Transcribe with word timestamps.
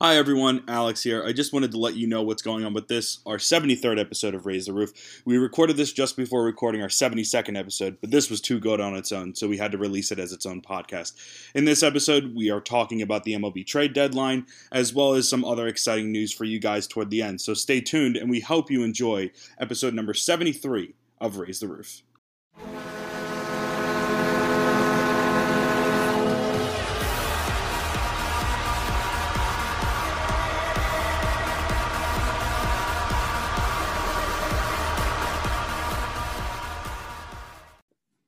Hi 0.00 0.14
everyone, 0.14 0.62
Alex 0.68 1.02
here. 1.02 1.24
I 1.24 1.32
just 1.32 1.52
wanted 1.52 1.72
to 1.72 1.76
let 1.76 1.96
you 1.96 2.06
know 2.06 2.22
what's 2.22 2.40
going 2.40 2.64
on 2.64 2.72
with 2.72 2.86
this, 2.86 3.18
our 3.26 3.38
73rd 3.38 3.98
episode 3.98 4.32
of 4.32 4.46
Rays 4.46 4.66
the 4.66 4.72
Roof. 4.72 4.92
We 5.24 5.38
recorded 5.38 5.76
this 5.76 5.92
just 5.92 6.16
before 6.16 6.44
recording 6.44 6.82
our 6.82 6.88
72nd 6.88 7.58
episode, 7.58 7.98
but 8.00 8.12
this 8.12 8.30
was 8.30 8.40
too 8.40 8.60
good 8.60 8.80
on 8.80 8.94
its 8.94 9.10
own, 9.10 9.34
so 9.34 9.48
we 9.48 9.56
had 9.56 9.72
to 9.72 9.78
release 9.78 10.12
it 10.12 10.20
as 10.20 10.30
its 10.30 10.46
own 10.46 10.62
podcast. 10.62 11.14
In 11.52 11.64
this 11.64 11.82
episode, 11.82 12.32
we 12.36 12.48
are 12.48 12.60
talking 12.60 13.02
about 13.02 13.24
the 13.24 13.34
MLB 13.34 13.66
trade 13.66 13.92
deadline, 13.92 14.46
as 14.70 14.94
well 14.94 15.14
as 15.14 15.28
some 15.28 15.44
other 15.44 15.66
exciting 15.66 16.12
news 16.12 16.32
for 16.32 16.44
you 16.44 16.60
guys 16.60 16.86
toward 16.86 17.10
the 17.10 17.20
end. 17.20 17.40
So 17.40 17.52
stay 17.52 17.80
tuned, 17.80 18.16
and 18.16 18.30
we 18.30 18.38
hope 18.38 18.70
you 18.70 18.84
enjoy 18.84 19.32
episode 19.58 19.94
number 19.94 20.14
73 20.14 20.94
of 21.20 21.38
Rays 21.38 21.58
the 21.58 21.66
Roof. 21.66 22.02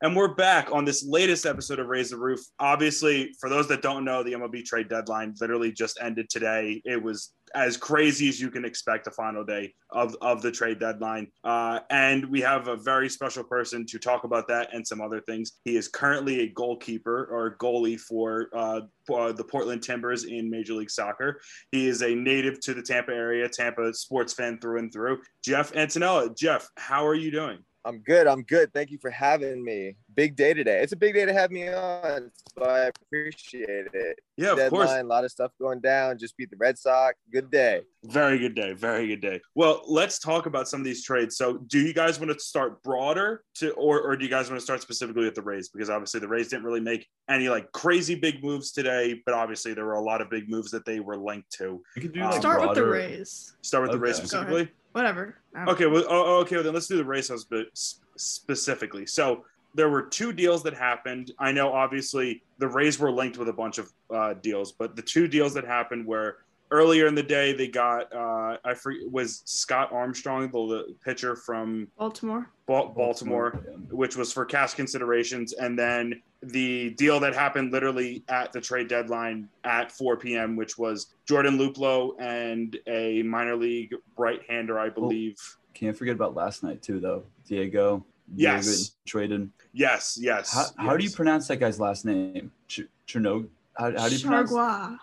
And 0.02 0.16
we're 0.16 0.28
back 0.28 0.72
on 0.72 0.86
this 0.86 1.04
latest 1.04 1.44
episode 1.44 1.78
of 1.78 1.88
Rays 1.88 2.08
the 2.08 2.16
Roof. 2.16 2.40
Obviously, 2.58 3.34
for 3.38 3.50
those 3.50 3.68
that 3.68 3.82
don't 3.82 4.02
know, 4.02 4.22
the 4.22 4.32
MLB 4.32 4.64
trade 4.64 4.88
deadline 4.88 5.34
literally 5.42 5.72
just 5.72 5.98
ended 6.00 6.30
today. 6.30 6.80
It 6.86 7.02
was 7.02 7.34
as 7.54 7.76
crazy 7.76 8.26
as 8.30 8.40
you 8.40 8.50
can 8.50 8.64
expect 8.64 9.04
the 9.04 9.10
final 9.10 9.44
day 9.44 9.74
of, 9.90 10.16
of 10.22 10.40
the 10.40 10.50
trade 10.50 10.78
deadline. 10.78 11.30
Uh, 11.44 11.80
and 11.90 12.24
we 12.30 12.40
have 12.40 12.68
a 12.68 12.76
very 12.76 13.10
special 13.10 13.44
person 13.44 13.84
to 13.84 13.98
talk 13.98 14.24
about 14.24 14.48
that 14.48 14.72
and 14.72 14.86
some 14.86 15.02
other 15.02 15.20
things. 15.20 15.52
He 15.66 15.76
is 15.76 15.86
currently 15.86 16.40
a 16.40 16.48
goalkeeper 16.48 17.26
or 17.26 17.58
goalie 17.58 18.00
for 18.00 18.48
uh, 18.54 18.80
uh, 19.12 19.32
the 19.32 19.44
Portland 19.44 19.82
Timbers 19.82 20.24
in 20.24 20.48
Major 20.48 20.72
League 20.72 20.90
Soccer. 20.90 21.42
He 21.72 21.88
is 21.88 22.00
a 22.00 22.14
native 22.14 22.58
to 22.60 22.72
the 22.72 22.82
Tampa 22.82 23.12
area, 23.12 23.50
Tampa 23.50 23.92
sports 23.92 24.32
fan 24.32 24.60
through 24.60 24.78
and 24.78 24.90
through. 24.90 25.20
Jeff 25.44 25.72
Attinella. 25.74 26.34
Jeff, 26.34 26.70
how 26.78 27.06
are 27.06 27.14
you 27.14 27.30
doing? 27.30 27.58
I'm 27.84 28.00
good. 28.00 28.26
I'm 28.26 28.42
good. 28.42 28.72
Thank 28.74 28.90
you 28.90 28.98
for 29.00 29.10
having 29.10 29.64
me. 29.64 29.96
Big 30.14 30.36
day 30.36 30.52
today. 30.52 30.80
It's 30.82 30.92
a 30.92 30.96
big 30.96 31.14
day 31.14 31.24
to 31.24 31.32
have 31.32 31.50
me 31.50 31.68
on, 31.68 32.30
so 32.54 32.64
I 32.64 32.90
appreciate 32.90 33.86
it. 33.94 34.18
Yeah, 34.36 34.52
of 34.52 34.58
Deadline, 34.58 34.86
course. 34.86 35.00
A 35.00 35.02
lot 35.04 35.24
of 35.24 35.30
stuff 35.30 35.52
going 35.58 35.80
down. 35.80 36.18
Just 36.18 36.36
beat 36.36 36.50
the 36.50 36.56
Red 36.58 36.78
Sox. 36.78 37.16
Good 37.32 37.50
day. 37.50 37.82
Very 38.04 38.38
good 38.38 38.54
day. 38.54 38.72
Very 38.72 39.06
good 39.06 39.20
day. 39.20 39.40
Well, 39.54 39.82
let's 39.86 40.18
talk 40.18 40.46
about 40.46 40.68
some 40.68 40.80
of 40.80 40.84
these 40.84 41.04
trades. 41.04 41.36
So, 41.36 41.58
do 41.58 41.78
you 41.78 41.94
guys 41.94 42.18
want 42.18 42.32
to 42.32 42.38
start 42.38 42.82
broader 42.82 43.44
to, 43.56 43.70
or, 43.72 44.00
or 44.02 44.16
do 44.16 44.24
you 44.24 44.30
guys 44.30 44.48
want 44.50 44.58
to 44.58 44.64
start 44.64 44.82
specifically 44.82 45.24
with 45.24 45.34
the 45.34 45.42
Rays? 45.42 45.68
Because 45.68 45.88
obviously 45.88 46.20
the 46.20 46.28
Rays 46.28 46.48
didn't 46.48 46.64
really 46.64 46.80
make 46.80 47.06
any 47.28 47.48
like 47.48 47.70
crazy 47.72 48.14
big 48.14 48.42
moves 48.42 48.72
today, 48.72 49.20
but 49.24 49.34
obviously 49.34 49.72
there 49.74 49.84
were 49.86 49.94
a 49.94 50.02
lot 50.02 50.20
of 50.20 50.28
big 50.28 50.50
moves 50.50 50.70
that 50.70 50.84
they 50.84 51.00
were 51.00 51.16
linked 51.16 51.50
to. 51.52 51.82
We 51.96 52.02
could 52.02 52.12
do 52.12 52.20
Um, 52.22 52.30
like 52.30 52.40
Start 52.40 52.60
with 52.60 52.74
the 52.74 52.84
Rays. 52.84 53.54
Start 53.62 53.82
with 53.84 53.92
the 53.92 53.98
Rays 53.98 54.16
Okay. 54.16 54.22
Go 54.22 54.26
specifically. 54.26 54.70
Whatever. 54.92 55.36
Okay, 55.68 55.86
well, 55.86 56.04
oh, 56.08 56.24
oh, 56.24 56.40
okay, 56.40 56.56
well, 56.56 56.64
then 56.64 56.74
let's 56.74 56.86
do 56.86 56.96
the 56.96 57.04
race 57.04 57.28
house 57.28 57.44
bit 57.44 57.68
specifically. 58.16 59.06
So 59.06 59.44
there 59.74 59.88
were 59.88 60.02
two 60.02 60.32
deals 60.32 60.62
that 60.64 60.74
happened. 60.74 61.32
I 61.38 61.52
know, 61.52 61.72
obviously, 61.72 62.42
the 62.58 62.68
Rays 62.68 62.98
were 62.98 63.12
linked 63.12 63.38
with 63.38 63.48
a 63.48 63.52
bunch 63.52 63.78
of 63.78 63.92
uh, 64.12 64.34
deals, 64.34 64.72
but 64.72 64.96
the 64.96 65.02
two 65.02 65.28
deals 65.28 65.54
that 65.54 65.64
happened 65.64 66.06
were 66.06 66.38
earlier 66.70 67.06
in 67.06 67.14
the 67.14 67.22
day. 67.22 67.52
They 67.52 67.68
got 67.68 68.12
uh, 68.14 68.56
I 68.64 68.74
forget 68.74 69.10
was 69.10 69.42
Scott 69.44 69.92
Armstrong, 69.92 70.50
the, 70.50 70.86
the 70.88 70.94
pitcher 71.04 71.36
from 71.36 71.88
Baltimore. 71.98 72.48
Ba- 72.66 72.88
Baltimore, 72.94 73.60
Yeah. 73.66 73.74
which 73.90 74.16
was 74.16 74.32
for 74.32 74.44
cash 74.44 74.74
considerations, 74.74 75.52
and 75.54 75.78
then 75.78 76.22
the 76.42 76.90
deal 76.90 77.20
that 77.20 77.34
happened 77.34 77.72
literally 77.72 78.22
at 78.28 78.52
the 78.52 78.60
trade 78.60 78.88
deadline 78.88 79.48
at 79.64 79.92
4 79.92 80.16
p.m., 80.16 80.56
which 80.56 80.78
was 80.78 81.08
Jordan 81.26 81.58
Luplow 81.58 82.12
and 82.18 82.78
a 82.86 83.22
minor 83.24 83.56
league 83.56 83.92
right-hander, 84.16 84.78
I 84.78 84.88
believe. 84.88 85.36
Can't 85.74 85.94
forget 85.96 86.14
about 86.14 86.34
last 86.34 86.62
night 86.62 86.80
too, 86.82 86.98
though. 87.00 87.24
Diego. 87.46 88.04
Yes. 88.34 88.64
Diego 88.66 88.84
traded. 89.06 89.50
Yes, 89.72 90.16
yes. 90.20 90.54
How, 90.54 90.86
how 90.86 90.96
do 90.96 91.04
you 91.04 91.10
pronounce 91.10 91.46
that 91.48 91.56
guy's 91.56 91.78
last 91.80 92.04
name? 92.06 92.50
Ch- 92.68 92.88
Chernog. 93.06 93.48
How, 93.76 93.90
how 93.98 94.08
do 94.08 94.14
you 94.16 94.22
pronounce? 94.24 94.50
Chargois. 94.52 94.96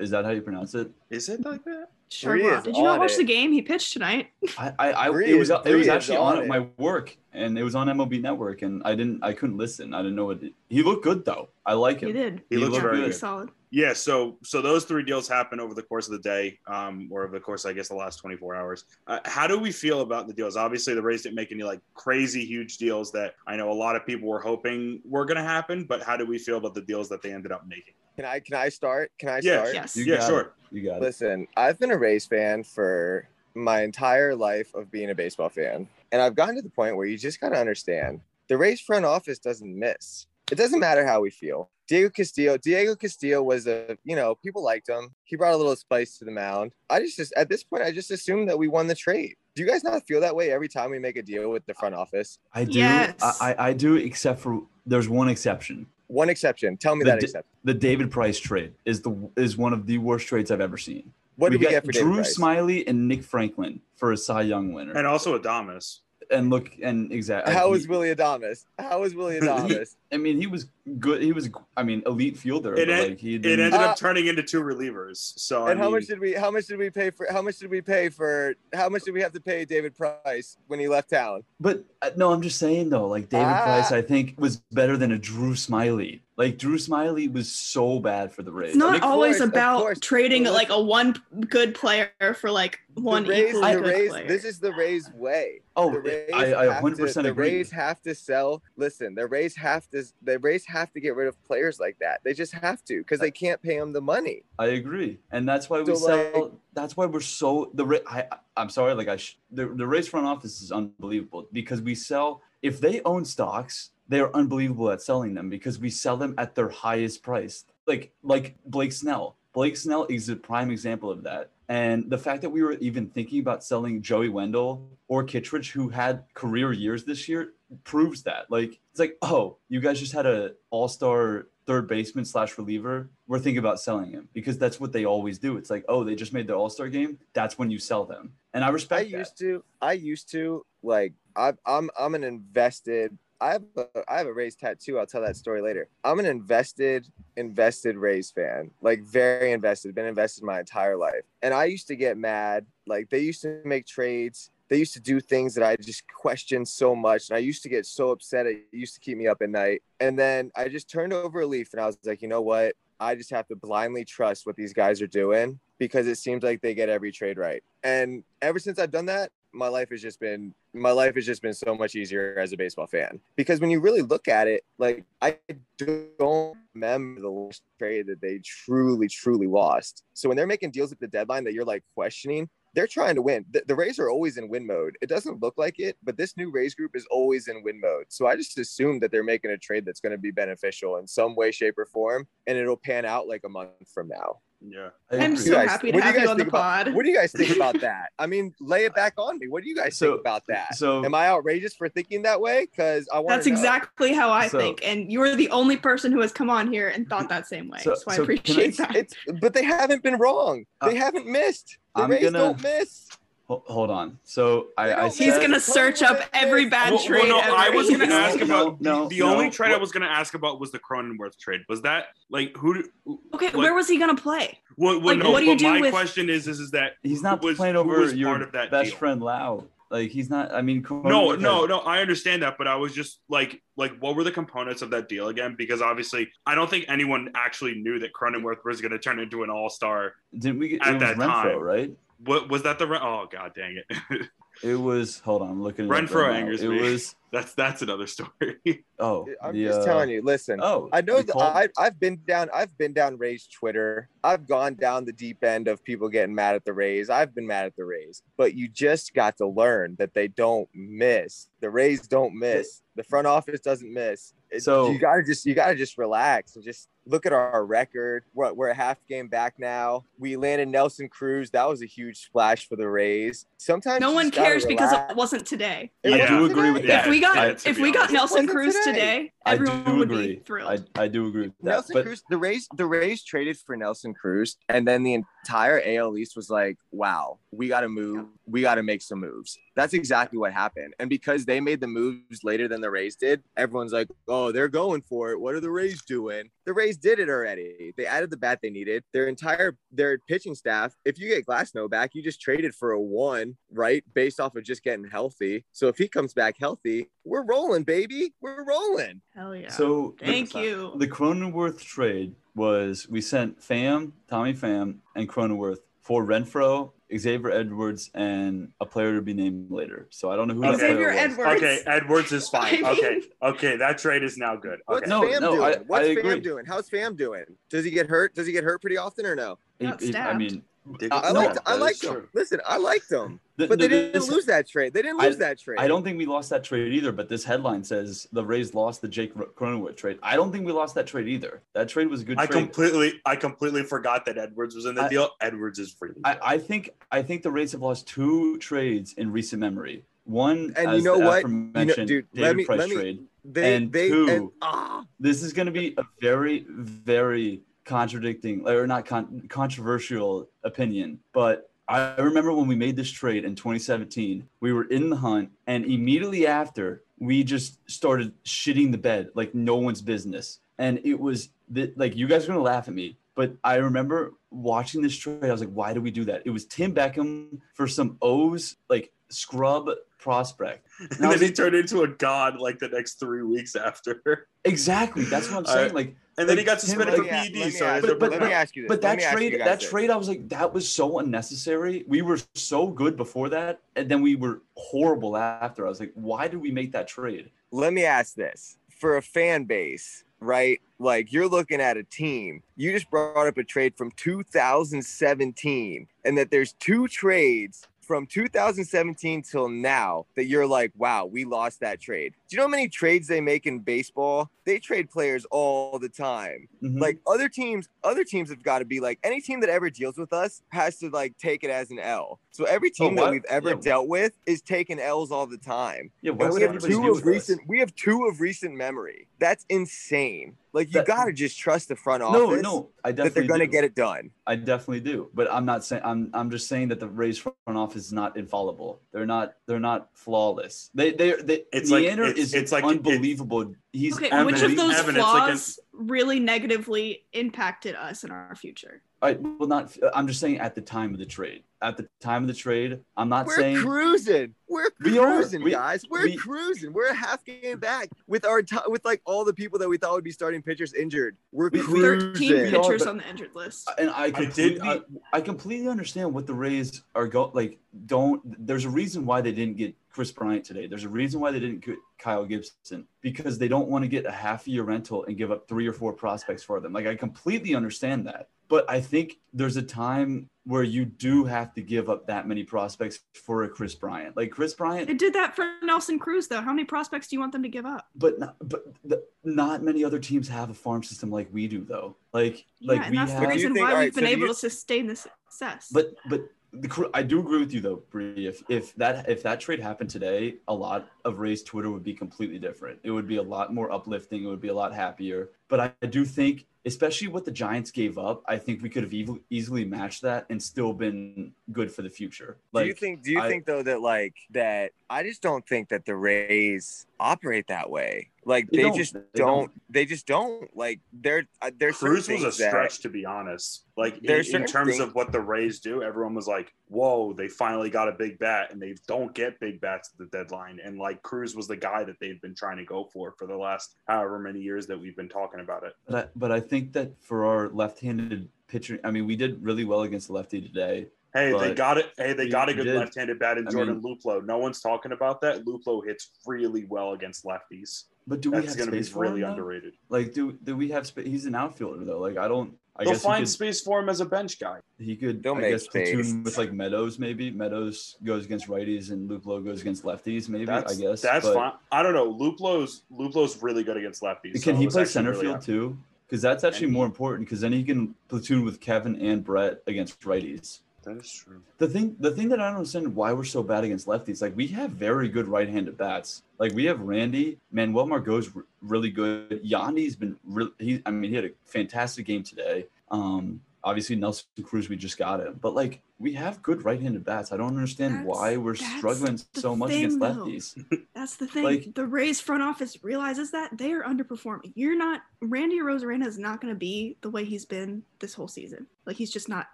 Char- 0.00 0.04
is 0.04 0.10
that 0.10 0.24
how 0.24 0.30
you 0.30 0.42
pronounce 0.42 0.74
it? 0.74 0.90
Is 1.10 1.28
it 1.28 1.44
like 1.44 1.64
that? 1.64 1.88
Bree 2.22 2.42
Chargois. 2.42 2.64
Did 2.64 2.76
you 2.76 2.82
not 2.82 2.98
watch 2.98 3.12
it. 3.12 3.18
the 3.18 3.24
game? 3.24 3.52
He 3.52 3.62
pitched 3.62 3.92
tonight. 3.92 4.30
I, 4.58 4.72
I, 4.78 4.92
I 4.92 5.10
Bree 5.10 5.30
it 5.30 5.38
was 5.38 5.50
it 5.50 5.54
was 5.54 5.62
Bree 5.64 5.80
is 5.82 5.88
actually 5.88 6.16
on, 6.16 6.38
on 6.38 6.42
at 6.42 6.48
my 6.48 6.66
work, 6.76 7.16
and 7.32 7.56
it 7.56 7.62
was 7.62 7.76
on 7.76 7.86
MLB 7.86 8.20
Network, 8.20 8.62
and 8.62 8.82
I 8.84 8.96
didn't, 8.96 9.22
I 9.22 9.32
couldn't 9.32 9.56
listen. 9.56 9.94
I 9.94 9.98
didn't 9.98 10.16
know 10.16 10.26
what. 10.26 10.42
It, 10.42 10.54
he 10.68 10.82
looked 10.82 11.04
good 11.04 11.24
though. 11.24 11.50
I 11.64 11.74
like 11.74 12.00
him. 12.00 12.08
He 12.08 12.12
did. 12.12 12.42
He 12.50 12.56
looks 12.56 12.72
looked 12.72 12.82
very 12.82 12.96
Really 12.96 13.10
good. 13.10 13.16
solid. 13.16 13.50
Yeah, 13.72 13.92
so 13.92 14.36
so 14.42 14.60
those 14.60 14.84
three 14.84 15.04
deals 15.04 15.28
happened 15.28 15.60
over 15.60 15.74
the 15.74 15.82
course 15.84 16.08
of 16.08 16.12
the 16.12 16.18
day, 16.18 16.58
um, 16.66 17.08
or 17.12 17.22
over 17.22 17.32
the 17.32 17.40
course, 17.40 17.64
I 17.64 17.72
guess, 17.72 17.86
the 17.88 17.94
last 17.94 18.16
24 18.16 18.56
hours. 18.56 18.84
Uh, 19.06 19.20
how 19.24 19.46
do 19.46 19.56
we 19.60 19.70
feel 19.70 20.00
about 20.00 20.26
the 20.26 20.32
deals? 20.32 20.56
Obviously, 20.56 20.94
the 20.94 21.02
Rays 21.02 21.22
didn't 21.22 21.36
make 21.36 21.52
any 21.52 21.62
like 21.62 21.80
crazy 21.94 22.44
huge 22.44 22.78
deals 22.78 23.12
that 23.12 23.36
I 23.46 23.54
know 23.54 23.70
a 23.70 23.72
lot 23.72 23.94
of 23.94 24.04
people 24.04 24.28
were 24.28 24.40
hoping 24.40 25.00
were 25.04 25.24
going 25.24 25.36
to 25.36 25.44
happen. 25.44 25.84
But 25.84 26.02
how 26.02 26.16
do 26.16 26.26
we 26.26 26.36
feel 26.38 26.56
about 26.56 26.74
the 26.74 26.82
deals 26.82 27.08
that 27.10 27.22
they 27.22 27.32
ended 27.32 27.52
up 27.52 27.64
making? 27.68 27.94
Can 28.20 28.28
I? 28.28 28.40
Can 28.40 28.54
I 28.54 28.68
start? 28.68 29.12
Can 29.18 29.30
I 29.30 29.40
Yeah. 29.42 29.62
start? 29.62 29.74
Yes. 29.74 29.96
You 29.96 30.04
yeah, 30.04 30.18
got 30.18 30.28
sure. 30.28 30.40
It. 30.40 30.48
You 30.72 30.82
got 30.84 30.96
it. 30.98 31.00
Listen, 31.00 31.48
I've 31.56 31.78
been 31.78 31.90
a 31.90 31.96
Rays 31.96 32.26
fan 32.26 32.62
for 32.64 33.26
my 33.54 33.80
entire 33.80 34.34
life 34.36 34.74
of 34.74 34.90
being 34.90 35.08
a 35.08 35.14
baseball 35.14 35.48
fan. 35.48 35.88
And 36.12 36.20
I've 36.20 36.34
gotten 36.34 36.56
to 36.56 36.60
the 36.60 36.68
point 36.68 36.96
where 36.96 37.06
you 37.06 37.16
just 37.16 37.40
got 37.40 37.48
to 37.48 37.58
understand 37.58 38.20
the 38.48 38.58
Rays 38.58 38.78
front 38.78 39.06
office 39.06 39.38
doesn't 39.38 39.74
miss. 39.74 40.26
It 40.52 40.56
doesn't 40.56 40.80
matter 40.80 41.06
how 41.06 41.22
we 41.22 41.30
feel. 41.30 41.70
Diego 41.88 42.10
Castillo, 42.10 42.58
Diego 42.58 42.94
Castillo 42.94 43.42
was 43.42 43.66
a, 43.66 43.96
you 44.04 44.16
know, 44.16 44.34
people 44.34 44.62
liked 44.62 44.90
him. 44.90 45.14
He 45.24 45.36
brought 45.36 45.54
a 45.54 45.56
little 45.56 45.74
spice 45.74 46.18
to 46.18 46.26
the 46.26 46.30
mound. 46.30 46.72
I 46.90 47.00
just, 47.00 47.16
just 47.16 47.32
at 47.38 47.48
this 47.48 47.64
point, 47.64 47.84
I 47.84 47.90
just 47.90 48.10
assumed 48.10 48.50
that 48.50 48.58
we 48.58 48.68
won 48.68 48.86
the 48.86 48.94
trade. 48.94 49.36
Do 49.54 49.62
you 49.62 49.68
guys 49.68 49.82
not 49.82 50.06
feel 50.06 50.20
that 50.20 50.36
way 50.36 50.52
every 50.52 50.68
time 50.68 50.90
we 50.90 50.98
make 50.98 51.16
a 51.16 51.22
deal 51.22 51.50
with 51.50 51.64
the 51.64 51.74
front 51.74 51.94
office? 51.94 52.38
I 52.52 52.64
do. 52.64 52.80
Yes. 52.80 53.14
I, 53.22 53.54
I 53.54 53.68
I 53.68 53.72
do, 53.72 53.96
except 53.96 54.40
for 54.40 54.62
there's 54.84 55.08
one 55.08 55.28
exception. 55.30 55.86
One 56.10 56.28
exception. 56.28 56.76
Tell 56.76 56.96
me 56.96 57.04
The 57.04 57.10
that 57.12 57.20
di- 57.20 57.24
exception. 57.26 57.50
The 57.64 57.74
David 57.74 58.10
Price 58.10 58.38
trade 58.38 58.72
is 58.84 59.00
the 59.00 59.30
is 59.36 59.56
one 59.56 59.72
of 59.72 59.86
the 59.86 59.98
worst 59.98 60.26
trades 60.26 60.50
I've 60.50 60.60
ever 60.60 60.76
seen. 60.76 61.12
What 61.36 61.52
did 61.52 61.60
we 61.60 61.64
got 61.66 61.70
get 61.70 61.86
for 61.86 61.92
David 61.92 62.04
Drew 62.04 62.14
Price? 62.16 62.36
Smyly 62.38 62.84
and 62.86 63.06
Nick 63.06 63.22
Franklin 63.22 63.80
for 63.96 64.10
a 64.12 64.16
Cy 64.16 64.42
Young 64.42 64.72
winner. 64.72 64.92
And 64.92 65.06
also 65.06 65.38
Adames. 65.38 66.00
And 66.30 66.48
look 66.48 66.70
and 66.80 67.10
exactly 67.12 67.52
How 67.52 67.70
was 67.70 67.88
Willy 67.88 68.14
Adames? 68.14 68.64
How 68.78 69.00
was 69.00 69.14
Willie 69.16 69.40
Adames? 69.40 69.96
I 70.12 70.16
mean, 70.16 70.36
he 70.40 70.46
was 70.46 70.66
good. 70.98 71.22
He 71.22 71.32
was, 71.32 71.50
I 71.76 71.82
mean, 71.82 72.02
elite 72.06 72.36
fielder. 72.38 72.74
It 72.74 72.86
but 72.86 72.94
en- 72.94 73.08
like 73.10 73.18
he 73.18 73.34
It 73.34 73.42
didn't. 73.42 73.64
ended 73.66 73.80
Uh, 73.80 73.84
up 73.90 73.96
turning 73.96 74.26
into 74.28 74.42
two 74.44 74.60
relievers. 74.62 75.16
So 75.38 75.66
I 75.66 75.72
and 75.72 75.80
how 75.80 75.86
mean, 75.86 75.94
much 75.94 76.06
did 76.06 76.20
we 76.20 76.32
how 76.34 76.50
much 76.52 76.66
did 76.66 76.78
we 76.78 76.88
pay 76.90 77.10
for 77.10 77.26
how 77.30 77.42
much 77.42 77.58
did 77.58 77.68
we 77.70 77.80
pay 77.80 78.10
for 78.10 78.54
how 78.72 78.88
much 78.88 79.02
did 79.02 79.12
we 79.14 79.20
have 79.22 79.32
to 79.32 79.40
pay 79.40 79.64
David 79.64 79.96
Price 79.96 80.56
when 80.68 80.78
he 80.78 80.86
left 80.88 81.10
town? 81.10 81.42
but 81.58 81.84
uh, 82.02 82.10
no, 82.16 82.32
I'm 82.32 82.42
just 82.42 82.58
saying 82.58 82.90
though, 82.90 83.08
like 83.08 83.28
David 83.28 83.46
Ah. 83.46 83.64
Price, 83.64 83.90
I 83.90 84.02
think 84.02 84.34
was 84.38 84.58
better 84.72 84.96
than 84.96 85.10
a 85.12 85.18
Drew 85.18 85.54
Smyly. 85.54 86.20
Like 86.40 86.56
Drew 86.56 86.78
Smyly 86.78 87.30
was 87.30 87.52
so 87.52 87.98
bad 88.00 88.32
for 88.32 88.42
the 88.42 88.50
Rays. 88.50 88.68
It's 88.70 88.76
not 88.78 88.96
Of 88.96 89.02
always 89.02 89.36
course, 89.40 89.50
about 89.50 90.00
trading 90.00 90.44
Well, 90.44 90.54
like 90.54 90.70
a 90.70 90.80
one 90.80 91.14
good 91.50 91.74
player 91.74 92.08
for 92.34 92.50
like 92.50 92.80
one 92.94 93.24
the 93.24 93.28
Rays, 93.28 93.48
equally 93.54 93.74
the 93.74 93.80
good 93.82 93.86
Rays, 93.90 94.08
player. 94.10 94.26
this 94.28 94.44
is 94.46 94.58
the 94.58 94.72
Rays 94.72 95.10
way. 95.12 95.60
oh, 95.76 95.92
the 95.92 96.00
Rays 96.00 96.30
I, 96.32 96.54
I 96.54 96.74
have 96.76 96.82
100% 96.82 97.12
to, 97.12 97.22
the. 97.24 97.34
Rays 97.34 97.70
have 97.72 98.00
to 98.04 98.14
sell. 98.14 98.62
Listen, 98.78 99.14
the 99.14 99.26
Rays 99.26 99.54
have 99.56 99.86
to. 99.90 100.02
The 100.22 100.38
Rays 100.38 100.64
have 100.64 100.90
to 100.94 101.00
get 101.00 101.14
rid 101.14 101.28
of 101.28 101.36
players 101.44 101.78
like 101.78 101.98
that. 102.00 102.20
They 102.24 102.32
just 102.32 102.54
have 102.54 102.82
to 102.86 103.00
because 103.00 103.20
they 103.20 103.30
can't 103.30 103.60
pay 103.60 103.78
them 103.78 103.92
the 103.92 104.00
money. 104.00 104.42
I 104.58 104.68
agree, 104.68 105.18
and 105.30 105.46
that's 105.46 105.68
why 105.68 105.80
we 105.82 105.94
So, 105.94 105.94
sell. 106.06 106.42
like- 106.44 106.52
that's 106.72 106.96
why 106.96 107.04
we're 107.04 107.20
so 107.20 107.70
the. 107.74 108.02
I, 108.08 108.20
I- 108.32 108.38
I'm 108.56 108.70
sorry, 108.70 108.94
like 108.94 109.08
I 109.08 109.16
sh- 109.18 109.36
the 109.50 109.66
the 109.66 109.86
Rays 109.86 110.08
front 110.08 110.24
office 110.26 110.62
is 110.62 110.72
unbelievable 110.72 111.48
because 111.52 111.82
we 111.82 111.94
sell. 111.94 112.40
If 112.62 112.80
they 112.80 113.00
own 113.02 113.24
stocks, 113.26 113.90
they 114.10 114.20
are 114.20 114.30
unbelievable 114.34 114.90
at 114.90 115.00
selling 115.00 115.34
them 115.34 115.48
because 115.48 115.78
we 115.78 115.88
sell 115.88 116.16
them 116.16 116.34
at 116.36 116.54
their 116.56 116.68
highest 116.68 117.22
price. 117.22 117.64
Like 117.86 118.12
like 118.22 118.56
Blake 118.66 118.92
Snell. 118.92 119.36
Blake 119.52 119.76
Snell 119.76 120.06
is 120.10 120.28
a 120.28 120.36
prime 120.36 120.70
example 120.70 121.10
of 121.10 121.22
that. 121.22 121.50
And 121.68 122.10
the 122.10 122.18
fact 122.18 122.42
that 122.42 122.50
we 122.50 122.62
were 122.62 122.72
even 122.74 123.06
thinking 123.06 123.38
about 123.40 123.62
selling 123.62 124.02
Joey 124.02 124.28
Wendle 124.28 124.88
or 125.06 125.22
Kittredge, 125.22 125.70
who 125.70 125.88
had 125.88 126.24
career 126.34 126.72
years 126.72 127.04
this 127.04 127.28
year, 127.28 127.52
proves 127.84 128.24
that. 128.24 128.50
Like 128.50 128.80
it's 128.90 128.98
like, 128.98 129.16
oh, 129.22 129.56
you 129.68 129.80
guys 129.80 130.00
just 130.00 130.12
had 130.12 130.26
an 130.26 130.54
all-star 130.70 131.46
third 131.66 131.86
baseman 131.86 132.24
slash 132.24 132.58
reliever. 132.58 133.10
We're 133.28 133.38
thinking 133.38 133.58
about 133.58 133.80
selling 133.80 134.10
him 134.10 134.28
because 134.32 134.58
that's 134.58 134.80
what 134.80 134.92
they 134.92 135.04
always 135.04 135.38
do. 135.38 135.56
It's 135.56 135.70
like, 135.70 135.84
oh, 135.88 136.02
they 136.02 136.16
just 136.16 136.32
made 136.32 136.48
the 136.48 136.54
all-star 136.54 136.88
game. 136.88 137.18
That's 137.32 137.56
when 137.56 137.70
you 137.70 137.78
sell 137.78 138.04
them. 138.04 138.32
And 138.52 138.64
I 138.64 138.68
I 138.68 138.70
respect 138.70 139.12
that. 139.12 139.18
used 139.18 139.38
to. 139.38 139.62
I 139.80 139.92
used 139.92 140.30
to 140.32 140.66
like. 140.82 141.12
I, 141.36 141.52
I'm. 141.64 141.90
I'm 141.96 142.16
an 142.16 142.24
invested. 142.24 143.16
I 143.40 143.52
have 143.52 143.62
a, 143.76 143.86
I 144.08 144.18
have 144.18 144.26
a 144.26 144.32
Rays 144.32 144.54
tattoo. 144.54 144.98
I'll 144.98 145.06
tell 145.06 145.22
that 145.22 145.36
story 145.36 145.62
later. 145.62 145.88
I'm 146.04 146.18
an 146.18 146.26
invested, 146.26 147.08
invested 147.36 147.96
Rays 147.96 148.30
fan. 148.30 148.70
Like 148.80 149.02
very 149.02 149.52
invested. 149.52 149.94
Been 149.94 150.06
invested 150.06 150.44
my 150.44 150.60
entire 150.60 150.96
life. 150.96 151.22
And 151.42 151.54
I 151.54 151.64
used 151.64 151.88
to 151.88 151.96
get 151.96 152.16
mad. 152.16 152.66
Like 152.86 153.08
they 153.10 153.20
used 153.20 153.42
to 153.42 153.60
make 153.64 153.86
trades. 153.86 154.50
They 154.68 154.78
used 154.78 154.92
to 154.92 155.00
do 155.00 155.20
things 155.20 155.54
that 155.54 155.64
I 155.64 155.76
just 155.76 156.04
questioned 156.12 156.68
so 156.68 156.94
much. 156.94 157.28
And 157.28 157.36
I 157.36 157.40
used 157.40 157.62
to 157.62 157.68
get 157.68 157.86
so 157.86 158.10
upset. 158.10 158.46
It 158.46 158.66
used 158.72 158.94
to 158.94 159.00
keep 159.00 159.16
me 159.16 159.26
up 159.26 159.42
at 159.42 159.50
night. 159.50 159.82
And 159.98 160.18
then 160.18 160.50
I 160.54 160.68
just 160.68 160.88
turned 160.88 161.12
over 161.12 161.40
a 161.40 161.46
leaf 161.46 161.72
and 161.72 161.80
I 161.80 161.86
was 161.86 161.98
like, 162.04 162.22
you 162.22 162.28
know 162.28 162.42
what? 162.42 162.74
I 163.00 163.14
just 163.14 163.30
have 163.30 163.48
to 163.48 163.56
blindly 163.56 164.04
trust 164.04 164.46
what 164.46 164.56
these 164.56 164.74
guys 164.74 165.00
are 165.00 165.06
doing 165.06 165.58
because 165.78 166.06
it 166.06 166.16
seems 166.16 166.42
like 166.42 166.60
they 166.60 166.74
get 166.74 166.90
every 166.90 167.10
trade 167.10 167.38
right. 167.38 167.64
And 167.82 168.22
ever 168.42 168.58
since 168.58 168.78
I've 168.78 168.90
done 168.90 169.06
that, 169.06 169.32
my 169.52 169.68
life 169.68 169.90
has 169.90 170.02
just 170.02 170.20
been 170.20 170.54
my 170.72 170.92
life 170.92 171.14
has 171.14 171.26
just 171.26 171.42
been 171.42 171.54
so 171.54 171.74
much 171.74 171.94
easier 171.94 172.36
as 172.38 172.52
a 172.52 172.56
baseball 172.56 172.86
fan. 172.86 173.20
Because 173.36 173.60
when 173.60 173.70
you 173.70 173.80
really 173.80 174.02
look 174.02 174.28
at 174.28 174.46
it 174.46 174.64
like 174.78 175.04
i 175.20 175.36
don't 175.78 176.56
remember 176.74 177.20
the 177.20 177.28
last 177.28 177.62
trade 177.78 178.06
that 178.06 178.20
they 178.20 178.38
truly 178.44 179.08
truly 179.08 179.46
lost. 179.46 180.04
So 180.14 180.28
when 180.28 180.36
they're 180.36 180.46
making 180.46 180.70
deals 180.70 180.92
at 180.92 181.00
the 181.00 181.08
deadline 181.08 181.44
that 181.44 181.52
you're 181.52 181.64
like 181.64 181.84
questioning 181.94 182.48
they're 182.72 182.86
trying 182.86 183.16
to 183.16 183.22
win. 183.22 183.44
The, 183.50 183.64
the 183.66 183.74
rays 183.74 183.98
are 183.98 184.10
always 184.10 184.36
in 184.36 184.48
win 184.48 184.64
mode. 184.64 184.96
It 185.02 185.08
doesn't 185.08 185.42
look 185.42 185.54
like 185.58 185.80
it 185.80 185.96
but 186.02 186.16
this 186.16 186.36
new 186.36 186.50
rays 186.52 186.74
group 186.74 186.94
is 186.94 187.06
always 187.10 187.48
in 187.48 187.62
win 187.64 187.80
mode. 187.80 188.06
So 188.08 188.26
i 188.26 188.36
just 188.36 188.58
assume 188.58 189.00
that 189.00 189.10
they're 189.10 189.24
making 189.24 189.50
a 189.50 189.58
trade 189.58 189.84
that's 189.84 190.00
going 190.00 190.12
to 190.12 190.18
be 190.18 190.30
beneficial 190.30 190.96
in 190.98 191.06
some 191.06 191.34
way 191.34 191.50
shape 191.50 191.78
or 191.78 191.86
form 191.86 192.26
and 192.46 192.56
it'll 192.56 192.76
pan 192.76 193.04
out 193.04 193.26
like 193.26 193.42
a 193.44 193.48
month 193.48 193.70
from 193.92 194.08
now 194.08 194.38
Yeah. 194.62 194.90
I 195.10 195.16
I'm 195.24 195.36
so 195.36 195.52
guys- 195.52 195.70
happy 195.70 195.90
to 195.90 195.96
what 195.96 196.02
do 196.02 196.08
you 196.08 196.14
have 196.14 196.22
you 196.22 196.28
on 196.30 196.36
the 196.36 196.44
think 196.44 196.48
about- 196.52 196.84
pod. 196.86 196.94
what 196.94 197.04
do 197.04 197.10
you 197.10 197.16
guys 197.16 197.32
think 197.32 197.56
about 197.56 197.80
that 197.80 198.10
i 198.18 198.26
mean 198.26 198.54
lay 198.60 198.84
it 198.84 198.94
back 198.94 199.14
on 199.16 199.38
me 199.38 199.48
what 199.48 199.62
do 199.62 199.68
you 199.70 199.74
guys 199.74 199.96
So- 199.96 200.10
think 200.12 200.20
about 200.20 200.42
that 200.48 200.74
so 200.74 201.02
Am 201.04 201.14
I 201.14 201.28
outrageous 201.28 201.74
for 201.74 201.88
thinking 201.88 202.22
that 202.22 202.40
way? 202.40 202.66
Because 202.70 203.08
I 203.12 203.16
want. 203.20 203.28
That's 203.28 203.46
know. 203.46 203.52
exactly 203.52 204.12
how 204.12 204.30
I 204.30 204.48
So- 204.48 204.58
think, 204.58 204.80
and 204.86 205.10
you're 205.10 205.34
the 205.34 205.48
only 205.50 205.76
person 205.76 206.12
who 206.12 206.20
has 206.20 206.32
come 206.32 206.50
on 206.50 206.70
here 206.72 206.88
and 206.88 207.08
thought 207.08 207.28
that 207.34 207.46
same 207.46 207.68
way. 207.68 207.78
So- 207.80 207.94
So, 207.94 208.04
I 208.08 208.16
so 208.16 208.22
can 208.26 208.30
I- 208.32 208.34
appreciate 208.34 208.66
It's, 208.68 208.78
that. 208.78 208.94
it's 208.96 209.14
but 209.40 209.54
they 209.54 209.64
haven't 209.64 210.02
been 210.02 210.16
wrong. 210.18 210.64
They 210.82 210.96
Uh, 210.98 211.00
haven't 211.04 211.26
missed. 211.26 211.78
The 211.96 212.02
I'm 212.02 212.10
Rays 212.10 212.22
gonna- 212.24 212.38
don't 212.38 212.62
miss. 212.62 213.08
Ho- 213.50 213.64
hold 213.66 213.90
on. 213.90 214.16
So 214.22 214.68
I, 214.78 214.92
I 214.94 215.04
He's 215.08 215.16
said- 215.16 215.40
gonna 215.42 215.58
search 215.58 216.02
up 216.02 216.20
every 216.32 216.66
bad 216.66 216.92
Well, 216.92 217.02
trade. 217.02 217.24
well, 217.28 217.42
no, 217.44 217.56
I 217.56 217.68
was 217.70 217.88
going 217.88 217.98
to 217.98 218.14
ask 218.14 218.40
about 218.40 218.80
no, 218.80 219.08
the, 219.08 219.16
the 219.16 219.18
no. 219.22 219.32
only 219.32 219.50
trade 219.50 219.72
I 219.72 219.76
was 219.76 219.90
going 219.90 220.04
to 220.04 220.08
ask 220.08 220.34
about 220.34 220.60
was 220.60 220.70
the 220.70 220.78
Cronenworth 220.78 221.36
trade. 221.36 221.62
Was 221.68 221.82
that 221.82 222.10
like 222.30 222.56
who? 222.56 222.74
do- 222.74 223.18
Okay, 223.34 223.46
like, 223.46 223.56
where 223.56 223.74
was 223.74 223.88
he 223.88 223.98
gonna 223.98 224.14
play? 224.14 224.60
Well, 224.76 225.00
well, 225.00 225.16
like, 225.16 225.24
no, 225.24 225.32
what 225.32 225.40
do 225.40 225.46
you 225.46 225.56
do 225.58 225.68
my 225.68 225.80
with- 225.80 225.90
question 225.90 226.30
is, 226.30 226.46
is, 226.46 226.60
is 226.60 226.70
that 226.70 226.92
he's 227.02 227.22
not 227.22 227.42
was- 227.42 227.56
playing 227.56 227.74
over 227.74 227.98
was 227.98 228.14
your 228.14 228.28
part 228.30 228.42
of 228.42 228.52
that 228.52 228.70
best 228.70 228.90
deal? 228.90 228.98
friend 228.98 229.20
Lau. 229.20 229.64
Like 229.90 230.12
he's 230.12 230.30
not. 230.30 230.52
I 230.54 230.62
mean, 230.62 230.82
No, 230.82 230.88
Cronenworth 230.88 231.40
no, 231.40 231.60
has- 231.62 231.68
no. 231.70 231.78
I 231.80 232.00
understand 232.02 232.44
that, 232.44 232.56
but 232.56 232.68
I 232.68 232.76
was 232.76 232.94
just 232.94 233.18
like, 233.28 233.60
like, 233.76 233.98
what 233.98 234.14
were 234.14 234.22
the 234.22 234.30
components 234.30 234.80
of 234.82 234.90
that 234.90 235.08
deal 235.08 235.26
again? 235.26 235.56
Because 235.58 235.82
obviously, 235.82 236.30
I 236.46 236.54
don't 236.54 236.70
think 236.70 236.84
anyone 236.86 237.30
actually 237.34 237.74
knew 237.74 237.98
that 237.98 238.12
Cronenworth 238.12 238.64
was 238.64 238.80
going 238.80 238.92
to 238.92 239.00
turn 239.00 239.18
into 239.18 239.42
an 239.42 239.50
all-star. 239.50 240.14
Didn't 240.38 240.60
we 240.60 240.68
get 240.68 240.82
At 240.82 240.90
it 240.90 240.92
was 240.94 241.02
that 241.02 241.16
Renfroe, 241.16 241.26
time. 241.54 241.58
right? 241.58 241.90
What 242.24 242.48
was 242.48 242.62
that? 242.64 242.78
The 242.78 242.84
oh 243.02 243.26
god, 243.30 243.52
dang 243.54 243.80
it! 243.88 244.28
It 244.62 244.74
was. 244.74 245.20
Hold 245.20 245.42
on, 245.42 245.50
I'm 245.50 245.62
looking. 245.62 245.86
it 245.86 245.88
Renfroe 245.88 246.22
right 246.26 246.32
now. 246.32 246.38
angers 246.38 246.62
It 246.62 246.68
me. 246.68 246.80
was. 246.80 247.14
That's 247.32 247.54
that's 247.54 247.82
another 247.82 248.06
story. 248.06 248.58
Oh, 249.02 249.26
I'm 249.42 249.54
the, 249.54 249.64
just 249.64 249.80
uh, 249.80 249.84
telling 249.86 250.10
you. 250.10 250.20
Listen, 250.20 250.60
Oh, 250.62 250.90
I 250.92 251.00
know 251.00 251.16
the 251.16 251.22
that 251.22 251.32
Col- 251.32 251.42
I, 251.42 251.68
I've 251.78 251.98
been 251.98 252.20
down. 252.28 252.50
I've 252.54 252.76
been 252.76 252.92
down 252.92 253.16
Rays 253.16 253.46
Twitter. 253.46 254.10
I've 254.22 254.46
gone 254.46 254.74
down 254.74 255.06
the 255.06 255.12
deep 255.14 255.42
end 255.42 255.68
of 255.68 255.82
people 255.82 256.10
getting 256.10 256.34
mad 256.34 256.54
at 256.54 256.66
the 256.66 256.74
Rays. 256.74 257.08
I've 257.08 257.34
been 257.34 257.46
mad 257.46 257.64
at 257.64 257.76
the 257.76 257.84
Rays, 257.86 258.22
but 258.36 258.52
you 258.52 258.68
just 258.68 259.14
got 259.14 259.38
to 259.38 259.46
learn 259.46 259.96
that 259.98 260.12
they 260.12 260.28
don't 260.28 260.68
miss. 260.74 261.48
The 261.60 261.70
Rays 261.70 262.06
don't 262.08 262.38
miss. 262.38 262.82
The 262.94 263.04
front 263.04 263.26
office 263.26 263.60
doesn't 263.60 263.90
miss. 263.90 264.34
It- 264.50 264.62
So- 264.64 264.90
you 264.90 264.98
gotta 264.98 265.22
just 265.22 265.46
you 265.46 265.54
gotta 265.54 265.76
just 265.76 265.96
relax 265.96 266.56
and 266.56 266.62
just 266.64 266.88
look 267.06 267.24
at 267.24 267.32
our 267.32 267.64
record. 267.64 268.24
We're, 268.34 268.52
we're 268.52 268.68
a 268.68 268.74
half 268.74 268.98
game 269.08 269.28
back 269.28 269.54
now. 269.58 270.04
We 270.18 270.36
landed 270.36 270.68
Nelson 270.68 271.08
Cruz. 271.08 271.50
That 271.50 271.66
was 271.68 271.80
a 271.82 271.86
huge 271.86 272.18
splash 272.18 272.68
for 272.68 272.76
the 272.76 272.88
Rays. 272.88 273.46
Sometimes 273.56 274.00
No 274.02 274.12
one 274.12 274.26
just 274.26 274.36
gotta 274.36 274.48
cares 274.50 274.66
because 274.66 274.92
it 274.92 275.16
wasn't 275.16 275.46
today. 275.46 275.90
It 276.04 276.20
I 276.20 276.26
do 276.28 276.44
agree 276.44 276.70
with 276.70 276.86
that. 276.86 277.06
If 277.06 277.10
we 277.10 277.19
got 277.20 277.36
Yeah, 277.36 277.70
if 277.70 277.76
be 277.76 277.82
we 277.82 277.92
got. 277.92 278.10
Nelson 278.10 278.46
Cruz 278.46 278.74
today. 278.84 278.92
today, 278.92 279.32
everyone 279.46 279.98
would 279.98 280.10
agree. 280.10 280.36
be 280.36 280.42
thrilled. 280.42 280.88
I, 280.96 281.02
I 281.02 281.08
do 281.08 281.26
agree 281.26 281.42
with 281.42 281.52
that. 281.58 281.70
Nelson 281.70 281.94
but 281.94 282.04
Cruz, 282.04 282.22
the 282.28 282.38
Rays, 282.38 282.68
the 282.76 282.86
Rays 282.86 283.22
traded 283.22 283.58
for 283.58 283.76
Nelson 283.76 284.14
Cruz, 284.14 284.56
and 284.68 284.86
then 284.86 285.02
the 285.02 285.14
entire 285.14 285.82
AL 285.84 286.16
East 286.18 286.36
was 286.36 286.50
like, 286.50 286.78
"Wow, 286.90 287.38
we 287.50 287.68
got 287.68 287.80
to 287.82 287.88
move. 287.88 288.26
We 288.46 288.62
got 288.62 288.76
to 288.76 288.82
make 288.82 289.02
some 289.02 289.20
moves." 289.20 289.58
That's 289.80 289.94
exactly 289.94 290.38
what 290.38 290.52
happened. 290.52 290.92
And 290.98 291.08
because 291.08 291.46
they 291.46 291.58
made 291.58 291.80
the 291.80 291.86
moves 291.86 292.44
later 292.44 292.68
than 292.68 292.82
the 292.82 292.90
Rays 292.90 293.16
did, 293.16 293.42
everyone's 293.56 293.94
like, 293.94 294.08
"Oh, 294.28 294.52
they're 294.52 294.68
going 294.68 295.00
for 295.00 295.30
it. 295.30 295.40
What 295.40 295.54
are 295.54 295.60
the 295.60 295.70
Rays 295.70 296.02
doing?" 296.02 296.50
The 296.66 296.74
Rays 296.74 296.98
did 296.98 297.18
it 297.18 297.30
already. 297.30 297.94
They 297.96 298.04
added 298.04 298.28
the 298.28 298.36
bat 298.36 298.58
they 298.62 298.68
needed. 298.68 299.04
Their 299.14 299.26
entire 299.26 299.78
their 299.90 300.18
pitching 300.28 300.54
staff. 300.54 300.94
If 301.06 301.18
you 301.18 301.28
get 301.28 301.46
Glasnow 301.46 301.88
back, 301.88 302.14
you 302.14 302.22
just 302.22 302.42
traded 302.42 302.74
for 302.74 302.92
a 302.92 303.00
one, 303.00 303.56
right? 303.72 304.04
Based 304.12 304.38
off 304.38 304.54
of 304.54 304.64
just 304.64 304.82
getting 304.82 305.06
healthy. 305.08 305.64
So 305.72 305.88
if 305.88 305.96
he 305.96 306.08
comes 306.08 306.34
back 306.34 306.56
healthy, 306.60 307.08
we're 307.24 307.44
rolling, 307.44 307.84
baby. 307.84 308.34
We're 308.42 308.64
rolling. 308.64 309.22
Hell 309.34 309.56
yeah. 309.56 309.70
so 309.70 310.14
the- 310.20 310.26
Thank 310.26 310.54
you. 310.54 310.92
The 310.98 311.08
Cronenworth 311.08 311.80
trade 311.80 312.34
was 312.54 313.08
we 313.08 313.22
sent 313.22 313.60
Pham, 313.60 314.12
Tommy 314.28 314.52
Pham, 314.52 314.98
and 315.16 315.26
Cronenworth 315.26 315.78
for 316.02 316.24
Renfroe, 316.24 316.92
Xavier 317.16 317.50
Edwards, 317.50 318.10
and 318.14 318.68
a 318.80 318.86
player 318.86 319.14
to 319.16 319.22
be 319.22 319.34
named 319.34 319.70
later. 319.70 320.06
So 320.10 320.30
I 320.30 320.36
don't 320.36 320.48
know 320.48 320.54
who 320.54 320.60
that 320.62 320.74
Okay. 320.74 320.94
player 320.94 320.94
Xavier 320.94 321.08
was. 321.08 321.16
Edwards. 321.38 321.62
okay, 321.62 321.82
Edwards 321.86 322.32
is 322.32 322.48
fine. 322.50 322.84
I 322.84 322.92
mean- 322.92 322.98
Okay, 322.98 323.20
okay, 323.42 323.76
that 323.76 323.98
trade 323.98 324.22
is 324.22 324.36
now 324.38 324.56
good. 324.56 324.78
What's 324.86 325.02
Okay. 325.02 325.10
No, 325.10 325.22
Pham 325.22 325.40
no, 325.40 325.50
doing? 325.56 325.62
I- 325.62 325.76
What's 325.86 326.08
I 326.08 326.14
Pham 326.14 326.18
agree. 326.18 326.40
doing? 326.40 326.64
How's 326.66 326.88
Pham 326.90 327.16
doing? 327.16 327.44
Does 327.68 327.84
he 327.84 327.90
get 327.90 328.08
hurt? 328.08 328.34
Does 328.34 328.46
he 328.46 328.52
get 328.52 328.64
hurt 328.64 328.80
pretty 328.80 328.96
often 328.96 329.26
or 329.26 329.34
no? 329.34 329.58
He- 329.78 329.86
he- 330.00 330.16
I 330.16 330.36
mean, 330.36 330.48
Did- 330.48 330.62
I- 331.10 331.28
I 331.28 331.32
no, 331.32 331.40
liked, 331.40 331.58
I 331.66 331.70
that 331.70 331.74
is 331.76 331.80
liked 331.80 332.00
true. 332.02 332.28
Listen, 332.32 332.60
I 332.66 332.78
liked 332.78 333.08
them, 333.10 333.38
th- 333.58 333.68
but 333.68 333.78
they 333.78 333.86
th- 333.86 334.12
didn't 334.12 334.12
this- 334.14 334.30
lose 334.30 334.46
that 334.46 334.66
trade. 334.66 334.92
They 334.94 335.02
didn't 335.02 335.20
I- 335.20 335.26
lose 335.26 335.36
that 335.36 335.58
trade. 335.58 335.78
I 335.78 335.86
don't 335.86 336.02
think 336.02 336.16
we 336.18 336.26
lost 336.26 336.48
that 336.50 336.64
trade 336.64 336.92
either, 336.94 337.12
but 337.12 337.28
this 337.28 337.44
headline 337.44 337.84
says 337.84 338.26
the 338.32 338.44
Rays 338.44 338.74
lost 338.74 339.02
the 339.02 339.08
Jake 339.08 339.34
Cronenworth 339.34 339.96
trade. 339.96 340.18
I 340.22 340.36
don't 340.36 340.50
think 340.50 340.64
we 340.66 340.72
lost 340.72 340.94
that 340.94 341.06
trade 341.06 341.28
either. 341.28 341.62
That 341.74 341.88
trade 341.88 342.08
was 342.08 342.22
a 342.22 342.24
good 342.24 342.38
I 342.38 342.46
trade. 342.46 342.58
completely, 342.64 343.20
I 343.26 343.36
completely 343.36 343.82
forgot 343.82 344.24
that 344.26 344.38
Edwards 344.38 344.74
was 344.74 344.86
in 344.86 344.94
the 344.94 345.02
I- 345.04 345.08
deal. 345.08 345.30
Edwards 345.40 345.78
is 345.78 345.94
really. 346.00 346.14
I, 346.24 346.38
I 346.42 346.58
think 346.58 346.90
I 347.12 347.22
think 347.22 347.42
the 347.42 347.50
Rays 347.50 347.72
have 347.72 347.82
lost 347.82 348.08
two 348.08 348.56
trades 348.58 349.12
in 349.14 349.30
recent 349.30 349.60
memory. 349.60 350.04
One, 350.24 350.72
And 350.76 350.88
as 350.90 350.98
you 350.98 351.04
know 351.04 351.18
the 351.18 351.24
what? 351.26 351.48
You 351.48 351.70
know, 351.86 351.94
dude, 352.06 352.26
David 352.32 352.34
let 352.34 352.56
me 352.56 352.64
Price 352.64 352.78
let 352.78 352.88
me. 352.88 352.94
trade. 352.94 353.26
They 353.44 353.74
and 353.74 353.90
they 353.92 354.08
two- 354.10 354.28
and, 354.28 354.50
ah, 354.62 355.04
This 355.18 355.42
is 355.42 355.52
going 355.52 355.66
to 355.66 355.72
be 355.72 355.94
a 355.96 356.04
very, 356.20 356.66
very 356.68 357.62
contradicting 357.90 358.66
or 358.66 358.86
not 358.86 359.04
con- 359.04 359.42
controversial 359.48 360.48
opinion, 360.62 361.18
but 361.32 361.70
I 361.88 362.14
remember 362.20 362.52
when 362.52 362.68
we 362.68 362.76
made 362.76 362.94
this 362.94 363.10
trade 363.10 363.44
in 363.44 363.56
2017, 363.56 364.48
we 364.60 364.72
were 364.72 364.84
in 364.84 365.10
the 365.10 365.16
hunt, 365.16 365.50
and 365.66 365.84
immediately 365.84 366.46
after, 366.46 367.02
we 367.18 367.42
just 367.42 367.78
started 367.90 368.32
shitting 368.44 368.92
the 368.92 368.98
bed 368.98 369.30
like 369.34 369.54
no 369.54 369.74
one's 369.74 370.00
business. 370.00 370.60
And 370.78 371.00
it 371.04 371.18
was 371.18 371.50
th- 371.74 371.92
like, 371.96 372.16
you 372.16 372.28
guys 372.28 372.44
are 372.44 372.46
going 372.46 372.60
to 372.60 372.62
laugh 372.62 372.86
at 372.86 372.94
me, 372.94 373.18
but 373.34 373.56
I 373.64 373.76
remember 373.76 374.34
watching 374.52 375.02
this 375.02 375.16
trade. 375.16 375.44
I 375.44 375.52
was 375.52 375.60
like, 375.60 375.72
why 375.72 375.92
did 375.92 376.04
we 376.04 376.12
do 376.12 376.24
that? 376.26 376.42
It 376.44 376.50
was 376.50 376.64
Tim 376.64 376.94
Beckham 376.94 377.60
for 377.74 377.88
some 377.88 378.16
O's, 378.22 378.76
like 378.88 379.12
scrub 379.28 379.90
prospect. 380.20 380.86
and 381.00 381.12
I 381.12 381.16
then 381.16 381.28
was 381.30 381.40
he 381.40 381.50
turned 381.52 381.74
into 381.74 382.02
a 382.02 382.08
god 382.08 382.58
like 382.58 382.78
the 382.78 382.88
next 382.88 383.14
three 383.20 383.42
weeks 383.42 383.74
after. 383.76 384.46
Exactly. 384.66 385.24
That's 385.24 385.48
what 385.50 385.60
I'm 385.60 385.66
I- 385.66 385.72
saying. 385.72 385.94
Like, 385.94 386.14
And 386.36 386.46
then 386.46 386.48
Like, 386.48 386.58
he 386.58 386.64
got 386.64 386.80
suspended 386.82 387.08
let 387.08 387.16
for 387.16 387.22
me, 387.22 387.30
a- 387.30 387.64
PED. 387.64 387.72
So 387.72 387.86
ask, 387.86 388.06
But- 388.06 388.18
but- 388.20 388.30
let 388.30 388.42
me 388.42 388.52
ask 388.52 388.76
you 388.76 388.82
this. 388.82 388.88
But 388.90 389.00
that 389.00 389.16
me 389.16 389.24
trade, 389.32 389.60
that 389.60 389.80
this. 389.80 389.88
trade, 389.88 390.10
I 390.10 390.16
was 390.16 390.28
like, 390.28 390.48
that 390.50 390.74
was 390.74 390.86
so 390.86 391.18
unnecessary. 391.18 392.04
We 392.06 392.20
were 392.20 392.38
so 392.54 392.88
good 392.88 393.16
before 393.16 393.48
that, 393.48 393.80
and 393.96 394.06
then 394.10 394.20
we 394.20 394.36
were 394.36 394.60
horrible 394.76 395.36
after. 395.38 395.86
I 395.86 395.88
was 395.88 395.98
like, 395.98 396.12
why 396.14 396.46
did 396.46 396.60
we 396.60 396.70
make 396.70 396.92
that 396.92 397.08
trade? 397.08 397.50
let 397.72 397.92
me 397.92 398.04
ask 398.04 398.34
this 398.34 398.76
for 398.88 399.16
a 399.16 399.22
fan 399.22 399.62
base 399.64 400.24
right 400.40 400.80
like 400.98 401.32
you're 401.32 401.46
looking 401.46 401.80
at 401.80 401.96
a 401.96 402.02
team 402.02 402.62
you 402.76 402.90
just 402.92 403.08
brought 403.10 403.46
up 403.46 403.56
a 403.58 403.62
trade 403.62 403.94
from 403.96 404.10
2017 404.16 406.06
and 406.24 406.36
that 406.38 406.50
there's 406.50 406.72
two 406.74 407.06
trades 407.08 407.86
from 408.10 408.26
2017 408.26 409.40
till 409.42 409.68
now 409.68 410.26
that 410.34 410.46
you're 410.46 410.66
like 410.66 410.90
wow 410.96 411.24
we 411.24 411.44
lost 411.44 411.78
that 411.78 412.00
trade 412.00 412.34
do 412.48 412.56
you 412.56 412.56
know 412.56 412.64
how 412.64 412.68
many 412.68 412.88
trades 412.88 413.28
they 413.28 413.40
make 413.40 413.66
in 413.66 413.78
baseball 413.78 414.50
they 414.66 414.80
trade 414.80 415.08
players 415.08 415.44
all 415.52 415.96
the 415.96 416.08
time 416.08 416.66
Mhm. 416.82 416.98
like 417.00 417.18
other 417.24 417.48
teams 417.48 417.88
other 418.02 418.24
teams 418.24 418.50
have 418.50 418.64
got 418.64 418.80
to 418.80 418.84
be 418.84 418.98
like 418.98 419.20
any 419.22 419.40
team 419.40 419.60
that 419.60 419.70
ever 419.70 419.90
deals 419.90 420.18
with 420.18 420.32
us 420.32 420.60
has 420.70 420.98
to 420.98 421.08
like 421.10 421.38
take 421.38 421.62
it 421.62 421.70
as 421.70 421.92
an 421.92 422.00
l 422.00 422.40
so 422.50 422.64
every 422.64 422.90
team 422.90 423.14
that 423.14 423.30
we've 423.30 423.44
ever 423.44 423.70
Yeah. 423.70 423.76
dealt 423.80 424.08
with 424.08 424.32
is 424.44 424.60
taking 424.60 424.98
l's 424.98 425.30
all 425.30 425.46
the 425.46 425.56
time 425.56 426.10
yeah, 426.20 426.32
we 426.32 426.62
have 426.62 426.82
two 426.82 427.08
of 427.12 427.18
us? 427.18 427.24
recent. 427.24 427.60
We 427.68 427.78
have 427.78 427.94
two 427.94 428.26
of 428.26 428.40
recent 428.40 428.74
memory. 428.74 429.28
That's 429.38 429.64
insane. 429.68 430.56
Like 430.72 430.88
you 430.88 430.94
That- 430.94 431.06
gotta 431.06 431.32
just 431.32 431.58
trust 431.58 431.88
the 431.88 431.96
front 431.96 432.22
office 432.22 432.38
no, 432.38 432.54
no, 432.60 432.90
I 433.04 433.10
definitely 433.12 433.28
that 433.28 433.34
they're 433.34 433.48
gonna 433.48 433.66
do. 433.66 433.72
get 433.72 433.84
it 433.84 433.94
done. 433.94 434.30
I 434.46 434.56
definitely 434.56 435.00
do. 435.00 435.28
But 435.34 435.50
I'm 435.52 435.64
not 435.64 435.84
saying 435.84 436.02
I'm 436.04 436.30
I'm 436.32 436.50
just 436.50 436.68
saying 436.68 436.88
that 436.88 437.00
the 437.00 437.08
Rays 437.08 437.38
front 437.38 437.56
office 437.66 438.06
is 438.06 438.12
not 438.12 438.36
infallible. 438.36 439.00
They're 439.12 439.26
not 439.26 439.54
they're 439.66 439.80
not 439.80 440.10
flawless. 440.14 440.90
They 440.94 441.12
they 441.12 441.32
they 441.42 441.64
It's 441.72 441.90
like- 441.90 442.04
it's- 442.04 442.38
is 442.38 442.54
it's 442.54 442.70
like- 442.72 442.84
it's- 442.84 442.96
unbelievable. 442.98 443.74
He's 443.92 444.16
Okay, 444.16 444.30
Evan, 444.30 444.46
which 444.46 444.62
of 444.62 444.76
those 444.76 444.94
Evan, 444.94 445.16
it's 445.16 445.24
like 445.24 445.44
flaws 445.48 445.80
really 445.92 446.38
negatively 446.38 447.26
impacted 447.32 447.96
us 447.96 448.22
in 448.22 448.30
our 448.30 448.54
future? 448.54 449.02
I 449.22 449.32
well 449.32 449.68
not. 449.68 449.94
I'm 450.14 450.26
just 450.26 450.40
saying 450.40 450.58
at 450.60 450.74
the 450.74 450.80
time 450.80 451.12
of 451.12 451.18
the 451.18 451.26
trade. 451.26 451.62
At 451.82 451.96
the 451.96 452.06
time 452.20 452.42
of 452.42 452.48
the 452.48 452.54
trade, 452.54 453.00
I'm 453.16 453.30
not 453.30 453.46
We're 453.46 453.56
saying 453.56 453.76
cruising. 453.78 454.54
We're 454.68 454.90
cruising, 454.90 455.12
We 455.12 455.18
are. 455.18 455.36
cruising, 455.36 455.62
We- 455.62 455.70
guys. 455.70 456.02
We're 456.10 456.24
we- 456.24 456.36
cruising. 456.36 456.92
We're 456.92 457.06
a 457.08 457.14
half 457.14 457.42
game 457.44 457.78
back 457.78 458.10
with 458.26 458.44
our 458.44 458.60
t- 458.62 458.76
with 458.88 459.02
like 459.04 459.22
all 459.24 459.44
the 459.46 459.52
people 459.54 459.78
that 459.78 459.88
we 459.88 459.96
thought 459.96 460.12
would 460.12 460.24
be 460.24 460.30
starting 460.30 460.62
pitchers 460.62 460.92
injured. 460.94 461.36
We're 461.52 461.70
We- 461.70 461.80
cruising. 461.80 462.32
13 462.32 462.52
We 462.52 462.58
are, 462.60 462.70
pitchers 462.70 463.02
but- 463.04 463.08
on 463.10 463.16
the 463.18 463.28
injured 463.28 463.54
list. 463.54 463.90
and 463.98 464.10
I 464.10 464.24
I 464.24 464.30
completely, 464.30 464.74
did 464.74 464.82
I, 464.82 465.00
I 465.32 465.40
completely 465.40 465.88
understand 465.88 466.32
what 466.34 466.46
the 466.46 466.54
Rays 466.54 467.02
are 467.14 467.26
go 467.26 467.50
like. 467.54 467.78
Don't 468.06 468.42
there's 468.66 468.84
a 468.84 468.90
reason 468.90 469.24
why 469.26 469.40
they 469.40 469.52
didn't 469.52 469.76
get 469.76 469.94
Kris 470.10 470.30
Bryant 470.32 470.64
today. 470.64 470.86
There's 470.86 471.04
a 471.04 471.08
reason 471.08 471.40
why 471.40 471.50
they 471.50 471.60
didn't 471.60 471.84
get 471.84 471.96
Kyle 472.18 472.44
Gibson 472.44 473.06
because 473.22 473.58
they 473.58 473.68
don't 473.68 473.88
want 473.88 474.02
to 474.04 474.08
get 474.08 474.26
a 474.26 474.30
half 474.30 474.68
year 474.68 474.82
rental 474.82 475.24
and 475.24 475.36
give 475.36 475.50
up 475.50 475.66
three 475.66 475.86
or 475.86 475.92
four 475.94 476.12
prospects 476.12 476.62
for 476.62 476.78
them. 476.80 476.92
Like 476.92 477.06
I 477.06 477.16
completely 477.16 477.74
understand 477.74 478.26
that, 478.26 478.48
but 478.70 478.88
I 478.88 479.00
think 479.00 479.36
there's 479.52 479.76
a 479.76 479.82
time 479.82 480.48
where 480.64 480.84
you 480.84 481.04
do 481.04 481.44
have 481.44 481.74
to 481.74 481.82
give 481.82 482.08
up 482.08 482.26
that 482.28 482.46
many 482.46 482.62
prospects 482.62 483.20
for 483.34 483.64
a 483.64 483.68
Kris 483.68 483.94
Bryant. 483.96 484.36
Like 484.36 484.50
Kris 484.52 484.72
Bryant 484.72 485.10
It 485.10 485.18
did 485.18 485.32
that 485.34 485.56
for 485.56 485.68
Nelson 485.82 486.18
Cruz, 486.18 486.46
though. 486.48 486.60
How 486.60 486.72
many 486.72 486.84
prospects 486.84 487.26
do 487.28 487.36
you 487.36 487.40
want 487.40 487.52
them 487.52 487.62
to 487.64 487.68
give 487.68 487.84
up? 487.84 488.06
but 488.14 488.38
not, 488.38 488.56
but 488.62 488.84
the, 489.04 489.22
not 489.44 489.82
many 489.82 490.04
other 490.04 490.18
teams 490.20 490.48
have 490.48 490.70
a 490.70 490.74
farm 490.74 491.02
system 491.02 491.30
like 491.30 491.48
we 491.52 491.66
do 491.66 491.84
though 491.84 492.16
like 492.32 492.64
Yeah, 492.78 492.92
like 492.92 493.00
and 493.02 493.10
we 493.10 493.16
that's 493.18 493.32
have 493.32 493.40
the 493.40 493.46
But 493.48 493.52
do 493.54 493.58
you 493.60 493.68
reason 493.68 493.74
think- 493.74 493.84
why 493.84 493.90
alright, 493.92 494.06
we've 494.06 494.14
been 494.14 494.24
so 494.24 494.26
do 494.28 494.32
able 494.32 494.42
you- 494.46 494.48
to 494.48 494.58
sustain 494.58 495.06
this 495.06 495.26
success. 495.48 495.88
but 495.92 496.14
but 496.30 496.40
the 496.72 497.10
I 497.14 497.24
do 497.24 497.40
agree 497.40 497.58
with 497.58 497.72
you 497.72 497.80
though, 497.80 498.04
Bree. 498.10 498.46
If 498.46 498.62
if 498.68 498.94
that 498.94 499.28
if 499.28 499.42
that 499.42 499.58
trade 499.58 499.80
happened 499.80 500.08
today, 500.08 500.58
a 500.68 500.74
lot 500.74 501.08
of 501.24 501.40
Ray's 501.40 501.64
Twitter 501.64 501.90
would 501.90 502.04
be 502.04 502.14
completely 502.14 502.60
different. 502.60 503.00
It 503.02 503.10
would 503.10 503.26
be 503.26 503.38
a 503.38 503.42
lot 503.42 503.74
more 503.74 503.90
uplifting. 503.90 504.44
It 504.44 504.46
would 504.46 504.60
be 504.60 504.68
a 504.68 504.74
lot 504.74 504.94
happier. 504.94 505.50
But 505.70 505.80
I, 505.80 505.92
I 506.02 506.06
do 506.06 506.24
think, 506.26 506.66
especially 506.84 507.28
what 507.28 507.44
the 507.44 507.50
Giants 507.52 507.90
gave 507.90 508.18
up, 508.18 508.42
I 508.46 508.58
think 508.58 508.82
we 508.82 508.88
could 508.90 509.04
have 509.04 509.14
ev- 509.14 509.38
easily 509.50 509.84
matched 509.84 510.22
that 510.22 510.46
and 510.50 510.60
still 510.62 510.92
been 510.92 511.52
good 511.72 511.90
for 511.92 512.02
the 512.02 512.10
future. 512.10 512.58
do 512.74 512.84
you 512.84 512.92
think? 512.94 513.22
Do 513.22 513.30
you 513.30 513.40
I- 513.40 513.48
think 513.48 513.64
though 513.66 513.82
that 513.84 514.00
like 514.02 514.34
that? 514.50 514.92
I 515.12 515.24
just 515.24 515.42
don't 515.42 515.66
think 515.66 515.88
that 515.88 516.04
the 516.04 516.14
Rays 516.14 517.04
operate 517.18 517.66
that 517.66 517.90
way. 517.90 518.30
Like 518.44 518.70
They 518.70 518.76
they, 518.78 518.82
don't. 518.84 518.96
just 518.96 519.14
They 519.14 519.20
don't, 519.34 519.46
don't. 519.58 519.82
They 519.90 520.04
just 520.06 520.24
don't. 520.26 520.74
Like 520.76 521.00
they're 521.12 521.46
uh, 521.60 521.72
there's 521.76 521.96
certain 521.98 522.14
Cruz 522.14 522.28
was 522.28 522.40
a 522.40 522.42
things 522.44 522.58
that- 522.58 522.68
stretch, 522.70 523.00
to 523.00 523.08
be 523.08 523.26
honest. 523.26 523.84
Like 523.96 524.18
in, 524.18 524.30
in 524.30 524.64
terms 524.66 524.92
things- 524.92 525.00
of 525.00 525.14
what 525.14 525.30
the 525.32 525.40
Rays 525.40 525.80
do, 525.80 526.02
everyone 526.02 526.34
was 526.34 526.46
like, 526.46 526.72
"Whoa, 526.88 527.32
they 527.34 527.48
finally 527.48 527.90
got 527.90 528.08
a 528.08 528.12
big 528.12 528.38
bat," 528.38 528.72
and 528.72 528.80
they 528.80 528.94
don't 529.08 529.34
get 529.34 529.60
big 529.60 529.80
bats 529.80 530.10
at 530.12 530.18
the 530.18 530.26
deadline. 530.38 530.80
And 530.82 530.96
like 530.98 531.22
Cruz 531.22 531.54
was 531.54 531.66
the 531.68 531.76
guy 531.76 532.04
that 532.04 532.18
they've 532.20 532.40
been 532.40 532.54
trying 532.54 532.78
to 532.78 532.84
go 532.84 533.04
for 533.12 533.32
for 533.32 533.46
the 533.46 533.56
last 533.56 533.96
however 534.06 534.38
many 534.38 534.60
years 534.60 534.86
that 534.86 534.98
we've 534.98 535.16
been 535.16 535.28
talking 535.28 535.59
about 535.60 535.84
it. 535.84 535.94
But 536.06 536.16
I, 536.16 536.28
but 536.36 536.52
I 536.52 536.60
think 536.60 536.92
that 536.94 537.12
for 537.22 537.46
our 537.46 537.68
left-handed 537.68 538.48
pitcher, 538.68 538.98
I 539.04 539.10
mean, 539.10 539.26
we 539.26 539.36
did 539.36 539.62
really 539.62 539.84
well 539.84 540.02
against 540.02 540.28
the 540.28 540.34
lefty 540.34 540.60
today. 540.60 541.06
Hey, 541.32 541.56
they 541.56 541.74
got 541.74 541.96
it. 541.96 542.10
Hey, 542.18 542.32
they 542.32 542.44
we- 542.46 542.50
got 542.50 542.68
a 542.68 542.74
good 542.74 542.86
left-handed 542.86 543.38
bat 543.38 543.56
in 543.58 543.68
I 543.68 543.70
Jordan 543.70 544.02
Luplow. 544.02 544.44
No 544.44 544.58
one's 544.58 544.80
talking 544.80 545.12
about 545.12 545.40
that. 545.42 545.64
Luplow 545.64 546.04
hits 546.04 546.30
really 546.44 546.84
well 546.86 547.12
against 547.12 547.44
lefties. 547.44 548.04
But 548.26 548.40
do 548.40 548.50
we 548.50 548.56
That's 548.58 548.70
have 548.70 548.76
going 548.78 548.90
to 548.90 548.96
be 548.96 549.02
space 549.02 549.12
for 549.12 549.20
really 549.20 549.42
him? 549.42 549.50
underrated. 549.50 549.94
Like, 550.08 550.32
do 550.32 550.52
do 550.62 550.76
we 550.76 550.88
have 550.90 551.06
space? 551.06 551.26
He's 551.26 551.46
an 551.46 551.54
outfielder 551.54 552.04
though. 552.04 552.18
Like, 552.20 552.36
I 552.36 552.48
don't. 552.48 552.74
I 553.00 553.04
They'll 553.04 553.14
guess 553.14 553.22
find 553.22 553.42
could, 553.44 553.48
space 553.48 553.80
for 553.80 553.98
him 553.98 554.10
as 554.10 554.20
a 554.20 554.26
bench 554.26 554.58
guy. 554.60 554.78
he 554.98 555.16
could. 555.16 555.42
They'll 555.42 555.54
I 555.54 555.60
make 555.60 555.72
guess 555.72 555.86
platoon 555.86 556.22
space. 556.22 556.44
with 556.44 556.58
like 556.58 556.72
Meadows 556.72 557.18
maybe. 557.18 557.50
Meadows 557.50 558.16
goes 558.22 558.44
against 558.44 558.68
righties 558.68 559.10
and 559.10 559.28
Luplow 559.28 559.64
goes 559.64 559.80
against 559.80 560.04
lefties. 560.04 560.50
Maybe 560.50 560.66
That's, 560.66 560.98
I 560.98 561.00
guess 561.00 561.22
that's 561.22 561.46
but 561.46 561.54
fine. 561.54 561.72
I 561.90 562.02
don't 562.02 562.12
know. 562.12 562.30
Luplow's 562.30 563.02
Luplow's 563.10 563.62
really 563.62 563.82
good 563.82 563.96
against 563.96 564.20
lefties. 564.22 564.62
Can 564.62 564.74
so 564.74 564.74
he 564.74 564.86
play 564.86 565.04
center 565.06 565.30
really 565.30 565.46
field 565.46 565.62
too? 565.62 565.98
Because 566.26 566.42
that's 566.42 566.62
actually 566.62 566.88
And 566.88 566.92
more 566.92 567.06
important. 567.06 567.48
Because 567.48 567.60
then 567.62 567.72
he 567.72 567.82
can 567.82 568.14
platoon 568.28 568.66
with 568.66 568.80
Kevin 568.80 569.16
and 569.16 569.42
Brett 569.42 569.78
against 569.86 570.20
righties. 570.20 570.80
That 571.02 571.16
is 571.16 571.32
true. 571.32 571.62
The 571.78 571.88
thing, 571.88 572.16
the 572.20 572.30
thing 572.30 572.48
that 572.50 572.60
I 572.60 572.66
don't 572.68 572.76
understand 572.76 573.14
why 573.14 573.32
we're 573.32 573.44
so 573.44 573.62
bad 573.62 573.84
against 573.84 574.06
lefties, 574.06 574.42
like 574.42 574.54
we 574.56 574.66
have 574.68 574.90
very 574.90 575.28
good 575.28 575.48
right-handed 575.48 575.96
bats. 575.96 576.42
Like 576.58 576.74
we 576.74 576.84
have 576.84 577.00
Randy, 577.00 577.58
Manuel 577.72 578.06
Margot's 578.06 578.50
r- 578.54 578.64
really 578.82 579.10
good. 579.10 579.62
Yandy's 579.64 580.14
been 580.14 580.36
really, 580.44 580.72
he, 580.78 581.02
I 581.06 581.10
mean, 581.10 581.30
he 581.30 581.36
had 581.36 581.46
a 581.46 581.50
fantastic 581.64 582.26
game 582.26 582.42
today. 582.42 582.86
Um, 583.10 583.62
obviously 583.82 584.16
Nelson 584.16 584.46
Cruz, 584.62 584.88
we 584.88 584.96
just 584.96 585.18
got 585.18 585.40
him, 585.40 585.58
but 585.60 585.74
like 585.74 586.02
we 586.20 586.34
have 586.34 586.62
good 586.62 586.84
right-handed 586.84 587.24
bats. 587.24 587.50
I 587.50 587.56
don't 587.56 587.68
understand 587.68 588.12
That's- 588.14 588.26
why 588.26 588.56
we're 588.58 588.74
struggling 588.74 589.40
so 589.54 589.74
much 589.74 589.88
thing, 589.88 590.04
against 590.04 590.20
though. 590.20 590.26
lefties. 590.44 591.06
That's 591.14 591.36
the 591.36 591.46
thing. 591.46 591.64
Like- 591.64 591.94
the 591.94 592.06
Rays 592.06 592.42
front 592.42 592.62
office 592.62 593.02
realizes 593.02 593.50
that 593.52 593.76
they 593.78 593.90
are 593.92 594.02
underperforming. 594.02 594.72
You're 594.74 594.98
not 594.98 595.22
Randy 595.40 595.78
Arozarena 595.80 596.26
is 596.26 596.38
not 596.38 596.60
going 596.60 596.74
to 596.74 596.78
be 596.78 597.16
the 597.22 597.30
way 597.30 597.44
he's 597.46 597.64
been 597.64 598.02
this 598.18 598.34
whole 598.34 598.48
season. 598.48 598.86
Like 599.06 599.16
he's 599.16 599.30
just 599.30 599.48
not. 599.48 599.68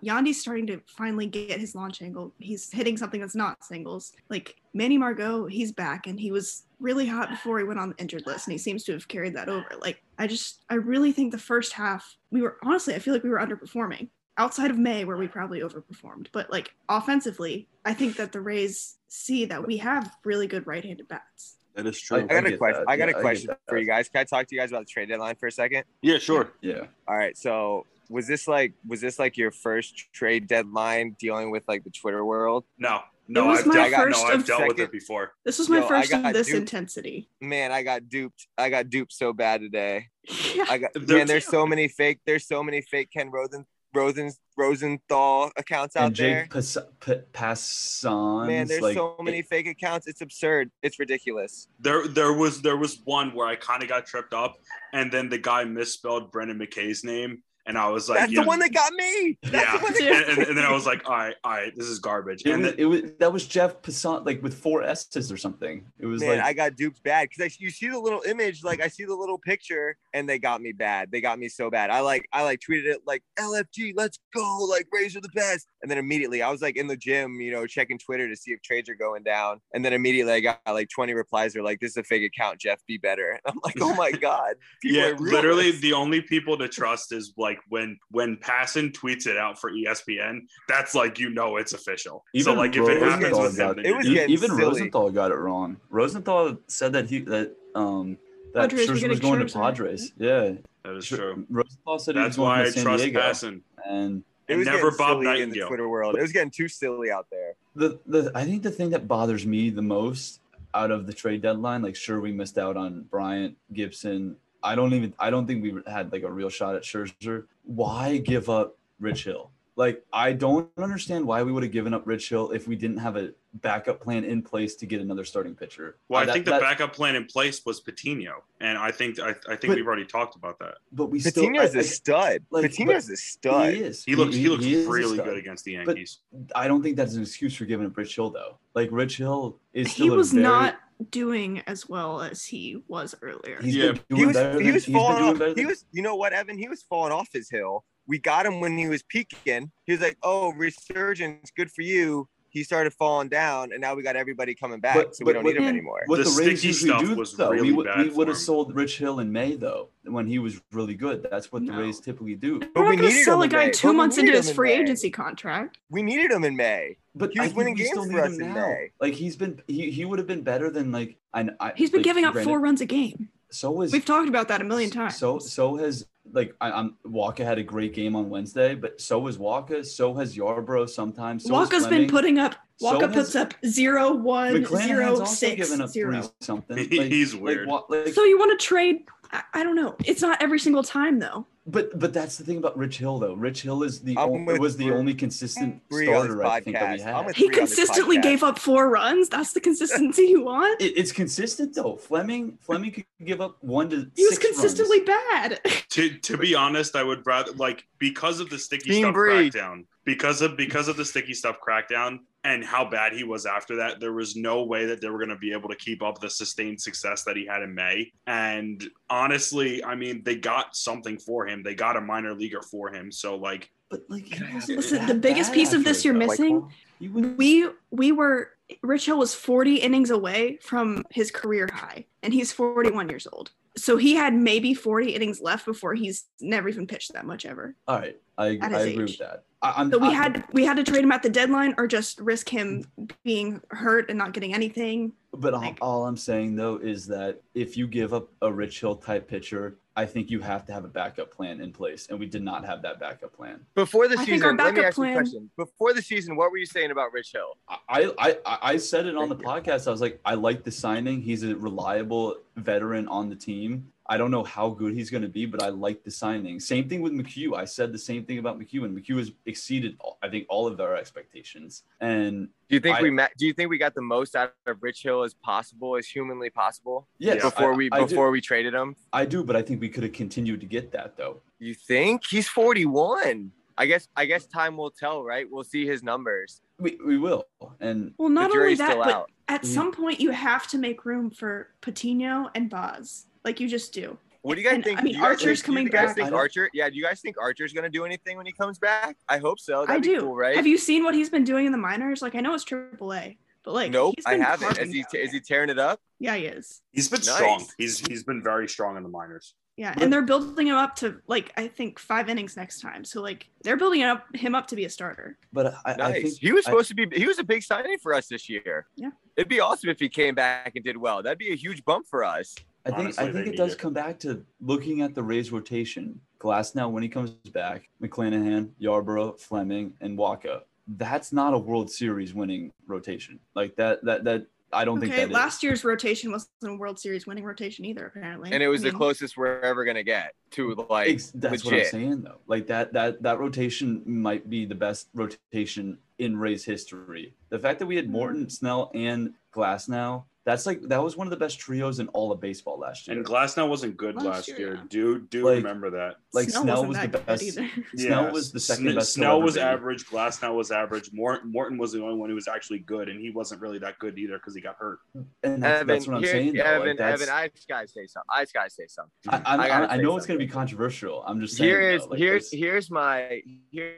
Yandy's 0.04 0.40
starting 0.40 0.68
to 0.68 0.80
finally 0.86 1.26
get 1.26 1.58
his 1.58 1.74
launch 1.74 2.00
angle. 2.00 2.32
He's 2.38 2.70
hitting 2.70 2.96
something 2.96 3.20
that's 3.20 3.34
not 3.34 3.64
singles. 3.64 4.12
Like 4.30 4.54
Manny 4.72 4.96
Margot, 4.96 5.46
he's 5.46 5.72
back 5.72 6.06
and 6.06 6.18
he 6.20 6.30
was 6.30 6.62
really 6.78 7.06
hot 7.06 7.28
before 7.30 7.58
he 7.58 7.64
went 7.64 7.80
on 7.80 7.88
the 7.88 7.96
injured 7.98 8.24
list 8.26 8.46
and 8.46 8.52
he 8.52 8.58
seems 8.58 8.84
to 8.84 8.92
have 8.92 9.08
carried 9.08 9.34
that 9.34 9.48
over. 9.48 9.66
Like 9.80 10.00
I 10.16 10.28
just 10.28 10.62
I 10.70 10.74
really 10.74 11.10
think 11.10 11.32
the 11.32 11.38
first 11.38 11.72
half 11.72 12.16
we 12.30 12.40
were 12.40 12.58
honestly 12.62 12.94
I 12.94 13.00
feel 13.00 13.14
like 13.14 13.24
we 13.24 13.30
were 13.30 13.40
underperforming 13.40 14.08
outside 14.38 14.70
of 14.70 14.78
May, 14.78 15.04
where 15.04 15.16
we 15.16 15.28
probably 15.28 15.60
overperformed. 15.60 16.28
But 16.32 16.50
like 16.50 16.74
offensively, 16.88 17.68
I 17.84 17.94
think 17.94 18.16
that 18.16 18.32
the 18.32 18.40
Rays 18.40 18.96
see 19.08 19.44
that 19.46 19.66
we 19.66 19.78
have 19.78 20.12
really 20.24 20.46
good 20.46 20.66
right-handed 20.66 21.08
bats. 21.08 21.56
That 21.74 21.86
is 21.86 22.02
I 22.10 22.16
I 22.16 22.26
got 22.26 22.46
a 22.46 22.56
question. 22.56 22.82
that. 22.86 22.90
I 22.90 22.96
got 22.96 23.04
Yeah, 23.04 23.04
I 23.04 23.10
a 23.10 23.12
get 23.12 23.20
question 23.20 23.50
for 23.68 23.78
you 23.78 23.86
guys. 23.86 24.08
Can 24.08 24.20
I 24.20 24.24
talk 24.24 24.46
to 24.46 24.54
you 24.54 24.60
guys 24.60 24.70
about 24.70 24.86
the 24.86 24.90
trade 24.90 25.08
deadline 25.10 25.36
for 25.36 25.46
a 25.46 25.52
second? 25.52 25.84
Yeah, 26.00 26.18
sure. 26.18 26.52
Yeah. 26.62 26.86
All 27.06 27.16
right. 27.16 27.36
So 27.36 27.84
was 28.08 28.26
this 28.26 28.48
like 28.48 28.72
was 28.86 29.00
this 29.00 29.18
like 29.18 29.36
your 29.36 29.50
first 29.50 30.10
trade 30.12 30.46
deadline 30.46 31.16
dealing 31.18 31.50
with 31.50 31.64
like 31.68 31.84
the 31.84 31.90
Twitter 31.90 32.24
world? 32.24 32.64
No, 32.78 33.00
no, 33.28 33.50
I've 33.50 33.66
my 33.66 33.88
dealt, 33.90 34.08
no, 34.10 34.22
I've 34.22 34.40
of 34.40 34.46
dealt 34.46 34.68
with 34.68 34.78
it 34.78 34.92
before. 34.92 35.32
This 35.44 35.58
was 35.58 35.68
my 35.68 35.80
Yo, 35.80 35.88
first 35.88 36.12
of 36.12 36.32
this 36.32 36.46
duped. 36.46 36.58
intensity. 36.60 37.28
Man, 37.40 37.72
I 37.72 37.82
got 37.82 38.08
duped. 38.08 38.46
I 38.56 38.70
got 38.70 38.88
duped 38.88 39.12
so 39.12 39.32
bad 39.32 39.60
today. 39.60 40.06
Yeah. 40.54 40.64
I 40.70 40.78
got 40.78 40.96
man. 41.06 41.26
There's 41.26 41.46
so 41.46 41.66
many 41.66 41.86
fake. 41.88 42.18
There's 42.24 42.46
so 42.48 42.62
many 42.62 42.80
fake 42.80 43.10
Ken 43.12 43.30
Rosen 43.30 43.66
Rosen 43.94 44.32
Rosenthal 44.56 45.50
accounts 45.56 45.96
out 45.96 46.06
And 46.08 46.16
there. 46.16 46.42
Jake 46.42 46.50
Pas- 46.50 46.78
P- 47.00 47.20
Passan. 47.32 48.46
Man, 48.46 48.66
there's 48.66 48.80
like, 48.80 48.94
so 48.94 49.16
many 49.20 49.42
fake 49.42 49.66
accounts. 49.66 50.06
It's 50.06 50.20
absurd. 50.20 50.70
It's 50.82 50.98
ridiculous. 50.98 51.68
There, 51.80 52.06
there 52.08 52.32
was 52.32 52.62
there 52.62 52.76
was 52.76 53.00
one 53.04 53.34
where 53.34 53.46
I 53.46 53.56
kind 53.56 53.82
of 53.82 53.88
got 53.88 54.06
tripped 54.06 54.32
up, 54.32 54.56
and 54.92 55.12
then 55.12 55.28
the 55.28 55.38
guy 55.38 55.64
misspelled 55.64 56.32
Brendan 56.32 56.58
McKay's 56.58 57.04
name, 57.04 57.42
and 57.66 57.76
I 57.76 57.88
was 57.88 58.08
like, 58.08 58.20
That's 58.20 58.32
yeah, 58.32 58.42
the 58.42 58.46
one 58.46 58.58
that 58.60 58.72
got 58.72 58.92
me. 58.92 59.38
That's 59.42 59.54
yeah, 59.54 59.76
the 59.76 59.82
one 59.82 59.92
that 59.92 60.02
Yeah. 60.04 60.18
and, 60.20 60.38
and, 60.38 60.48
and 60.48 60.58
then 60.58 60.64
I 60.64 60.72
was 60.72 60.86
like, 60.86 61.08
all 61.08 61.16
right, 61.16 61.34
all 61.44 61.52
right, 61.52 61.72
this 61.76 61.86
is 61.86 61.98
garbage. 61.98 62.42
It 62.44 62.52
And 62.52 62.62
was, 62.62 62.70
then, 62.72 62.80
it 62.80 62.84
was 62.86 63.02
that 63.18 63.32
was 63.32 63.46
Jeff 63.46 63.82
Passan 63.82 64.24
like 64.24 64.42
with 64.42 64.54
four 64.54 64.82
S's 64.82 65.32
or 65.32 65.36
something. 65.36 65.84
It 65.98 66.06
was 66.06 66.20
Man, 66.20 66.38
like 66.38 66.46
I 66.46 66.52
got 66.52 66.76
duped 66.76 67.02
bad 67.02 67.28
because 67.28 67.60
you 67.60 67.70
see 67.70 67.88
the 67.88 67.98
little 67.98 68.22
image, 68.26 68.62
like 68.62 68.80
I 68.80 68.88
see 68.88 69.04
the 69.04 69.14
little 69.14 69.38
picture, 69.38 69.96
and 70.14 70.28
they 70.28 70.38
got 70.38 70.60
me 70.60 70.72
bad. 70.72 71.10
They 71.10 71.20
got 71.20 71.38
me 71.38 71.48
so 71.48 71.70
bad. 71.70 71.90
I 71.90 72.00
like, 72.00 72.28
I 72.32 72.42
like 72.42 72.60
tweeted 72.60 72.84
it 72.86 73.00
like 73.06 73.22
LFG, 73.38 73.92
let's 73.96 74.18
go, 74.34 74.66
like 74.70 74.86
Rays 74.92 75.16
are 75.16 75.20
the 75.20 75.28
best. 75.30 75.66
And 75.82 75.90
then 75.90 75.98
immediately, 75.98 76.42
I 76.42 76.50
was 76.50 76.62
like 76.62 76.76
in 76.76 76.86
the 76.86 76.96
gym, 76.96 77.40
you 77.40 77.50
know, 77.52 77.66
checking 77.66 77.98
Twitter 77.98 78.28
to 78.28 78.36
see 78.36 78.52
if 78.52 78.62
trades 78.62 78.88
are 78.88 78.94
going 78.94 79.22
down. 79.22 79.60
And 79.74 79.84
then 79.84 79.92
immediately, 79.92 80.32
I 80.32 80.40
got 80.40 80.60
like 80.66 80.88
20 80.88 81.14
replies. 81.14 81.52
They're 81.52 81.62
like, 81.62 81.80
"This 81.80 81.92
is 81.92 81.96
a 81.98 82.02
fake 82.04 82.24
account, 82.24 82.60
Jeff. 82.60 82.80
Be 82.86 82.98
better." 82.98 83.30
And 83.32 83.40
I'm 83.46 83.58
like, 83.64 83.76
"Oh 83.80 83.94
my 83.94 84.10
god." 84.28 84.54
yeah, 84.82 85.12
literally 85.18 85.72
the 85.72 85.92
only 85.92 86.20
people 86.20 86.56
to 86.58 86.68
trust 86.68 87.12
is 87.12 87.32
like 87.36 87.55
when 87.68 87.98
when 88.10 88.36
Passan 88.36 88.92
tweets 88.92 89.26
it 89.26 89.36
out 89.36 89.58
for 89.60 89.70
ESPN. 89.70 90.40
That's 90.68 90.94
like 90.94 91.18
you 91.18 91.30
know 91.30 91.56
it's 91.56 91.72
official. 91.72 92.24
so 92.24 92.38
Even 92.38 92.56
like 92.56 92.76
if 92.76 92.88
it 92.88 93.02
happens 93.02 93.32
Rosenthal 93.32 93.42
with 93.42 93.58
him, 93.58 93.66
got- 93.76 93.86
it 93.86 93.96
was 93.96 94.06
good. 94.08 94.30
e- 94.30 94.32
even 94.32 94.50
silly. 94.50 94.62
Rosenthal 94.64 95.10
got 95.10 95.30
it 95.30 95.36
wrong. 95.36 95.76
Rosenthal 95.90 96.56
said 96.68 96.92
that 96.94 97.08
he 97.08 97.20
that 97.20 97.54
um 97.74 98.18
that 98.54 98.70
Padres 98.70 98.88
were 99.02 99.08
was 99.08 99.20
going 99.20 99.38
to 99.40 99.44
Scherzer. 99.46 99.52
Padres. 99.62 100.12
Yeah, 100.16 100.52
that 100.84 100.96
is 100.96 101.04
Scher- 101.04 101.16
true. 101.16 101.46
Rosenthal 101.50 101.98
said 101.98 102.14
he 102.14 102.20
That's 102.22 102.28
was 102.30 102.36
going 102.36 102.48
why 102.48 102.62
I 102.62 102.70
San 102.70 102.82
trust 102.84 103.04
Diego, 103.04 103.20
Passan. 103.20 103.60
and 103.84 104.24
It 104.48 104.56
was 104.56 104.66
never 104.66 104.90
Bob 104.92 105.22
silly 105.22 105.42
in 105.42 105.50
the 105.50 105.60
Twitter 105.60 105.88
world. 105.88 106.16
It 106.16 106.22
was 106.22 106.32
getting 106.32 106.50
too 106.50 106.68
silly 106.68 107.10
out 107.10 107.26
there. 107.30 107.54
the 107.74 107.98
the 108.06 108.32
I 108.34 108.44
think 108.44 108.62
the 108.62 108.70
thing 108.70 108.90
that 108.90 109.06
bothers 109.08 109.44
me 109.46 109.70
the 109.70 109.82
most 109.82 110.40
out 110.74 110.90
of 110.90 111.06
the 111.06 111.12
trade 111.12 111.40
deadline, 111.42 111.82
like 111.82 111.96
sure 111.96 112.20
we 112.20 112.32
missed 112.32 112.58
out 112.58 112.76
on 112.76 113.02
Bryant 113.10 113.56
Gibson. 113.72 114.36
I 114.66 114.74
don't 114.74 114.92
even 114.94 115.14
I 115.18 115.30
don't 115.30 115.46
think 115.46 115.62
we 115.62 115.80
had 115.86 116.10
like 116.12 116.24
a 116.24 116.30
real 116.30 116.48
shot 116.48 116.74
at 116.74 116.82
Scherzer. 116.82 117.44
Why 117.64 118.18
give 118.18 118.50
up 118.50 118.76
Rich 118.98 119.24
Hill? 119.24 119.50
Like 119.76 120.02
I 120.12 120.32
don't 120.32 120.68
understand 120.78 121.24
why 121.26 121.42
we 121.42 121.52
would 121.52 121.62
have 121.62 121.72
given 121.72 121.94
up 121.94 122.02
Rich 122.06 122.28
Hill 122.30 122.50
if 122.50 122.66
we 122.66 122.74
didn't 122.76 122.96
have 122.96 123.16
a 123.16 123.30
backup 123.54 124.00
plan 124.00 124.24
in 124.24 124.42
place 124.42 124.74
to 124.76 124.86
get 124.86 125.00
another 125.00 125.24
starting 125.24 125.54
pitcher. 125.54 125.96
Well, 126.08 126.18
Uh, 126.18 126.22
I 126.22 126.26
that- 126.26 126.32
think 126.32 126.44
the 126.46 126.50
that- 126.52 126.60
backup 126.62 126.92
plan 126.94 127.14
in 127.14 127.26
place 127.26 127.64
was 127.64 127.80
Patino, 127.80 128.42
and 128.60 128.76
I 128.76 128.90
think 128.90 129.20
I, 129.20 129.30
I 129.30 129.32
think 129.56 129.66
But- 129.68 129.76
we've 129.76 129.86
already 129.86 130.04
talked 130.06 130.34
about 130.34 130.58
that. 130.60 130.78
But 130.92 131.06
we 131.06 131.20
still 131.20 131.44
Patino's 131.44 131.76
I- 131.76 131.80
a 131.80 131.82
stud. 131.84 132.42
like, 132.50 132.64
Patino's 132.70 133.08
a 133.10 133.16
stud. 133.16 133.74
He 133.74 133.80
is. 133.80 134.02
He 134.04 134.14
looks 134.16 134.34
he, 134.34 134.48
looks 134.48 134.64
is 134.64 134.86
a 134.86 134.90
really 134.90 135.18
good 135.18 135.36
against 135.36 135.64
the 135.64 135.76
But- 135.84 135.96
Yankees. 135.96 136.18
I 136.54 136.66
don't 136.68 136.82
think 136.82 136.96
that's 136.96 137.14
an 137.14 137.22
excuse 137.22 137.54
for 137.54 137.66
giving 137.66 137.86
up 137.86 137.96
Rich 137.96 138.16
Hill 138.16 138.30
though. 138.30 138.58
Like 138.74 138.88
Rich 138.90 139.18
Hill 139.18 139.58
is 139.74 139.92
still 139.92 140.06
He 140.06 140.12
a 140.12 140.16
was 140.16 140.32
very- 140.32 140.42
not 140.42 140.76
doing 141.10 141.62
as 141.66 141.88
well 141.88 142.20
as 142.22 142.44
he 142.44 142.82
was 142.88 143.14
earlier. 143.22 143.58
He's 143.62 143.76
Yeah. 143.76 143.94
He 144.14 144.26
was, 144.26 144.36
he 144.60 144.72
was 144.72 144.86
falling 144.86 145.24
off. 145.24 145.38
better 145.38 145.54
He 145.54 145.66
was, 145.66 145.84
you 145.92 146.02
know 146.02 146.16
what, 146.16 146.32
Evan? 146.32 146.58
He 146.58 146.68
was 146.68 146.82
falling 146.82 147.12
off 147.12 147.28
his 147.32 147.50
hill 147.50 147.84
we 148.06 148.18
got 148.18 148.46
him 148.46 148.60
when 148.60 148.78
he 148.78 148.88
was 148.88 149.02
peaking. 149.02 149.70
He 149.84 149.92
was 149.92 150.00
like, 150.00 150.16
"Oh, 150.22 150.52
resurgence, 150.52 151.50
good 151.56 151.70
for 151.70 151.82
you." 151.82 152.28
He 152.56 152.64
started 152.64 152.94
falling 152.94 153.28
down, 153.28 153.72
and 153.72 153.82
now 153.82 153.94
we 153.94 154.02
got 154.02 154.16
everybody 154.16 154.54
coming 154.54 154.80
back, 154.80 154.94
But- 154.94 155.14
so 155.14 155.26
we 155.26 155.26
but- 155.26 155.34
don't 155.34 155.44
but- 155.44 155.50
need 155.52 155.58
him 155.58 155.68
anymore. 155.68 156.04
What 156.06 156.16
The 156.16 156.22
the, 156.24 156.30
Rays 156.30 156.58
sticky 156.58 156.68
usually 156.68 156.88
stuff 156.90 157.02
do, 157.02 157.14
was 157.14 157.36
though, 157.36 157.50
really 157.50 157.68
we, 157.68 157.72
would- 157.76 157.84
bad 157.86 157.98
we 158.06 158.08
would 158.14 158.28
have 158.28 158.38
sold 158.38 158.74
Rich 158.74 158.96
Hill 158.96 159.20
in 159.20 159.30
May, 159.30 159.56
though, 159.56 159.90
when 160.04 160.26
he 160.26 160.38
was 160.38 160.58
really 160.72 160.94
good. 160.94 161.26
That's 161.30 161.52
what 161.52 161.66
the 161.66 161.72
Rays 161.74 162.00
typically 162.00 162.34
do. 162.34 162.60
But 162.60 162.70
We're 162.74 162.88
we 162.88 162.96
not 162.96 163.02
going 163.02 163.12
to 163.14 163.22
sell 163.24 163.42
him 163.42 163.48
a 163.50 163.52
guy 163.52 163.68
two 163.68 163.92
months 163.92 164.16
into 164.16 164.32
his 164.32 164.48
in 164.48 164.54
free 164.54 164.70
May. 164.74 164.80
agency 164.84 165.10
contract. 165.10 165.76
We 165.90 166.02
needed 166.02 166.30
him 166.30 166.44
in 166.44 166.56
May. 166.56 166.96
But 167.14 167.32
He 167.34 167.40
was 167.40 167.52
winning 167.52 167.74
we 167.74 167.84
still 167.84 168.04
games 168.04 168.14
for 168.14 168.20
us 168.22 168.38
in. 168.38 168.54
May. 168.54 168.90
Like 169.02 169.12
he's 169.12 169.36
been, 169.36 169.60
he, 169.66 169.90
he 169.90 170.06
would 170.06 170.18
have 170.18 170.26
been 170.26 170.40
better 170.42 170.70
than 170.70 170.92
like 170.92 171.16
I. 171.34 171.50
I 171.60 171.72
He's 171.76 171.90
been 171.90 171.98
like, 172.00 172.04
giving 172.04 172.24
up 172.24 172.34
four 172.38 172.58
runs 172.58 172.80
a 172.80 172.86
game. 172.86 173.28
So 173.50 173.70
was 173.70 173.92
We've 173.92 174.02
talked 174.04 174.28
about 174.30 174.48
that 174.48 174.62
a 174.62 174.64
million 174.64 174.88
times. 174.90 175.16
So 175.18 175.38
so 175.38 175.76
has 175.76 176.06
like 176.32 176.54
I, 176.60 176.70
I'm 176.70 176.96
Walker 177.04 177.44
had 177.44 177.58
a 177.58 177.62
great 177.62 177.94
game 177.94 178.14
on 178.16 178.28
Wednesday, 178.30 178.74
but 178.74 179.00
so 179.00 179.18
was 179.18 179.38
Walker. 179.38 179.82
So 179.82 180.14
has 180.14 180.36
Yarbrough 180.36 180.88
sometimes. 180.90 181.44
So 181.44 181.54
has 181.54 181.70
Walker's 181.70 181.86
been 181.86 182.08
putting 182.08 182.38
up. 182.38 182.54
So 182.78 182.92
Walker 182.92 183.06
has- 183.08 183.14
puts 183.14 183.36
up 183.36 183.54
zero 183.66 184.12
one 184.14 184.54
McClanahan's 184.54 184.86
zero 184.86 185.10
also 185.20 185.24
six 185.26 185.56
given 185.68 185.80
up 185.80 185.88
zero. 185.90 186.20
three 186.22 186.30
something. 186.40 186.76
He's 186.90 187.34
weird. 187.34 187.68
Wa- 187.68 187.84
like, 187.88 188.08
So 188.08 188.24
you 188.24 188.38
want 188.38 188.58
to 188.58 188.64
trade? 188.64 189.04
I, 189.32 189.42
I 189.54 189.62
don't 189.62 189.76
know. 189.76 189.96
It's 190.04 190.22
not 190.22 190.42
every 190.42 190.58
single 190.58 190.82
time 190.82 191.18
though. 191.18 191.46
But 191.66 191.98
but 191.98 192.12
that's 192.12 192.38
the 192.38 192.44
thing 192.44 192.58
about 192.58 192.76
Rich 192.76 192.98
Hill 192.98 193.18
though. 193.18 193.34
Rich 193.34 193.62
Hill 193.62 193.82
is 193.82 194.00
the 194.00 194.16
I'm 194.16 194.30
only, 194.30 194.58
was 194.58 194.76
the 194.76 194.90
only 194.92 195.14
consistent 195.14 195.86
Bree 195.88 196.06
on 196.06 196.12
this 196.14 196.32
starter 196.36 196.46
I 196.46 196.60
think 196.60 196.76
that 196.76 196.92
we 196.92 196.98
podcast. 197.02 197.26
had. 197.26 197.36
He 197.36 197.46
Three 197.46 197.46
on 197.46 197.50
this 197.50 197.58
consistently 197.76 198.18
gave 198.18 198.42
up 198.42 198.58
four 198.58 198.88
runs. 198.88 199.28
That's 199.28 199.52
the 199.52 199.60
consistency 199.60 200.22
you 200.22 200.44
want. 200.44 200.80
It, 200.80 200.96
it's 200.96 201.12
consistent 201.12 201.74
though. 201.74 201.96
Fleming 201.96 202.58
Fleming 202.62 202.92
could 202.92 203.04
give 203.24 203.40
up 203.40 203.56
one 203.62 203.90
to 203.90 204.10
He 204.14 204.26
was 204.26 204.38
consistently 204.38 204.98
runs. 205.02 205.08
bad. 205.30 205.60
to 205.90 206.10
to 206.18 206.36
be 206.38 206.54
honest, 206.54 206.94
I 206.96 207.02
would 207.02 207.26
rather 207.26 207.52
like 207.52 207.84
because 207.98 208.40
of 208.40 208.48
the 208.50 208.58
sticky 208.58 208.90
Team 208.90 209.02
stuff 209.04 209.14
Bree. 209.14 209.50
crackdown, 209.50 209.84
because 210.06 210.40
of 210.40 210.56
because 210.56 210.88
of 210.88 210.96
the 210.96 211.04
sticky 211.04 211.34
stuff 211.34 211.58
crackdown 211.60 212.20
and 212.44 212.64
how 212.64 212.88
bad 212.88 213.12
he 213.12 213.24
was 213.24 213.44
after 213.44 213.76
that, 213.76 213.98
there 214.00 214.12
was 214.12 214.36
no 214.36 214.62
way 214.62 214.86
that 214.86 215.00
they 215.00 215.10
were 215.10 215.18
going 215.18 215.28
to 215.30 215.36
be 215.36 215.52
able 215.52 215.68
to 215.68 215.74
keep 215.74 216.00
up 216.02 216.20
the 216.20 216.30
sustained 216.30 216.80
success 216.80 217.24
that 217.24 217.36
he 217.36 217.44
had 217.44 217.62
in 217.62 217.74
May. 217.74 218.12
And 218.28 218.88
honestly, 219.10 219.84
I 219.84 219.96
mean, 219.96 220.22
they 220.22 220.36
got 220.36 220.76
something 220.76 221.18
for 221.18 221.46
him. 221.46 221.64
They 221.64 221.74
got 221.74 221.96
a 221.96 222.00
minor 222.00 222.34
leaguer 222.34 222.62
for 222.62 222.88
him. 222.94 223.10
So 223.10 223.34
like, 223.34 223.68
But 223.90 224.02
like 224.08 224.24
he 224.24 224.30
Can 224.30 224.46
I 224.46 224.54
wasn't 224.54 224.78
Listen, 224.78 225.06
the 225.06 225.14
biggest 225.14 225.52
piece 225.52 225.72
of 225.72 225.82
this 225.84 226.04
you're 226.04 226.14
missing- 226.14 226.70
He 227.00 227.08
we 227.08 227.68
we 227.90 228.12
were 228.12 228.52
Rich 228.82 229.06
Hill 229.06 229.18
was 229.18 229.34
40 229.34 229.76
innings 229.76 230.10
away 230.10 230.58
from 230.62 231.04
his 231.10 231.30
career 231.30 231.68
high, 231.72 232.06
and 232.22 232.32
he's 232.32 232.52
41 232.52 233.08
years 233.08 233.26
old. 233.30 233.50
So 233.76 233.96
he 233.96 234.14
had 234.14 234.34
maybe 234.34 234.72
40 234.72 235.14
innings 235.14 235.40
left 235.40 235.66
before 235.66 235.94
he's 235.94 236.24
never 236.40 236.68
even 236.68 236.86
pitched 236.86 237.12
that 237.12 237.26
much 237.26 237.44
ever. 237.44 237.76
all 237.86 237.98
right. 237.98 238.16
I, 238.38 238.44
I 238.44 238.48
agree 238.50 238.82
age. 238.90 238.96
with 238.98 239.18
that. 239.18 239.44
I, 239.62 239.74
I'm, 239.76 239.90
So 239.90 239.98
we 239.98 240.08
I- 240.08 240.12
had 240.12 240.44
we 240.52 240.64
had 240.64 240.76
to 240.76 240.84
trade 240.84 241.02
him 241.02 241.12
at 241.12 241.22
the 241.22 241.30
deadline, 241.30 241.74
or 241.78 241.86
just 241.86 242.20
risk 242.20 242.48
him 242.48 242.84
being 243.24 243.60
hurt 243.70 244.10
and 244.10 244.18
not 244.18 244.32
getting 244.32 244.54
anything. 244.54 245.12
But 245.32 245.54
all, 245.54 245.60
Like- 245.60 245.78
all 245.80 246.06
I'm 246.06 246.16
saying 246.16 246.56
though 246.56 246.76
is 246.76 247.06
that 247.06 247.42
if 247.54 247.76
you 247.76 247.86
give 247.86 248.12
up 248.12 248.28
a 248.42 248.52
Rich 248.52 248.80
Hill 248.80 248.96
type 248.96 249.28
pitcher, 249.28 249.78
I 249.98 250.04
think 250.04 250.30
you 250.30 250.40
have 250.40 250.66
to 250.66 250.74
have 250.74 250.84
a 250.84 250.88
backup 250.88 251.30
plan 251.32 251.60
in 251.62 251.72
place, 251.72 252.08
and 252.10 252.20
we 252.20 252.26
did 252.26 252.42
not 252.42 252.66
have 252.66 252.82
that 252.82 253.00
backup 253.00 253.32
plan. 253.34 253.60
Before 253.74 254.08
the 254.08 254.18
I 254.18 254.24
season, 254.26 254.56
let 254.56 254.74
me 254.74 254.80
backup 254.80 254.84
ask 254.84 254.98
you 254.98 255.04
a 255.04 255.12
question. 255.14 255.50
Before 255.56 255.94
the 255.94 256.02
season, 256.02 256.36
what 256.36 256.50
were 256.50 256.58
you 256.58 256.66
saying 256.66 256.90
about 256.90 257.12
Rich 257.14 257.32
Hill? 257.32 257.56
I 257.88 258.12
I, 258.18 258.38
I, 258.44 258.58
I 258.62 258.76
said 258.76 259.06
it 259.06 259.16
on 259.16 259.30
the 259.30 259.36
podcast. 259.36 259.88
I 259.88 259.90
was 259.90 260.02
like, 260.02 260.20
I 260.26 260.34
like 260.34 260.64
the 260.64 260.70
signing. 260.70 261.22
He's 261.22 261.42
a 261.42 261.56
reliable 261.56 262.36
veteran 262.56 263.08
on 263.08 263.30
the 263.30 263.36
team. 263.36 263.90
I 264.08 264.16
don't 264.16 264.30
know 264.30 264.44
how 264.44 264.70
good 264.70 264.94
he's 264.94 265.10
going 265.10 265.22
to 265.22 265.28
be, 265.28 265.46
but 265.46 265.62
I 265.62 265.68
like 265.68 266.04
the 266.04 266.10
signing. 266.10 266.60
Same 266.60 266.88
thing 266.88 267.00
with 267.02 267.12
McHugh. 267.12 267.56
I 267.56 267.64
said 267.64 267.92
the 267.92 267.98
same 267.98 268.24
thing 268.24 268.38
about 268.38 268.58
McHugh, 268.58 268.84
and 268.84 268.96
McHugh 268.96 269.18
has 269.18 269.32
exceeded, 269.46 269.98
I 270.22 270.28
think, 270.28 270.46
all 270.48 270.66
of 270.66 270.80
our 270.80 270.96
expectations. 270.96 271.82
And 272.00 272.48
Do 272.68 272.76
you 272.76 272.80
think 272.80 272.98
I- 272.98 273.02
we 273.02 273.10
met? 273.10 273.32
Do 273.36 273.46
you 273.46 273.52
think 273.52 273.68
we 273.68 273.78
got 273.78 273.94
the 273.94 274.02
most 274.02 274.36
out 274.36 274.54
of 274.66 274.82
Rich 274.82 275.02
Hill 275.02 275.24
as 275.24 275.34
possible, 275.34 275.96
as 275.96 276.06
humanly 276.06 276.50
possible? 276.50 277.08
yes, 277.18 277.42
before 277.42 277.72
I- 277.72 277.76
we 277.76 277.88
I 277.90 278.00
do- 278.00 278.06
before 278.06 278.30
we 278.30 278.40
traded 278.40 278.74
him. 278.74 278.94
I 279.12 279.24
do, 279.24 279.42
but 279.42 279.56
I 279.56 279.62
think 279.62 279.80
we 279.80 279.88
could 279.88 280.04
have 280.04 280.12
continued 280.12 280.60
to 280.60 280.66
get 280.66 280.92
that 280.92 281.16
though. 281.16 281.40
You 281.58 281.74
think 281.74 282.26
he's 282.26 282.48
41? 282.48 283.52
I 283.78 283.86
guess 283.86 284.08
I 284.16 284.24
guess 284.26 284.46
time 284.46 284.76
will 284.76 284.90
tell, 284.90 285.22
right? 285.22 285.50
We'll 285.50 285.64
see 285.64 285.84
his 285.86 286.02
numbers. 286.02 286.62
We, 286.78 286.98
we 287.04 287.16
will, 287.16 287.44
and 287.80 288.12
Well, 288.18 288.28
not 288.28 288.50
only 288.50 288.74
that, 288.74 288.90
still 288.90 289.02
but 289.04 289.14
out. 289.14 289.30
at 289.48 289.62
Mhm. 289.62 289.66
some 289.66 289.92
point 289.92 290.20
you 290.20 290.30
have 290.30 290.66
to 290.68 290.78
make 290.78 291.04
room 291.06 291.30
for 291.30 291.70
Patino 291.80 292.50
and 292.54 292.68
Boz, 292.68 293.26
like 293.44 293.60
you 293.60 293.68
just 293.68 293.94
do. 293.94 294.18
What 294.42 294.56
do 294.56 294.60
you 294.60 294.66
guys 294.66 294.74
And, 294.76 294.84
think? 294.84 294.98
I 295.00 295.02
mean, 295.02 295.14
do 295.14 295.18
guys 295.20 295.26
Archer's 295.30 295.60
think, 295.60 295.64
coming 295.66 295.84
do 295.86 295.88
you 295.88 295.92
guys 295.92 296.08
back. 296.08 296.16
Think 296.16 296.32
Archer? 296.32 296.70
Yeah. 296.74 296.88
Do 296.90 296.96
you 296.96 297.02
guys 297.02 297.20
think 297.20 297.36
Archer's 297.40 297.72
gonna 297.72 297.88
do 297.88 298.04
anything 298.04 298.36
when 298.36 298.46
he 298.46 298.52
comes 298.52 298.78
back? 298.78 299.16
I 299.28 299.38
hope 299.38 299.58
so. 299.58 299.82
I 299.82 299.86
That'd 299.86 300.02
be 300.02 300.08
do. 300.10 300.20
cool, 300.20 300.36
right? 300.36 300.54
Have 300.54 300.66
you 300.66 300.76
seen 300.78 301.02
what 301.02 301.14
he's 301.14 301.30
been 301.30 301.44
doing 301.44 301.66
in 301.66 301.72
the 301.72 301.78
minors? 301.78 302.20
Like 302.22 302.34
I 302.34 302.40
know 302.40 302.54
it's 302.54 302.64
AAA, 302.64 303.38
but 303.64 303.72
like 303.74 303.90
nope, 303.90 304.14
he's 304.16 304.26
I 304.26 304.32
been 304.34 304.42
haven't. 304.42 304.78
Is 304.78 304.92
he 304.92 305.00
out. 305.02 305.14
is 305.14 305.32
he 305.32 305.40
tearing 305.40 305.70
it 305.70 305.78
up? 305.78 306.00
Yeah, 306.20 306.36
he 306.36 306.44
is. 306.44 306.82
he's 306.92 307.08
been 307.08 307.18
Nice. 307.20 307.34
strong. 307.34 307.66
He's 307.78 307.98
he's 308.06 308.22
been 308.22 308.42
very 308.42 308.68
strong 308.68 308.96
in 308.98 309.02
the 309.02 309.08
minors. 309.08 309.54
Yeah, 309.76 309.92
But- 309.92 310.02
and 310.04 310.12
they're 310.12 310.22
building 310.22 310.68
him 310.68 310.76
up 310.76 310.96
to 310.96 311.20
like 311.26 311.52
I 311.56 311.68
think 311.68 311.98
five 311.98 312.28
innings 312.30 312.56
next 312.56 312.80
time. 312.80 313.04
So 313.04 313.20
like 313.20 313.48
they're 313.62 313.76
building 313.76 314.02
up 314.02 314.24
him 314.34 314.54
up 314.54 314.66
to 314.68 314.76
be 314.76 314.84
a 314.86 314.90
starter. 314.90 315.38
but 315.52 315.74
I, 315.84 315.94
I 316.00 316.12
think 316.12 316.38
he 316.38 316.52
was 316.52 316.66
I- 316.66 316.70
supposed 316.70 316.88
to 316.88 316.94
be. 316.94 317.06
He 317.18 317.26
was 317.26 317.38
a 317.38 317.44
big 317.44 317.62
signing 317.62 317.98
for 317.98 318.14
us 318.14 318.26
this 318.28 318.48
year. 318.48 318.86
Yeah. 318.96 319.10
It'd 319.36 319.48
be 319.48 319.60
awesome 319.60 319.90
if 319.90 320.00
he 320.00 320.08
came 320.08 320.34
back 320.34 320.72
and 320.76 320.84
did 320.84 320.96
well. 320.96 321.22
That'd 321.22 321.38
be 321.38 321.52
a 321.52 321.56
huge 321.56 321.84
bump 321.84 322.06
for 322.06 322.24
us. 322.24 322.54
I 322.86 322.90
think 322.90 323.00
Honestly, 323.00 323.24
I 323.26 323.32
think 323.32 323.46
it 323.48 323.56
does 323.56 323.72
it. 323.74 323.78
come 323.78 323.92
back 323.92 324.18
to 324.20 324.44
looking 324.60 325.02
at 325.02 325.14
the 325.14 325.22
Rays 325.22 325.50
rotation. 325.52 326.20
Glasnow 326.38 326.90
when 326.90 327.02
he 327.02 327.08
comes 327.08 327.30
back, 327.52 327.88
McClanahan, 328.02 328.70
Yarbrough, 328.80 329.40
Fleming, 329.40 329.94
and 330.00 330.16
Wacha. 330.18 330.60
That's 330.86 331.32
not 331.32 331.52
a 331.54 331.58
World 331.58 331.90
Series 331.90 332.32
winning 332.32 332.72
rotation. 332.86 333.40
Like 333.54 333.74
that 333.76 334.04
that 334.04 334.24
that 334.24 334.46
I 334.72 334.84
don't 334.84 335.00
think 335.00 335.12
Okay, 335.12 335.22
that 335.22 335.30
is. 335.30 335.34
last 335.34 335.62
year's 335.62 335.84
rotation 335.84 336.32
wasn't 336.32 336.50
a 336.64 336.74
World 336.74 336.98
Series 336.98 337.26
winning 337.26 337.44
rotation 337.44 337.84
either, 337.84 338.06
apparently. 338.06 338.52
And 338.52 338.62
it 338.62 338.68
was 338.68 338.82
I 338.82 338.88
the 338.88 338.92
mean, 338.92 338.98
closest 338.98 339.36
we're 339.36 339.60
ever 339.60 339.84
gonna 339.84 340.02
get 340.02 340.34
to 340.52 340.74
like 340.90 341.08
Ex- 341.08 341.32
that's 341.34 341.64
what 341.64 341.74
I'm 341.74 341.84
saying 341.84 342.22
though. 342.22 342.40
Like 342.46 342.66
that 342.66 342.92
that 342.92 343.22
that 343.22 343.38
rotation 343.38 344.02
might 344.04 344.50
be 344.50 344.64
the 344.64 344.74
best 344.74 345.08
rotation 345.14 345.98
in 346.18 346.36
Rays 346.36 346.64
history. 346.64 347.34
The 347.48 347.58
fact 347.58 347.78
that 347.78 347.86
we 347.86 347.96
had 347.96 348.06
mm-hmm. 348.06 348.12
Morton, 348.12 348.50
Snell, 348.50 348.90
and 348.94 349.34
Glasnow, 349.54 350.24
that's 350.46 350.64
like 350.64 350.80
that 350.82 351.02
was 351.02 351.16
one 351.16 351.26
of 351.26 351.32
the 351.32 351.36
best 351.36 351.58
trios 351.58 351.98
in 351.98 352.06
all 352.08 352.30
of 352.32 352.40
baseball 352.40 352.78
last 352.78 353.06
year. 353.08 353.16
And 353.16 353.26
Glasnow 353.26 353.68
wasn't 353.68 353.96
good 353.96 354.14
Last 354.14 354.24
last, 354.24 354.48
year, 354.48 354.58
year. 354.58 354.74
yeah. 354.76 354.82
Do 354.88 355.18
do 355.28 355.44
Like- 355.44 355.56
remember 355.56 355.90
that. 355.90 356.14
like 356.32 356.48
Snell 356.48 356.62
Snell 356.62 356.86
wasn't 356.86 357.12
was 357.12 357.20
the 357.20 357.26
best. 357.26 357.42
either. 357.42 357.68
Snell 357.96 358.22
Yeah, 358.24 358.30
was 358.30 358.52
the 358.52 358.60
second 358.60 358.86
Sn- 358.86 358.94
best. 358.94 359.12
Snell 359.12 359.26
he'll 359.32 359.36
ever 359.38 359.44
was 359.44 359.54
be. 359.56 359.60
average. 359.60 360.06
Glasnow 360.06 360.54
was 360.54 360.70
average. 360.70 361.10
Morton, 361.12 361.50
Morton 361.52 361.76
was 361.78 361.92
the 361.92 362.02
only 362.02 362.14
one 362.16 362.28
who 362.30 362.34
was 362.36 362.46
actually 362.48 362.78
good, 362.78 363.08
and 363.08 363.20
he 363.20 363.30
wasn't 363.30 363.60
really 363.60 363.78
that 363.80 363.98
good 363.98 364.16
either 364.18 364.38
because 364.38 364.54
he 364.54 364.60
got 364.60 364.76
hurt. 364.76 365.00
and 365.42 365.62
that's, 365.62 365.80
Evan, 365.82 365.86
that's 365.88 366.06
what 366.06 366.16
I'm 366.16 366.22
here- 366.22 366.32
saying. 366.32 366.54
though. 366.54 366.62
Evan, 366.62 366.88
like, 366.88 366.98
that's, 366.98 367.22
Evan, 367.22 367.34
I 367.34 367.48
just 367.48 367.68
gotta 367.68 367.88
say 367.88 368.06
something. 368.06 368.28
I 368.30 368.42
just 368.42 368.54
gotta 368.54 368.70
say 368.70 368.86
something. 368.86 369.10
I, 369.28 369.36
I'm- 369.50 369.60
I 369.60 369.68
I, 369.68 369.84
I 369.94 369.96
say 369.96 370.02
know 370.02 370.16
it's 370.16 370.26
going 370.26 370.38
to 370.38 370.46
be 370.46 370.50
controversial. 370.50 371.24
I'm 371.26 371.40
just 371.40 371.56
saying. 371.56 371.68
Here 371.68 371.80
is 371.80 372.02
though, 372.04 372.10
like, 372.10 372.18
here's 372.20 372.50
there's- 372.50 372.62
here's 372.62 372.90
my 372.90 373.42
here's 373.72 373.80
my 373.80 373.82
issue, 373.82 373.96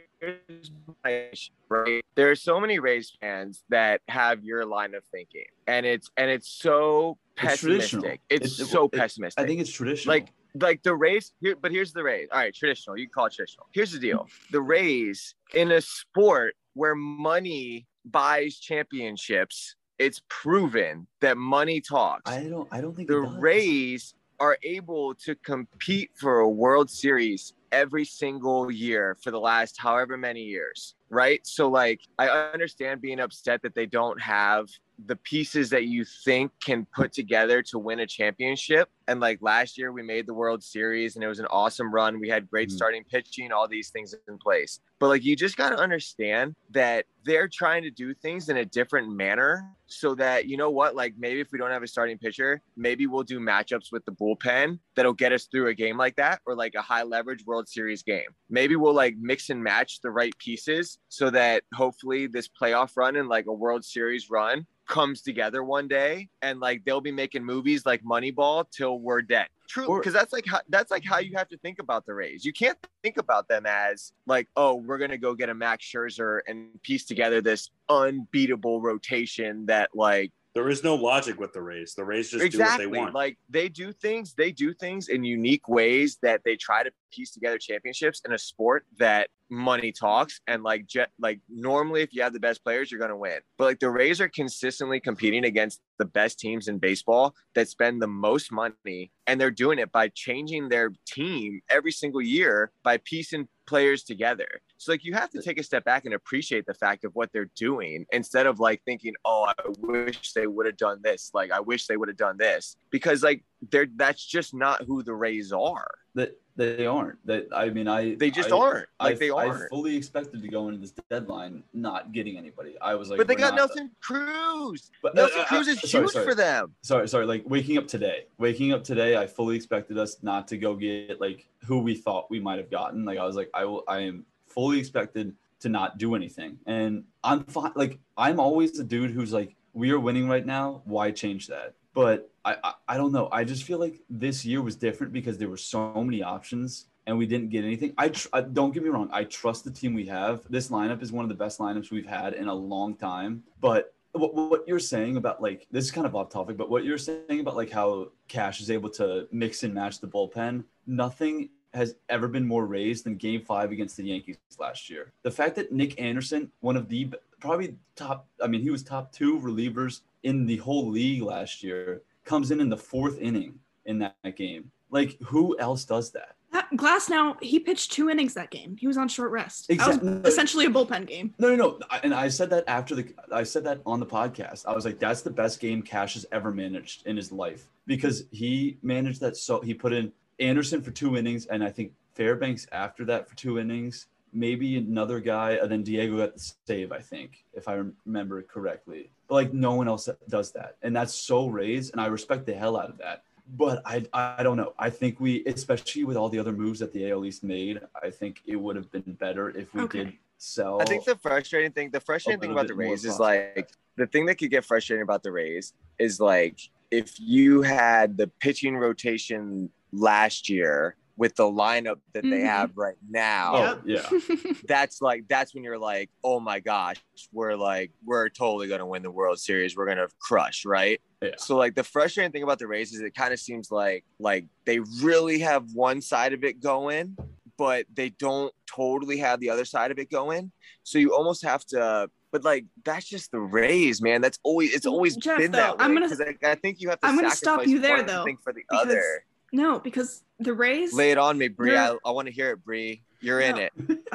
right. 1.71 2.05
There 2.15 2.31
are 2.31 2.35
so 2.37 2.61
many 2.61 2.79
Rays 2.79 3.17
fans 3.21 3.63
that 3.69 4.01
have 4.09 4.45
your 4.45 4.65
line 4.65 4.95
of 4.95 5.05
thinking, 5.13 5.45
and 5.67 5.87
it's 5.87 6.11
and 6.17 6.31
it's 6.31 6.49
so 6.49 7.19
pessimistic. 7.37 8.21
It's, 8.29 8.55
It's- 8.59 8.71
so 8.71 8.87
it- 8.87 8.93
pessimistic. 8.93 9.43
I 9.43 9.47
think 9.47 9.61
it's 9.61 9.71
traditional. 9.71 10.15
like 10.15 10.29
like 10.55 10.83
the 10.83 10.95
Rays 10.95 11.33
here, 11.41 11.57
but 11.61 11.71
here's 11.71 11.93
the 11.93 12.03
Rays. 12.03 12.29
All 12.33 12.39
right, 12.39 12.55
traditional. 12.55 12.97
You 12.97 13.07
can 13.07 13.13
call 13.13 13.27
it 13.27 13.33
traditional. 13.35 13.67
Here's 13.73 13.93
the 13.93 13.99
deal: 13.99 14.27
the 14.51 14.61
Rays 14.61 15.35
in 15.55 15.71
a 15.73 15.81
sport 15.81 16.55
where 16.75 16.95
money 16.95 17.87
buys 18.05 18.59
championships, 18.59 19.77
it's 19.99 20.23
proven 20.29 21.07
that 21.21 21.37
money 21.37 21.81
talks. 21.81 22.31
I 22.31 22.45
don't. 22.45 22.69
I 22.73 22.81
don't 22.81 22.95
think 22.97 23.09
the. 23.09 23.21
Rays 23.21 24.15
are 24.41 24.59
able 24.63 25.15
to 25.15 25.35
compete 25.37 26.11
for 26.15 26.41
a 26.41 26.49
World 26.49 26.91
Series 26.91 27.55
every 27.73 28.05
single 28.05 28.71
year 28.71 29.17
for 29.23 29.31
the 29.31 29.41
last 29.41 29.79
however 29.79 30.17
many 30.17 30.43
years, 30.43 30.95
right? 31.11 31.47
So, 31.47 31.69
like, 31.69 32.01
I 32.19 32.29
understand 32.29 33.01
being 33.01 33.21
upset 33.21 33.63
that 33.63 33.75
they 33.75 33.87
don't 33.87 34.21
have 34.21 34.69
the 35.07 35.17
pieces 35.17 35.71
that 35.71 35.85
you 35.85 36.05
think 36.05 36.51
can 36.63 36.87
put 36.95 37.13
together 37.13 37.63
to 37.63 37.79
win 37.79 38.01
a 38.01 38.07
championship. 38.07 38.89
And 39.07 39.21
like 39.21 39.39
last 39.41 39.79
year, 39.79 39.93
we 39.93 40.03
made 40.03 40.27
the 40.27 40.35
World 40.35 40.63
Series 40.63 41.15
and 41.15 41.25
it 41.25 41.29
was 41.29 41.39
an 41.39 41.47
awesome 41.47 41.93
run. 41.95 42.19
We 42.21 42.29
had 42.29 42.51
great 42.51 42.69
Mhm. 42.69 42.73
starting 42.73 43.05
pitching, 43.05 43.53
all 43.53 43.69
these 43.69 43.91
things 43.91 44.15
in 44.27 44.39
place. 44.39 44.81
But 44.99 45.09
like, 45.09 45.25
you 45.25 45.37
just 45.37 45.57
got 45.57 45.71
to 45.71 45.79
understand 45.79 46.57
that 46.71 47.07
they're 47.25 47.49
trying 47.49 47.85
to 47.85 47.91
do 47.91 48.13
things 48.13 48.49
in 48.49 48.57
a 48.57 48.65
different 48.65 49.11
manner 49.11 49.65
so 49.87 50.15
that, 50.17 50.47
you 50.47 50.57
know 50.57 50.71
what, 50.71 50.95
like 50.97 51.15
maybe 51.17 51.41
if 51.41 51.53
we 51.53 51.59
don't 51.59 51.71
have 51.71 51.83
a 51.83 51.87
starting 51.87 52.19
pitcher, 52.19 52.61
maybe 52.77 53.07
we'll 53.07 53.23
do 53.23 53.39
matchups 53.39 53.93
with 53.93 54.05
the 54.05 54.13
bullpen 54.13 54.79
that'll 54.97 55.13
get 55.13 55.33
us 55.33 55.47
through 55.47 55.69
a 55.69 55.75
game 55.75 55.97
like 55.97 56.17
that 56.17 56.41
or 56.45 56.55
like 56.55 56.75
a 56.75 56.83
high 56.83 57.05
leverage 57.05 57.45
World 57.47 57.69
Series 57.69 58.03
game. 58.03 58.29
Maybe 58.51 58.75
we'll 58.77 58.95
like 58.95 59.17
mix 59.19 59.49
and 59.49 59.63
match 59.63 60.01
the 60.01 60.11
right 60.11 60.37
pieces 60.39 60.99
so 61.09 61.31
that 61.31 61.63
hopefully 61.73 62.27
this 62.27 62.49
playoff 62.49 62.97
run 62.97 63.17
and 63.17 63.29
like 63.29 63.47
a 63.47 63.53
World 63.53 63.85
Series 63.85 64.29
run 64.29 64.67
comes 64.89 65.23
together 65.23 65.63
one 65.63 65.87
day 65.87 66.29
and 66.43 66.59
like 66.59 66.85
they'll 66.85 67.01
be 67.01 67.13
making 67.13 67.45
movies 67.45 67.87
like 67.87 68.03
Moneyball 68.03 68.65
till 68.71 68.99
we're 68.99 69.23
dead. 69.23 69.47
True, 69.69 69.99
because 69.99 70.15
that's 70.15 70.33
like 70.33 70.47
how, 70.47 70.61
that's 70.71 70.91
like 70.91 71.05
how 71.05 71.19
you 71.19 71.37
have 71.37 71.49
to 71.49 71.59
think 71.59 71.79
about 71.79 72.07
the 72.07 72.15
Rays. 72.15 72.43
You 72.45 72.55
can't 72.55 72.79
think 73.03 73.19
about 73.19 73.49
them 73.49 73.67
as 73.67 74.13
like, 74.27 74.49
oh, 74.57 74.75
we're 74.77 74.97
gonna 74.97 75.19
go 75.19 75.35
get 75.35 75.51
a 75.51 75.55
Max 75.55 75.85
Scherzer 75.85 76.41
and 76.49 76.83
piece 76.83 77.05
together 77.05 77.43
this 77.43 77.71
unbeatable 77.91 78.81
rotation 78.81 79.67
that 79.67 79.91
like 79.95 80.33
There 80.55 80.71
is 80.71 80.83
no 80.83 80.95
logic 80.95 81.39
with 81.39 81.53
the 81.53 81.61
Rays. 81.61 81.95
The 81.95 82.05
Rays 82.05 82.31
just 82.31 82.43
exactly 82.43 82.87
do 82.87 82.91
what 82.91 82.95
they 82.95 83.01
want. 83.01 83.15
like 83.15 83.39
they 83.51 83.69
do 83.69 83.93
things 83.93 84.33
they 84.35 84.53
do 84.53 84.73
things 84.73 85.09
in 85.09 85.23
unique 85.23 85.69
ways 85.69 86.17
that 86.23 86.41
they 86.45 86.57
try 86.57 86.83
to 86.83 86.91
piece 87.13 87.31
together 87.31 87.59
championships 87.59 88.23
in 88.25 88.33
a 88.33 88.39
sport 88.39 88.87
that 88.99 89.29
money 89.51 89.93
talks 89.93 90.41
and 90.47 90.63
like 90.63 90.87
jet 90.87 91.11
like 91.19 91.41
normally 91.49 92.03
if 92.03 92.13
you 92.13 92.23
have 92.23 92.33
the 92.33 92.41
best 92.41 92.63
players 92.63 92.91
you're 92.91 92.99
going 92.99 93.11
to 93.11 93.17
win. 93.17 93.39
But 93.57 93.65
like 93.65 93.81
the 93.81 93.91
rays 93.91 94.21
are 94.21 94.29
consistently 94.29 95.01
competing 95.01 95.45
against 95.45 95.81
the 95.99 96.05
best 96.05 96.39
teams 96.39 96.69
in 96.69 96.79
baseball 96.79 97.35
that 97.55 97.69
spend 97.69 98.01
the 98.01 98.07
most 98.07 98.53
money 98.53 99.11
and 99.27 99.41
they're 99.41 99.51
doing 99.51 99.79
it 99.79 99.93
by 99.93 100.09
changing 100.09 100.69
their 100.69 100.93
team 101.07 101.61
every 101.71 101.93
single 101.93 102.23
year 102.23 102.71
by 102.83 102.99
piecing 102.99 103.49
players 103.67 104.03
together. 104.03 104.49
So 104.79 104.93
like 104.93 105.05
you 105.05 105.13
have 105.15 105.31
to 105.31 105.43
take 105.43 105.59
a 105.59 105.63
step 105.63 105.85
back 105.85 106.05
and 106.05 106.15
appreciate 106.15 106.65
the 106.67 106.75
fact 106.75 107.05
of 107.05 107.15
what 107.15 107.31
they're 107.33 107.51
doing 107.55 108.07
instead 108.13 108.47
of 108.47 108.59
like 108.59 108.81
thinking 108.85 109.13
oh 109.25 109.47
i 109.47 109.55
wish 109.81 110.33
they 110.33 110.47
would 110.47 110.67
have 110.67 110.77
done 110.77 111.01
this. 111.03 111.31
Like 111.35 111.53
i 111.53 111.61
wish 111.61 111.87
they 111.87 111.97
would 111.97 112.09
have 112.09 112.17
done 112.17 112.39
this. 112.39 112.77
Because 112.91 113.23
like 113.23 113.45
they're 113.71 113.87
that's 113.97 114.25
just 114.25 114.55
not 114.55 114.83
who 114.83 115.03
the 115.03 115.15
rays 115.15 115.53
are. 115.53 115.91
That 116.15 116.41
they 116.59 116.87
aren't. 116.87 117.25
That 117.25 117.47
I 117.55 117.71
mean, 117.71 117.87
I 117.87 118.17
they 118.17 118.31
just 118.31 118.53
I, 118.53 118.57
aren't 118.57 118.89
like 119.01 119.15
I, 119.15 119.19
they 119.19 119.31
aren't 119.31 119.71
fully 119.71 119.97
expected 119.97 120.43
to 120.43 120.49
go 120.49 120.69
into 120.69 120.81
this 120.81 120.93
deadline 121.09 121.63
not 121.73 122.13
getting 122.13 122.37
anybody. 122.37 122.77
I 122.83 122.97
was 122.97 123.09
like, 123.09 123.17
but 123.17 123.29
they 123.29 123.37
got 123.37 123.55
Nelson 123.55 123.93
Cruz. 124.01 124.91
But, 125.01 125.15
Nelson 125.15 125.39
uh, 125.39 125.43
uh, 125.43 125.47
Cruz 125.47 125.69
is 125.69 125.81
sorry, 125.89 126.05
huge 126.05 126.13
for 126.13 126.35
them. 126.35 126.75
sorry, 126.83 127.09
sorry, 127.09 127.27
like 127.27 127.45
waking 127.47 127.79
up 127.79 127.87
today, 127.87 128.27
waking 128.39 128.73
up 128.73 128.83
today, 128.83 129.17
I 129.17 129.27
fully 129.27 129.55
expected 129.55 129.99
us 129.99 130.17
not 130.23 130.49
to 130.49 130.59
go 130.59 130.75
get 130.75 131.21
like 131.21 131.47
who 131.65 131.79
we 131.79 131.95
thought 131.95 132.29
we 132.29 132.41
might 132.41 132.59
have 132.59 132.71
gotten. 132.71 133.05
Like 133.05 133.19
I 133.19 133.25
was 133.25 133.37
like, 133.37 133.51
I 133.55 133.65
will, 133.65 133.85
I 133.87 134.01
am 134.01 134.27
fully 134.49 134.81
expected 134.81 135.35
to 135.61 135.69
not 135.69 135.97
do 135.97 136.17
anything, 136.17 136.59
and 136.67 137.05
I'm 137.23 137.45
fine. 137.45 137.73
Like 137.77 138.01
I'm 138.17 138.41
always 138.41 138.73
the 138.73 138.85
dude 138.85 139.13
who's 139.13 139.33
like, 139.33 139.55
we 139.75 139.93
are 139.93 140.01
winning 140.01 140.29
right 140.29 140.45
now. 140.45 140.83
Why 140.85 141.13
change 141.13 141.47
that? 141.47 141.75
But 141.95 142.31
I, 142.45 142.57
I, 142.63 142.73
I 142.89 142.97
don't 142.97 143.13
know. 143.13 143.29
I 143.33 143.45
just 143.45 143.65
feel 143.65 143.79
like 143.79 144.01
this 144.09 144.45
year 144.45 144.63
was 144.63 144.77
different 144.77 145.13
because 145.13 145.39
there 145.39 145.49
were 145.49 145.57
so 145.57 145.93
many 145.95 146.23
options 146.23 146.87
and 147.07 147.17
we 147.17 147.27
didn't 147.27 147.49
get 147.49 147.65
anything. 147.65 147.95
I, 147.97 148.11
tr- 148.11 148.29
I 148.33 148.43
don't 148.43 148.73
get 148.73 148.83
me 148.83 148.91
wrong. 148.91 149.09
I 149.13 149.25
trust 149.25 149.65
the 149.65 149.71
team 149.71 149.95
we 149.95 150.07
have. 150.07 150.43
This 150.51 150.69
lineup 150.69 151.03
is 151.03 151.11
one 151.11 151.25
of 151.25 151.29
the 151.29 151.35
best 151.35 151.59
lineups 151.59 151.91
we've 151.91 152.07
had 152.07 152.35
in 152.35 152.49
a 152.49 152.55
long 152.55 152.95
time. 152.95 153.43
But 153.61 153.95
what, 154.13 154.35
what 154.35 154.69
you're 154.69 154.79
saying 154.79 155.17
about 155.17 155.43
like 155.43 155.67
this 155.71 155.85
is 155.85 155.91
kind 155.91 156.07
of 156.07 156.15
off 156.15 156.31
topic, 156.31 156.57
but 156.57 156.71
what 156.71 156.85
you're 156.85 156.99
saying 156.99 157.41
about 157.41 157.57
like 157.57 157.71
how 157.71 158.09
Cash 158.29 158.61
is 158.61 158.71
able 158.71 158.91
to 158.91 159.27
mix 159.33 159.63
and 159.63 159.73
match 159.73 160.01
the 160.01 160.07
bullpen, 160.07 160.65
nothing 160.87 161.49
has 161.75 161.97
ever 162.09 162.29
been 162.29 162.47
more 162.47 162.67
raised 162.67 163.05
than 163.05 163.17
Game 163.17 163.43
Five 163.43 163.73
against 163.73 163.97
the 163.97 164.05
Yankees 164.05 164.37
last 164.59 164.89
year. 164.89 165.13
The 165.23 165.31
fact 165.31 165.57
that 165.57 165.73
Nick 165.73 166.01
Anderson, 166.01 166.51
one 166.61 166.77
of 166.77 166.89
the 166.89 167.11
probably 167.41 167.77
top, 167.95 168.27
I 168.43 168.47
mean, 168.47 168.63
he 168.63 168.71
was 168.71 168.83
top 168.83 169.13
two 169.13 169.39
relievers 169.41 170.01
in 170.23 170.47
the 170.47 170.57
whole 170.57 170.89
league 170.91 171.23
last 171.23 171.63
year, 171.63 172.03
comes 172.25 172.51
in 172.51 172.61
in 172.61 172.69
the 172.69 172.77
fourth 172.77 173.19
inning 173.19 173.59
in 173.87 173.99
that 174.01 174.37
game. 174.37 174.71
Like, 174.91 175.17
who 175.23 175.59
else 175.59 175.85
does 175.85 176.11
that? 176.13 176.35
That 176.51 176.69
Glasnow 176.75 177.41
he 177.43 177.59
pitched 177.59 177.93
two 177.93 178.09
innings 178.09 178.33
that 178.35 178.51
game. 178.51 178.77
He 178.79 178.87
was 178.87 178.97
on 178.97 179.07
short 179.09 179.31
rest. 179.31 179.69
Exact- 179.71 180.03
That 180.03 180.23
was 180.25 180.33
essentially 180.33 180.65
a 180.65 180.71
bullpen 180.71 181.07
game. 181.07 181.35
No, 181.39 181.55
no, 181.55 181.57
no. 181.57 181.79
I- 181.91 182.01
And 182.03 182.15
I 182.15 182.29
said 182.29 182.49
that 182.51 182.65
after 182.69 182.95
the, 182.95 183.13
I 183.31 183.43
said 183.43 183.65
that 183.65 183.81
on 183.85 184.01
the 184.01 184.07
podcast. 184.07 184.65
I 184.67 184.73
was 184.75 184.87
like, 184.87 184.99
that's 184.99 185.21
the 185.21 185.31
best 185.31 185.61
game 185.61 185.83
Cash 185.83 186.15
has 186.15 186.25
ever 186.33 186.51
managed 186.51 187.07
in 187.07 187.17
his 187.17 187.31
life 187.33 187.69
because 187.87 188.25
he 188.33 188.79
managed 188.83 189.21
that. 189.21 189.37
So 189.37 189.61
he 189.61 189.75
put 189.75 189.93
in 189.93 190.11
Anderson 190.41 190.81
for 190.81 190.91
two 190.91 191.17
innings, 191.19 191.45
and 191.47 191.63
I 191.63 191.71
think 191.71 191.93
Fairbanks 192.15 192.67
after 192.73 193.05
that 193.07 193.29
for 193.29 193.37
two 193.37 193.59
innings. 193.59 194.07
Maybe 194.33 194.77
another 194.77 195.21
guy, 195.21 195.53
and 195.53 195.71
then 195.71 195.83
Diego 195.83 196.19
got 196.19 196.35
the 196.35 196.53
save. 196.67 196.93
I 196.93 197.01
think, 197.01 197.45
if 197.55 197.69
I 197.69 197.83
remember 198.07 198.43
correctly. 198.43 199.11
But 199.29 199.35
like, 199.35 199.53
no 199.53 199.75
one 199.75 199.89
else 199.89 200.09
does 200.29 200.53
that, 200.53 200.77
and 200.83 200.95
that's 200.95 201.15
so 201.15 201.49
raised, 201.49 201.93
and 201.93 202.01
I 202.01 202.07
respect 202.07 202.47
the 202.47 202.55
hell 202.55 202.77
out 202.77 202.91
of 202.91 202.99
that. 202.99 203.23
But 203.57 203.81
I, 203.87 204.05
I 204.13 204.43
don't 204.43 204.59
know. 204.59 204.75
I 204.79 204.91
think 204.91 205.21
we, 205.21 205.43
especially 205.47 206.05
with 206.05 206.19
all 206.19 206.29
the 206.29 206.39
other 206.39 206.53
moves 206.53 206.81
that 206.81 206.93
the 206.93 207.11
AL 207.11 207.25
East 207.25 207.43
made, 207.43 207.81
I 208.03 208.11
think 208.11 208.43
it 208.47 208.57
would 208.57 208.77
have 208.77 208.91
been 208.93 209.17
better 209.19 209.49
if 209.51 209.73
we 209.73 209.83
Okay. 209.83 210.05
did 210.05 210.13
sell. 210.37 210.83
I 210.83 210.85
think 210.85 211.05
the 211.05 211.17
frustrating 211.17 211.73
thing, 211.73 211.91
the 211.91 212.01
frustrating 212.01 212.41
thing 212.41 212.51
about 212.51 212.69
the 212.69 212.75
bit 212.75 212.89
Rays 212.89 213.05
is 213.07 213.19
like 213.19 213.71
the 213.97 214.07
thing 214.07 214.27
that 214.27 214.37
could 214.37 214.51
get 214.51 214.65
frustrating 214.65 215.03
about 215.03 215.23
the 215.23 215.33
Rays 215.33 215.73
is 215.99 216.21
like 216.21 216.59
if 216.91 217.19
you 217.19 217.63
had 217.63 218.17
the 218.17 218.29
pitching 218.41 218.77
rotation 218.77 219.71
last 219.93 220.49
year 220.49 220.97
with 221.19 221.35
the 221.35 221.43
lineup 221.43 221.97
that 222.15 222.23
they 222.23 222.29
Mhm. 222.41 222.47
have 222.47 222.71
right 222.77 222.97
now, 223.11 223.53
Oh 223.57 223.83
yeah. 223.85 224.09
that's 224.69 225.03
like 225.03 225.25
that's 225.29 225.53
when 225.55 225.65
you're 225.65 225.77
like, 225.79 226.09
oh 226.25 226.39
my 226.41 226.61
gosh, 226.61 226.97
we're 227.33 227.57
like 227.57 227.91
we're 228.05 228.29
totally 228.31 228.69
gonna 228.69 228.87
win 228.87 229.03
the 229.03 229.11
World 229.11 229.39
Series. 229.39 229.77
We're 229.77 229.87
gonna 229.89 230.07
crush, 230.21 230.65
right? 230.65 231.01
Yeah. 231.21 231.31
So 231.37 231.57
like 231.57 231.75
the 231.75 231.83
frustrating 231.85 232.31
thing 232.33 232.45
about 232.45 232.61
the 232.61 232.69
Rays 232.69 232.95
is 232.95 233.01
it 233.01 233.15
kind 233.15 233.33
of 233.35 233.41
seems 233.41 233.71
like 233.71 234.05
like 234.21 234.47
they 234.65 234.79
really 235.03 235.41
have 235.41 235.65
one 235.75 236.01
side 236.01 236.33
of 236.33 236.45
it 236.45 236.61
going, 236.61 237.17
but 237.59 237.85
they 237.93 238.11
don't 238.11 238.55
totally 238.73 239.19
have 239.19 239.41
the 239.41 239.51
other 239.51 239.65
side 239.65 239.91
of 239.91 239.99
it 239.99 240.11
going. 240.11 240.53
So 240.85 240.99
you 240.99 241.15
almost 241.15 241.43
have 241.43 241.65
to. 241.67 242.09
But 242.31 242.45
like 242.45 242.67
that's 242.85 243.07
just 243.09 243.33
the 243.33 243.41
Rays, 243.41 244.01
man. 244.01 244.21
That's 244.21 244.39
always 244.45 244.73
it's 244.75 244.87
always 244.87 245.17
Jeff, 245.17 245.39
been 245.39 245.51
though, 245.51 245.59
that 245.59 245.79
way. 245.79 245.85
I'm 245.85 245.95
gonna- 245.95 246.09
'cause 246.09 246.21
I, 246.21 246.37
I 246.49 246.55
think 246.55 246.81
you 246.81 246.91
have 246.91 247.01
to. 247.01 247.07
I'm 247.07 247.17
gonna 247.17 247.31
stop 247.31 247.67
you 247.67 247.81
there, 247.81 247.97
one 247.97 248.07
though, 248.07 248.25
thing 248.25 248.37
for 248.45 248.53
the 248.53 248.61
because- 248.69 248.83
other. 248.87 249.25
no, 249.53 249.81
because 249.81 250.23
the 250.39 250.55
Rays. 250.55 250.93
Lay 250.93 251.11
it 251.11 251.19
on 251.19 251.39
me, 251.39 251.49
Bree. 251.49 251.77
I, 251.77 251.97
I 252.05 252.11
want 252.11 252.27
to 252.27 252.33
hear 252.33 252.51
it, 252.51 252.65
Bree. 252.65 253.03
You're 253.21 253.41
in 253.41 253.59
it. 253.59 253.73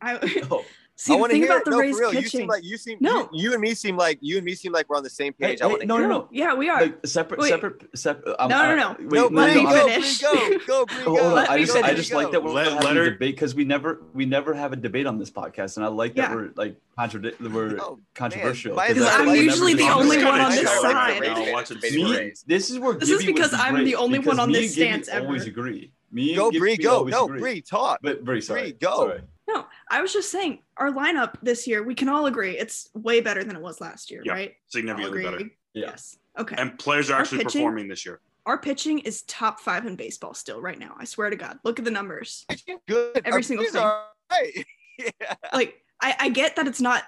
I, 0.00 0.42
Oh, 0.50 0.64
see 0.98 1.12
I 1.12 1.16
want 1.16 1.30
to 1.30 1.36
hear 1.38 1.46
about 1.46 1.58
it. 1.58 1.64
the 1.66 1.70
no, 1.70 1.78
Rays 1.78 1.94
for 1.96 2.00
real. 2.10 2.14
You 2.14 2.28
seem 2.28 2.46
like 2.48 2.64
you 2.64 2.76
seem 2.76 2.98
No. 3.00 3.28
you, 3.32 3.42
you 3.44 3.52
and 3.52 3.60
me 3.62 3.72
seem 3.74 3.96
like 3.96 4.18
you 4.20 4.36
and 4.36 4.44
me 4.44 4.54
seem 4.54 4.72
like 4.72 4.88
we're 4.88 4.96
on 4.96 5.02
the 5.04 5.08
same 5.10 5.32
Hey, 5.38 5.46
page. 5.48 5.62
I 5.62 5.66
hey, 5.66 5.70
want 5.72 5.86
no, 5.86 5.96
hear 5.98 6.08
no, 6.08 6.18
no. 6.18 6.28
yeah, 6.32 6.54
we 6.54 6.68
are. 6.68 6.82
like 6.82 7.06
separate, 7.06 7.40
Wait. 7.40 7.48
separate, 7.50 7.84
separate. 7.96 8.36
I'm, 8.38 8.48
No, 8.50 8.56
no, 8.58 8.62
I- 8.62 8.74
no. 8.76 8.96
Wait, 8.98 9.12
no, 9.12 9.26
let 9.40 9.52
Bree, 9.54 9.64
me 9.64 9.70
go, 9.70 9.86
finish. 9.88 10.18
Bree, 10.20 10.58
go, 10.66 10.84
go, 10.84 10.86
go. 10.86 11.16
hold. 11.22 11.34
Let 11.34 11.50
I 11.50 11.56
me 11.56 11.64
just, 11.64 11.76
I 11.76 11.94
just 11.94 12.12
like 12.12 12.32
that 12.32 12.42
we're 12.42 12.50
Let- 12.52 12.66
having 12.72 12.82
let 12.84 12.96
a 12.96 13.10
debate 13.10 13.36
because 13.36 13.54
we 13.54 13.64
never, 13.64 14.02
we 14.12 14.26
never 14.26 14.52
have 14.54 14.72
a 14.72 14.76
debate 14.76 15.06
on 15.06 15.18
this 15.18 15.30
podcast, 15.30 15.76
and 15.76 15.84
I 15.86 15.88
like 15.88 16.14
that 16.16 16.30
Yeah. 16.30 16.34
we're 16.34 16.50
like 16.56 16.76
contradict, 16.96 17.40
we're 17.40 17.78
Oh, 17.80 18.00
controversial. 18.14 18.74
Because 18.74 19.02
I'm 19.06 19.34
usually 19.34 19.74
the 19.74 19.88
only 19.88 20.22
one 20.24 20.40
on 20.40 20.50
this 20.50 20.68
side. 20.80 21.22
now, 21.22 21.52
watch 21.52 21.70
it 21.70 21.74
Debating 21.80 22.10
Me, 22.10 22.32
this 22.46 22.70
is 22.70 22.78
where 22.78 22.94
This 22.94 23.10
is 23.10 23.24
because 23.24 23.54
I'm 23.54 23.84
the 23.84 23.94
only 23.94 24.18
one 24.18 24.38
on 24.40 24.50
this 24.52 24.76
and 24.78 25.04
stance 25.04 25.08
ever. 25.08 25.26
Always 25.26 25.46
agree. 25.46 25.92
Me 26.10 26.30
and 26.30 26.38
Go, 26.38 26.50
Bree, 26.50 26.76
go. 26.76 27.04
No. 27.04 27.28
Bree, 27.28 27.60
talk. 27.60 28.00
But 28.02 28.24
Bree, 28.24 28.40
sorry. 28.40 28.62
Bree, 28.62 28.72
go. 28.72 29.18
Sorry. 29.48 29.58
No, 29.60 29.66
I 29.90 30.00
was 30.02 30.12
just 30.12 30.30
saying 30.30 30.60
our 30.76 30.92
lineup 30.92 31.34
this 31.42 31.66
year. 31.66 31.82
We 31.82 31.94
can 31.94 32.08
all 32.08 32.26
agree 32.26 32.58
it's 32.58 32.88
way 32.94 33.20
better 33.20 33.44
than 33.44 33.56
it 33.56 33.62
was 33.62 33.80
last 33.80 34.10
year, 34.10 34.22
Yeah, 34.24 34.32
right? 34.32 34.48
All 34.50 34.54
significantly 34.68 35.22
better. 35.22 35.40
Yeah. 35.40 35.46
Yes. 35.90 36.18
Okay. 36.38 36.56
And 36.58 36.78
players 36.78 37.10
are 37.10 37.14
Our 37.14 37.20
actually 37.20 37.44
pitching- 37.44 37.62
performing 37.62 37.88
this 37.88 38.04
year. 38.06 38.20
our 38.46 38.58
pitching 38.58 38.98
is 39.00 39.22
top 39.22 39.60
five 39.60 39.86
in 39.86 39.96
baseball 39.96 40.34
still 40.34 40.60
right 40.60 40.78
now. 40.78 40.94
I 40.98 41.04
swear 41.04 41.30
to 41.30 41.36
God. 41.36 41.58
Look 41.64 41.78
at 41.78 41.84
the 41.84 41.90
numbers. 41.90 42.46
Good. 42.86 43.18
Every 43.24 43.32
Our 43.32 43.42
single 43.42 43.64
Bree's 43.64 43.72
thing. 43.72 43.82
all 43.82 44.06
right. 44.30 44.66
yeah. 44.98 45.34
Like 45.52 45.82
I, 46.00 46.14
I 46.18 46.28
get 46.30 46.56
that 46.56 46.66
it's 46.66 46.80
not 46.80 47.02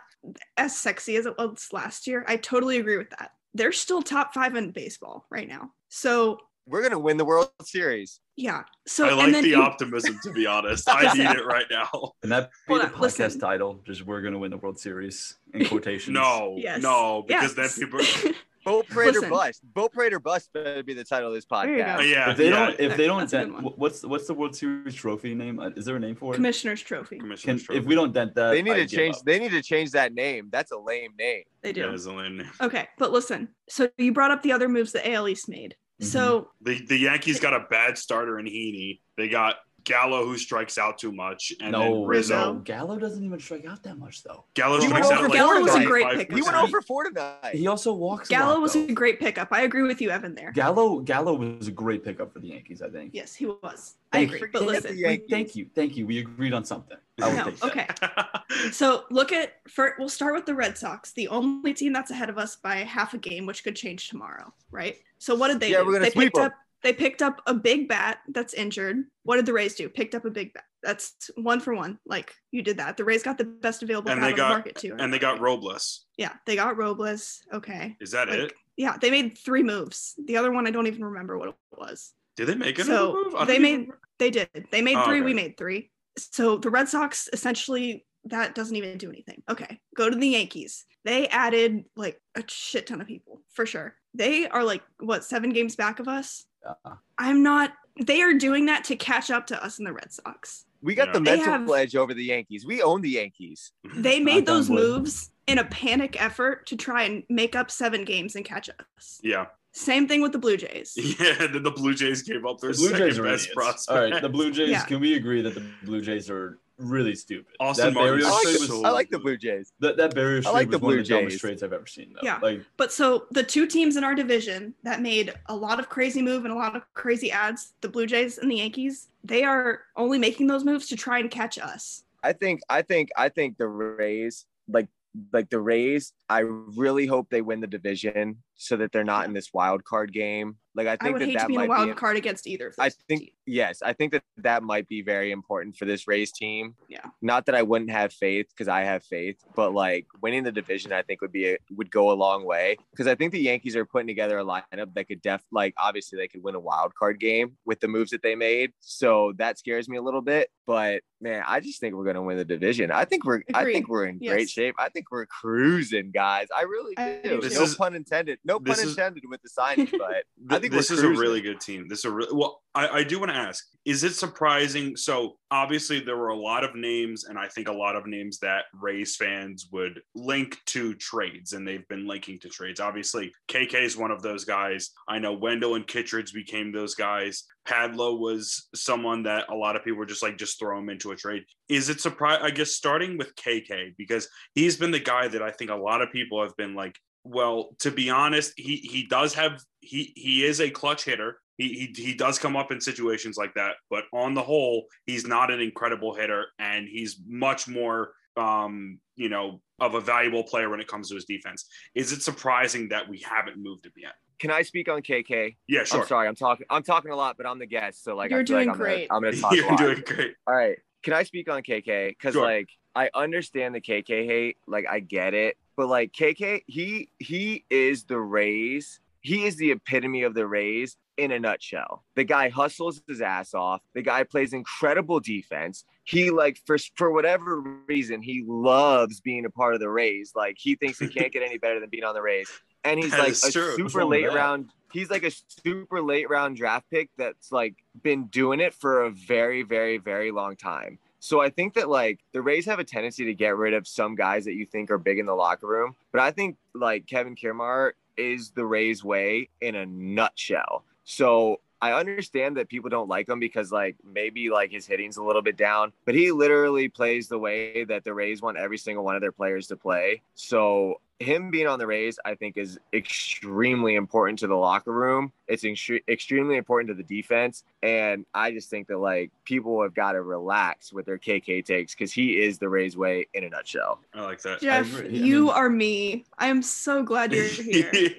as 0.56 0.76
sexy 0.76 1.16
as 1.16 1.26
it 1.26 1.36
was 1.38 1.68
last 1.72 2.06
year. 2.06 2.24
I 2.28 2.36
totally 2.36 2.76
agree 2.78 2.98
with 2.98 3.10
that. 3.10 3.30
They're 3.54 3.72
still 3.72 4.02
top 4.02 4.34
five 4.34 4.54
in 4.54 4.70
baseball 4.70 5.26
right 5.30 5.48
now. 5.48 5.72
So 5.88 6.38
We're 6.66 6.82
gonna 6.82 6.98
win 6.98 7.16
the 7.16 7.24
World 7.24 7.50
Series. 7.64 8.20
yeah. 8.36 8.62
So 8.86 9.06
I 9.08 9.12
like 9.12 9.32
then 9.32 9.42
the 9.44 9.50
you- 9.50 9.62
optimism, 9.62 10.18
to 10.22 10.32
be 10.32 10.46
honest. 10.46 10.88
I 10.88 11.12
need 11.14 11.30
it 11.30 11.44
right 11.46 11.66
now. 11.70 12.12
And 12.22 12.30
that 12.32 12.50
be 12.50 12.74
Hold 12.74 12.80
the 12.82 12.86
on, 12.86 12.92
podcast 12.92 13.00
listen. 13.00 13.40
title. 13.40 13.80
Just 13.86 14.06
we're 14.06 14.20
gonna 14.22 14.38
win 14.38 14.50
the 14.50 14.56
World 14.58 14.78
Series 14.78 15.36
in 15.54 15.64
quotations. 15.68 16.14
No, 16.14 16.54
Yes. 16.58 16.82
no, 16.82 17.24
because 17.26 17.56
Yes. 17.56 17.76
then 17.76 17.88
people. 17.88 18.32
Boat 18.62 18.86
parade 18.90 19.16
or 19.16 19.22
bust. 19.26 19.62
Boat 19.72 19.90
parade 19.90 20.12
or 20.12 20.20
bust 20.20 20.52
better 20.52 20.82
be 20.82 20.92
the 20.92 21.02
title 21.02 21.28
of 21.28 21.34
this 21.34 21.46
podcast. 21.46 21.96
go. 21.96 22.02
Yeah, 22.02 22.30
If 22.32 22.36
they 22.36 22.50
yeah. 22.50 22.66
don't, 22.66 22.78
if 22.80 22.94
they 22.98 23.06
don't 23.06 23.20
That's 23.20 23.32
a 23.32 23.46
good 23.46 23.52
dent, 23.62 23.78
what's 23.78 24.04
what's 24.04 24.26
the 24.26 24.34
World 24.34 24.54
Series 24.54 24.94
trophy 24.94 25.34
name? 25.34 25.58
Uh, 25.58 25.70
Is 25.70 25.86
there 25.86 25.96
a 25.96 25.98
name 25.98 26.14
for 26.14 26.34
it? 26.34 26.36
Commissioner's 26.36 26.82
Trophy. 26.82 27.16
Can, 27.16 27.20
Commissioner's 27.24 27.66
if 27.70 27.86
we 27.86 27.94
don't 27.94 28.12
dent 28.12 28.34
that, 28.34 28.50
They 28.50 28.60
need 28.60 28.72
I 28.72 28.84
to 28.84 28.86
change. 28.86 29.16
up. 29.16 29.22
They 29.24 29.38
need 29.38 29.52
to 29.52 29.62
change 29.62 29.92
that 29.92 30.12
name. 30.12 30.50
That's 30.52 30.72
a 30.72 30.78
lame 30.78 31.12
name. 31.18 31.44
They 31.62 31.72
do. 31.72 31.82
That 31.86 31.94
is 31.94 32.04
a 32.04 32.12
lame 32.12 32.36
name. 32.36 32.50
Okay, 32.60 32.86
but 32.98 33.12
listen. 33.12 33.48
So 33.70 33.88
you 33.96 34.12
brought 34.12 34.30
up 34.30 34.42
the 34.42 34.52
other 34.52 34.68
moves 34.68 34.92
the 34.92 35.10
AL 35.10 35.26
East 35.28 35.48
made. 35.48 35.74
Mhm. 36.00 36.04
So 36.04 36.48
The 36.62 36.84
the 36.86 36.96
Yankees 36.98 37.40
got 37.40 37.54
a 37.54 37.66
bad 37.70 37.98
starter 37.98 38.38
in 38.38 38.46
Heaney. 38.46 39.00
They 39.16 39.28
got 39.28 39.56
Gallo, 39.84 40.26
who 40.26 40.36
strikes 40.36 40.76
out 40.76 40.98
too 40.98 41.10
much, 41.10 41.54
and 41.62 41.72
no, 41.72 41.80
then 41.80 41.92
Rizzo. 42.04 42.34
Rizzo. 42.36 42.52
no, 42.52 42.58
Gallo 42.60 42.98
doesn't 42.98 43.24
even 43.24 43.40
strike 43.40 43.64
out 43.64 43.82
that 43.84 43.96
much 43.98 44.22
though. 44.22 44.44
Gallo 44.52 44.78
He 44.78 44.86
strikes 44.86 45.06
over 45.06 45.14
out 45.14 45.22
like 45.22 45.32
Gallo 45.32 45.60
was 45.60 45.74
a 45.74 45.84
great 45.84 46.04
25%. 46.04 46.16
pick. 46.18 46.32
He 46.34 46.42
went 46.42 46.54
over 46.56 46.82
four 46.82 47.04
tonight. 47.04 47.54
He 47.54 47.66
also 47.66 47.94
walks. 47.94 48.28
a 48.28 48.32
Gallo 48.32 48.54
lot, 48.54 48.60
was 48.62 48.74
though. 48.74 48.84
a 48.84 48.92
great 48.92 49.18
pickup. 49.18 49.48
I 49.52 49.62
agree 49.62 49.82
with 49.82 50.02
you, 50.02 50.10
Evan. 50.10 50.34
There. 50.34 50.52
Gallo 50.52 51.00
Gallo 51.00 51.32
was 51.34 51.68
a 51.68 51.72
great 51.72 52.04
pickup 52.04 52.30
for 52.32 52.40
the 52.40 52.48
Yankees. 52.48 52.82
I 52.82 52.90
think. 52.90 53.14
Yes, 53.14 53.34
he 53.34 53.46
was. 53.46 53.94
I 54.12 54.18
Thank 54.18 54.28
agree. 54.34 54.40
you. 54.40 54.52
But 54.52 54.62
listen, 54.64 54.96
the 54.96 55.02
Thank 55.30 55.56
you, 55.56 55.66
thank 55.74 55.96
you. 55.96 56.06
We 56.06 56.18
agreed 56.18 56.52
on 56.52 56.64
something. 56.66 56.98
I 57.22 57.28
will 57.28 57.36
no, 57.36 57.52
okay. 57.64 57.86
So 58.72 59.04
look 59.10 59.32
at 59.32 59.54
for 59.68 59.94
we'll 59.98 60.08
start 60.10 60.34
with 60.34 60.44
the 60.44 60.54
Red 60.54 60.76
Sox, 60.76 61.12
the 61.12 61.28
only 61.28 61.72
team 61.72 61.92
that's 61.94 62.10
ahead 62.10 62.28
of 62.28 62.36
us 62.36 62.56
by 62.56 62.76
half 62.76 63.14
a 63.14 63.18
game, 63.18 63.46
which 63.46 63.64
could 63.64 63.76
change 63.76 64.08
tomorrow, 64.10 64.52
right? 64.70 64.98
So 65.20 65.34
what 65.36 65.48
did 65.48 65.60
they 65.60 65.70
Yeah, 65.70 65.80
do? 65.80 65.86
we're 65.86 65.92
gonna 65.92 66.06
they 66.06 66.10
sweep 66.10 66.26
picked 66.32 66.38
'em. 66.38 66.44
up 66.46 66.54
they 66.82 66.94
picked 66.94 67.20
up 67.20 67.42
a 67.46 67.52
big 67.52 67.88
bat 67.88 68.20
that's 68.28 68.54
injured. 68.54 69.04
What 69.24 69.36
did 69.36 69.44
the 69.44 69.52
Rays 69.52 69.74
do? 69.74 69.86
Picked 69.90 70.14
up 70.14 70.24
a 70.24 70.30
big 70.30 70.54
bat. 70.54 70.64
That's 70.82 71.30
one 71.34 71.60
for 71.60 71.74
one. 71.74 71.98
Like 72.06 72.34
you 72.52 72.62
did 72.62 72.78
that. 72.78 72.96
The 72.96 73.04
Rays 73.04 73.22
got 73.22 73.36
the 73.36 73.44
best 73.44 73.82
available 73.82 74.10
And 74.10 74.18
bat 74.20 74.28
they 74.28 74.32
on 74.32 74.36
got- 74.38 74.48
the 74.48 74.54
market 74.54 74.74
too. 74.76 74.96
and 74.98 75.12
they 75.12 75.18
got 75.18 75.40
Robles. 75.40 76.06
yeah, 76.16 76.32
they 76.46 76.56
got 76.56 76.78
Robles. 76.78 77.42
Okay. 77.52 77.96
Is 78.00 78.12
that 78.12 78.28
Like, 78.30 78.38
it? 78.38 78.52
Yeah, 78.78 78.96
they 78.96 79.10
made 79.10 79.36
three 79.36 79.62
moves. 79.62 80.14
The 80.24 80.38
other 80.38 80.50
one 80.50 80.66
I 80.66 80.70
don't 80.70 80.86
even 80.86 81.04
remember 81.04 81.36
what 81.36 81.50
it 81.50 81.54
was. 81.76 82.14
Did 82.36 82.46
they 82.46 82.54
make 82.54 82.78
another 82.78 82.94
So 82.94 83.12
move? 83.24 83.34
I 83.34 83.44
they 83.44 83.54
don't 83.54 83.62
made 83.62 83.72
even- 83.82 83.92
they 84.18 84.30
did. 84.30 84.48
They 84.70 84.80
made 84.80 84.96
Oh, 84.96 85.04
three, 85.04 85.16
okay. 85.18 85.24
we 85.26 85.34
made 85.34 85.58
three. 85.58 85.90
So 86.16 86.56
the 86.56 86.70
Red 86.70 86.88
Sox 86.88 87.28
essentially 87.30 88.06
that 88.24 88.54
doesn't 88.54 88.76
even 88.76 88.96
do 88.96 89.08
anything. 89.10 89.42
Okay. 89.50 89.80
Go 89.96 90.08
to 90.08 90.16
the 90.16 90.28
Yankees. 90.28 90.86
They 91.04 91.28
added 91.28 91.84
like 91.94 92.18
a 92.34 92.42
shit 92.48 92.86
ton 92.86 93.02
of 93.02 93.06
people 93.06 93.42
for 93.52 93.66
sure. 93.66 93.96
They 94.14 94.48
are 94.48 94.64
like 94.64 94.82
what, 94.98 95.24
7 95.24 95.50
games 95.50 95.76
back 95.76 95.98
of 96.00 96.08
us? 96.08 96.46
Uh, 96.66 96.94
I'm 97.18 97.42
not 97.42 97.72
they 98.04 98.22
are 98.22 98.32
doing 98.34 98.66
that 98.66 98.84
to 98.84 98.96
catch 98.96 99.30
up 99.30 99.46
to 99.48 99.62
us 99.64 99.78
in 99.78 99.84
the 99.84 99.92
Red 99.92 100.12
Sox. 100.12 100.64
we 100.82 100.94
got 100.94 101.08
Yeah. 101.08 101.12
the 101.14 101.20
mental 101.20 101.46
have- 101.52 101.70
edge 101.70 101.94
over 101.96 102.14
the 102.14 102.24
Yankees. 102.24 102.64
We 102.64 102.80
own 102.82 103.00
the 103.02 103.10
Yankees. 103.10 103.72
They 103.96 104.20
made 104.20 104.46
those 104.46 104.70
wood. 104.70 104.80
moves 104.80 105.30
in 105.46 105.58
a 105.58 105.64
panic 105.64 106.20
effort 106.22 106.66
to 106.68 106.76
try 106.76 107.02
and 107.04 107.24
make 107.28 107.54
up 107.56 107.70
7 107.70 108.04
games 108.04 108.36
and 108.36 108.44
catch 108.44 108.68
us. 108.70 109.20
Yeah. 109.22 109.46
Same 109.72 110.08
thing 110.08 110.20
with 110.22 110.32
the 110.32 110.38
Blue 110.38 110.56
Jays. 110.56 110.94
Yeah, 111.20 111.46
then 111.46 111.62
the 111.62 111.70
Blue 111.70 111.94
Jays 111.94 112.22
gave 112.22 112.44
up 112.46 112.58
their 112.60 112.72
the 112.72 112.78
Blue 112.78 112.88
second 112.88 113.06
Jays 113.08 113.18
best 113.18 113.42
idiots. 113.44 113.54
prospect. 113.54 113.90
All 113.98 114.10
right, 114.10 114.22
the 114.22 114.28
Blue 114.28 114.50
Jays. 114.50 114.70
Yeah. 114.70 114.84
Can 114.84 115.00
we 115.00 115.14
agree 115.14 115.42
that 115.42 115.54
the 115.54 115.64
Blue 115.84 116.00
Jays 116.00 116.28
are 116.30 116.58
really 116.80 117.14
stupid? 117.14 117.54
Austin 117.60 117.94
that 117.94 118.00
I 118.00 118.10
like, 118.10 118.20
the, 118.20 118.56
was 118.60 118.68
so- 118.68 118.84
I 118.84 118.90
like 118.90 119.10
the 119.10 119.18
Blue 119.18 119.36
Jays. 119.36 119.72
that, 119.80 119.96
that 119.96 120.14
barrier 120.14 120.42
trade 120.42 120.52
like 120.52 120.70
the 120.70 120.78
was 120.78 120.82
one 120.82 120.98
of 120.98 121.06
the 121.06 121.14
dumbest 121.14 121.34
Jays. 121.34 121.40
trades 121.40 121.62
I've 121.62 121.72
ever 121.72 121.86
seen. 121.86 122.12
Though. 122.14 122.20
Yeah. 122.22 122.38
like 122.42 122.62
But 122.76 122.92
so 122.92 123.26
the 123.30 123.42
two 123.42 123.66
teams 123.66 123.96
in 123.96 124.04
our 124.04 124.14
division 124.14 124.74
that 124.82 125.02
made 125.02 125.32
a 125.46 125.54
lot 125.54 125.78
of 125.78 125.88
crazy 125.88 126.22
move 126.22 126.44
and 126.44 126.52
a 126.52 126.56
lot 126.56 126.74
of 126.76 126.82
crazy 126.94 127.30
ads, 127.30 127.74
the 127.80 127.88
Blue 127.88 128.06
Jays 128.06 128.38
and 128.38 128.50
the 128.50 128.56
Yankees, 128.56 129.08
they 129.24 129.44
are 129.44 129.82
only 129.96 130.18
making 130.18 130.46
those 130.46 130.64
moves 130.64 130.88
to 130.88 130.96
try 130.96 131.18
and 131.18 131.30
catch 131.30 131.58
us. 131.58 132.04
I 132.22 132.32
think 132.32 132.60
I 132.68 132.82
think 132.82 133.10
I 133.16 133.28
think 133.28 133.56
the 133.58 133.68
Rays 133.68 134.46
like 134.68 134.88
like 135.32 135.50
the 135.50 135.60
Rays, 135.60 136.12
I 136.28 136.40
really 136.40 137.06
hope 137.06 137.28
they 137.30 137.42
win 137.42 137.60
the 137.60 137.66
division 137.66 138.42
so 138.60 138.76
that 138.76 138.92
they're 138.92 139.04
not 139.04 139.26
in 139.26 139.32
this 139.32 139.54
wild 139.54 139.84
card 139.84 140.12
game. 140.12 140.56
Like 140.74 140.86
I 140.86 140.92
I, 140.92 140.96
think 140.96 141.12
would 141.14 141.22
that 141.22 141.26
hate 141.26 141.38
that 141.38 141.42
to 141.44 141.48
be 141.48 141.54
in 141.54 141.60
a 141.62 141.66
might 141.66 141.68
wild 141.70 141.88
be 141.88 141.94
card 141.94 142.16
against 142.16 142.46
either 142.46 142.68
of 142.68 142.76
those 142.76 142.86
I 142.86 142.90
think 143.08 143.20
teams. 143.22 143.32
yes, 143.46 143.82
I 143.82 143.92
think 143.92 144.12
that 144.12 144.22
that 144.36 144.62
might 144.62 144.86
be 144.86 145.02
very 145.02 145.32
important 145.32 145.76
for 145.76 145.84
this 145.84 146.06
Rays 146.06 146.30
team. 146.30 146.76
Yeah. 146.88 147.06
Not 147.22 147.46
that 147.46 147.54
I 147.54 147.62
wouldn't 147.62 147.90
have 147.90 148.12
faith 148.12 148.46
because 148.50 148.68
I 148.68 148.82
have 148.82 149.02
faith, 149.02 149.36
but 149.56 149.72
like 149.74 150.06
winning 150.22 150.44
the 150.44 150.52
division, 150.52 150.92
I 150.92 151.02
think 151.02 151.22
would 151.22 151.32
be 151.32 151.48
a, 151.52 151.56
would 151.72 151.90
go 151.90 152.12
a 152.12 152.14
long 152.14 152.44
way 152.44 152.76
because 152.92 153.06
I 153.06 153.14
think 153.14 153.32
the 153.32 153.40
Yankees 153.40 153.74
are 153.74 153.84
putting 153.84 154.06
together 154.06 154.38
a 154.38 154.44
lineup 154.44 154.94
that 154.94 155.08
could 155.08 155.22
def 155.22 155.42
like 155.50 155.74
obviously 155.78 156.18
they 156.18 156.28
could 156.28 156.42
win 156.42 156.54
a 156.54 156.60
wild 156.60 156.94
card 156.94 157.18
game 157.18 157.56
with 157.64 157.80
the 157.80 157.88
moves 157.88 158.10
that 158.10 158.22
they 158.22 158.34
made. 158.34 158.72
So 158.80 159.32
that 159.38 159.58
scares 159.58 159.88
me 159.88 159.96
a 159.96 160.02
little 160.02 160.22
bit, 160.22 160.50
but 160.66 161.02
man, 161.20 161.42
I 161.46 161.60
just 161.60 161.80
think 161.80 161.94
we're 161.94 162.04
gonna 162.04 162.22
win 162.22 162.36
the 162.36 162.44
division. 162.44 162.90
I 162.90 163.04
think 163.04 163.24
we're 163.24 163.42
I 163.54 163.64
think 163.64 163.88
we're 163.88 164.06
in 164.06 164.18
great 164.18 164.48
shape. 164.48 164.74
I 164.78 164.88
think 164.88 165.10
we're 165.10 165.26
cruising, 165.26 166.10
guys. 166.12 166.48
I 166.56 166.62
really 166.62 166.94
do. 166.94 167.40
do 167.40 167.48
too. 167.48 167.54
no 167.54 167.62
is- 167.62 167.74
pun 167.74 167.94
intended. 167.94 168.38
No 168.44 168.49
pun 168.58 168.64
this 168.64 168.82
is- 168.82 168.90
intended 168.90 169.24
with 169.28 169.42
the 169.42 169.48
signing, 169.48 169.88
but 169.98 170.24
I 170.54 170.58
think 170.58 170.72
this 170.72 170.90
is 170.90 171.02
a 171.02 171.08
really 171.08 171.40
good 171.40 171.60
team. 171.60 171.88
This 171.88 172.00
is 172.00 172.04
a 172.06 172.10
really 172.10 172.32
well. 172.32 172.62
I, 172.74 172.88
I 172.88 173.04
do 173.04 173.18
want 173.18 173.30
to 173.30 173.36
ask: 173.36 173.64
Is 173.84 174.04
it 174.04 174.14
surprising? 174.14 174.96
So 174.96 175.36
obviously 175.50 176.00
there 176.00 176.16
were 176.16 176.28
a 176.28 176.36
lot 176.36 176.64
of 176.64 176.74
names, 176.74 177.24
and 177.24 177.38
I 177.38 177.48
think 177.48 177.68
a 177.68 177.72
lot 177.72 177.96
of 177.96 178.06
names 178.06 178.38
that 178.38 178.64
Rays 178.74 179.16
fans 179.16 179.68
would 179.72 180.00
link 180.14 180.58
to 180.66 180.94
trades, 180.94 181.52
and 181.52 181.66
they've 181.66 181.86
been 181.88 182.06
linking 182.06 182.38
to 182.40 182.48
trades. 182.48 182.80
Obviously, 182.80 183.32
KK 183.48 183.82
is 183.82 183.96
one 183.96 184.10
of 184.10 184.22
those 184.22 184.44
guys. 184.44 184.90
I 185.08 185.18
know 185.18 185.32
Wendle 185.32 185.74
and 185.74 185.86
Kittredge 185.86 186.32
became 186.32 186.72
those 186.72 186.94
guys. 186.94 187.44
Padlo 187.68 188.18
was 188.18 188.68
someone 188.74 189.22
that 189.24 189.48
a 189.48 189.54
lot 189.54 189.76
of 189.76 189.84
people 189.84 189.98
were 189.98 190.06
just 190.06 190.22
like 190.22 190.38
just 190.38 190.58
throw 190.58 190.78
him 190.78 190.88
into 190.88 191.10
a 191.10 191.16
trade. 191.16 191.44
Is 191.68 191.88
it 191.88 192.00
surprise? 192.00 192.40
I 192.42 192.50
guess 192.50 192.72
starting 192.72 193.18
with 193.18 193.34
KK 193.36 193.94
because 193.96 194.28
he's 194.54 194.76
been 194.76 194.90
the 194.90 195.00
guy 195.00 195.28
that 195.28 195.42
I 195.42 195.50
think 195.50 195.70
a 195.70 195.76
lot 195.76 196.02
of 196.02 196.10
people 196.10 196.42
have 196.42 196.56
been 196.56 196.74
like 196.74 196.98
well, 197.24 197.76
to 197.80 197.90
be 197.90 198.10
honest, 198.10 198.52
he 198.56 198.76
he 198.76 199.06
does 199.06 199.34
have 199.34 199.62
he 199.80 200.12
he 200.16 200.44
is 200.44 200.60
a 200.60 200.70
clutch 200.70 201.04
hitter. 201.04 201.40
He, 201.58 201.92
he 201.94 202.02
he 202.02 202.14
does 202.14 202.38
come 202.38 202.56
up 202.56 202.72
in 202.72 202.80
situations 202.80 203.36
like 203.36 203.52
that, 203.54 203.74
but 203.90 204.04
on 204.14 204.34
the 204.34 204.42
whole, 204.42 204.86
he's 205.06 205.26
not 205.26 205.50
an 205.50 205.60
incredible 205.60 206.14
hitter, 206.14 206.46
and 206.58 206.88
he's 206.88 207.18
much 207.26 207.68
more 207.68 208.12
um 208.36 208.98
you 209.16 209.28
know 209.28 209.60
of 209.80 209.94
a 209.94 210.00
valuable 210.00 210.44
player 210.44 210.70
when 210.70 210.80
it 210.80 210.86
comes 210.88 211.08
to 211.10 211.14
his 211.14 211.24
defense. 211.26 211.66
Is 211.94 212.12
it 212.12 212.22
surprising 212.22 212.88
that 212.88 213.08
we 213.08 213.18
haven't 213.18 213.56
moved 213.62 213.84
him 213.86 213.92
yet? 213.96 214.12
Can 214.38 214.50
I 214.50 214.62
speak 214.62 214.88
on 214.88 215.02
KK? 215.02 215.56
Yeah, 215.68 215.84
sure. 215.84 216.00
I'm 216.00 216.06
sorry, 216.06 216.28
I'm 216.28 216.34
talking. 216.36 216.64
I'm 216.70 216.82
talking 216.82 217.10
a 217.10 217.16
lot, 217.16 217.36
but 217.36 217.46
I'm 217.46 217.58
the 217.58 217.66
guest, 217.66 218.02
so 218.04 218.16
like 218.16 218.30
You're 218.30 218.40
I 218.40 218.44
feel 218.44 218.56
like 218.56 218.64
doing 218.66 218.70
I'm 218.70 218.78
gonna- 218.78 218.90
great. 218.94 219.08
I'm 219.10 219.22
gonna 219.22 219.36
talk 219.40 219.52
You're 219.54 219.66
lot. 219.68 219.78
doing 219.78 220.02
great. 220.06 220.34
All 220.46 220.54
right. 220.54 220.78
Can 221.02 221.12
I 221.12 221.22
speak 221.24 221.50
on 221.50 221.62
KK? 221.62 222.08
Because 222.08 222.32
Sure. 222.34 222.44
like 222.44 222.68
I 222.94 223.10
understand 223.14 223.74
the 223.74 223.80
KK 223.82 224.26
hate, 224.26 224.56
like 224.66 224.86
I 224.88 225.00
get 225.00 225.34
it, 225.34 225.56
but 225.80 225.88
like 225.88 226.12
KK, 226.12 226.62
he 226.66 227.08
he 227.20 227.64
is 227.70 228.04
the 228.04 228.20
Rays. 228.20 229.00
He 229.22 229.46
is 229.46 229.56
the 229.56 229.70
epitome 229.70 230.24
of 230.24 230.34
the 230.34 230.46
Rays 230.46 230.98
in 231.16 231.32
a 231.32 231.40
nutshell. 231.40 232.04
The 232.16 232.24
guy 232.24 232.50
hustles 232.50 233.00
his 233.08 233.22
ass 233.22 233.54
off. 233.54 233.80
The 233.94 234.02
guy 234.02 234.24
plays 234.24 234.52
incredible 234.52 235.20
defense. 235.20 235.86
He 236.04 236.30
like 236.30 236.58
for 236.66 236.76
for 236.96 237.10
whatever 237.12 237.62
reason 237.88 238.20
he 238.20 238.44
loves 238.46 239.22
being 239.22 239.46
a 239.46 239.50
part 239.50 239.72
of 239.72 239.80
the 239.80 239.88
Rays. 239.88 240.32
Like 240.36 240.56
he 240.58 240.74
thinks 240.74 241.00
it 241.00 241.14
can't 241.14 241.32
get 241.32 241.42
any 241.42 241.56
better 241.56 241.80
than 241.80 241.88
being 241.88 242.04
on 242.04 242.12
the 242.12 242.20
Rays. 242.20 242.50
And 242.84 243.00
he's 243.02 243.12
That 243.12 243.20
like 243.20 243.32
a 243.32 243.50
true. 243.50 243.76
Super 243.76 244.04
late 244.04 244.26
that? 244.26 244.34
round. 244.34 244.68
He's 244.92 245.08
like 245.08 245.24
a 245.24 245.30
super 245.64 246.02
late 246.02 246.28
round 246.28 246.58
draft 246.58 246.90
pick 246.90 247.08
that's 247.16 247.50
like 247.50 247.76
been 248.02 248.26
doing 248.26 248.60
it 248.60 248.74
for 248.74 249.04
a 249.04 249.10
very, 249.10 249.62
very, 249.62 249.96
very 249.96 250.30
long 250.30 250.56
time. 250.56 250.98
So 251.20 251.40
I 251.40 251.50
think 251.50 251.74
that 251.74 251.88
like 251.88 252.20
the 252.32 252.42
Rays 252.42 252.66
have 252.66 252.78
a 252.78 252.84
tendency 252.84 253.26
to 253.26 253.34
get 253.34 253.56
rid 253.56 253.74
of 253.74 253.86
some 253.86 254.14
guys 254.14 254.44
that 254.46 254.54
you 254.54 254.66
think 254.66 254.90
are 254.90 254.98
big 254.98 255.18
in 255.18 255.26
the 255.26 255.34
locker 255.34 255.66
room, 255.66 255.94
but 256.12 256.20
I 256.20 256.30
think 256.30 256.56
like 256.74 257.06
Kevin 257.06 257.36
Kiermaier 257.36 257.92
is 258.16 258.50
the 258.50 258.64
Rays 258.64 259.04
way 259.04 259.48
in 259.60 259.74
a 259.74 259.86
nutshell. 259.86 260.84
So 261.04 261.60
I 261.82 261.92
understand 261.92 262.56
that 262.56 262.68
people 262.68 262.90
don't 262.90 263.08
like 263.08 263.28
him 263.28 263.40
because 263.40 263.72
like 263.72 263.96
maybe 264.04 264.50
like 264.50 264.70
his 264.70 264.86
hitting's 264.86 265.16
a 265.16 265.22
little 265.22 265.42
bit 265.42 265.56
down, 265.56 265.92
but 266.04 266.14
he 266.14 266.30
literally 266.32 266.88
plays 266.88 267.28
the 267.28 267.38
way 267.38 267.84
that 267.84 268.04
the 268.04 268.12
Rays 268.12 268.42
want 268.42 268.58
every 268.58 268.78
single 268.78 269.04
one 269.04 269.14
of 269.14 269.22
their 269.22 269.32
players 269.32 269.66
to 269.68 269.76
play. 269.76 270.22
So 270.34 271.00
him 271.20 271.50
being 271.50 271.66
on 271.66 271.78
the 271.78 271.86
Rays, 271.86 272.18
I 272.24 272.34
think, 272.34 272.56
is 272.56 272.78
extremely 272.94 273.94
important 273.94 274.38
to 274.40 274.46
the 274.46 274.54
locker 274.56 274.92
room. 274.92 275.32
It's 275.48 275.64
extre- 275.64 276.02
extremely 276.08 276.56
important 276.56 276.88
to 276.88 276.94
the 276.94 277.02
defense, 277.02 277.62
and 277.82 278.24
I 278.34 278.52
just 278.52 278.70
think 278.70 278.86
that 278.88 278.98
like 278.98 279.30
people 279.44 279.82
have 279.82 279.94
got 279.94 280.12
to 280.12 280.22
relax 280.22 280.92
with 280.92 281.04
their 281.06 281.18
KK 281.18 281.64
takes 281.64 281.94
because 281.94 282.10
he 282.12 282.40
is 282.40 282.58
the 282.58 282.68
Rays 282.68 282.96
way 282.96 283.26
in 283.34 283.44
a 283.44 283.50
nutshell. 283.50 284.00
I 284.14 284.22
like 284.22 284.40
that. 284.42 284.60
Jeff, 284.60 284.92
agree. 284.98 285.08
I 285.08 285.10
you 285.24 285.40
mean- 285.46 285.50
are 285.50 285.68
me. 285.68 286.24
I'm 286.38 286.62
so 286.62 287.02
glad 287.02 287.32
you're 287.32 287.44
here. 287.48 287.90
I- 287.92 288.16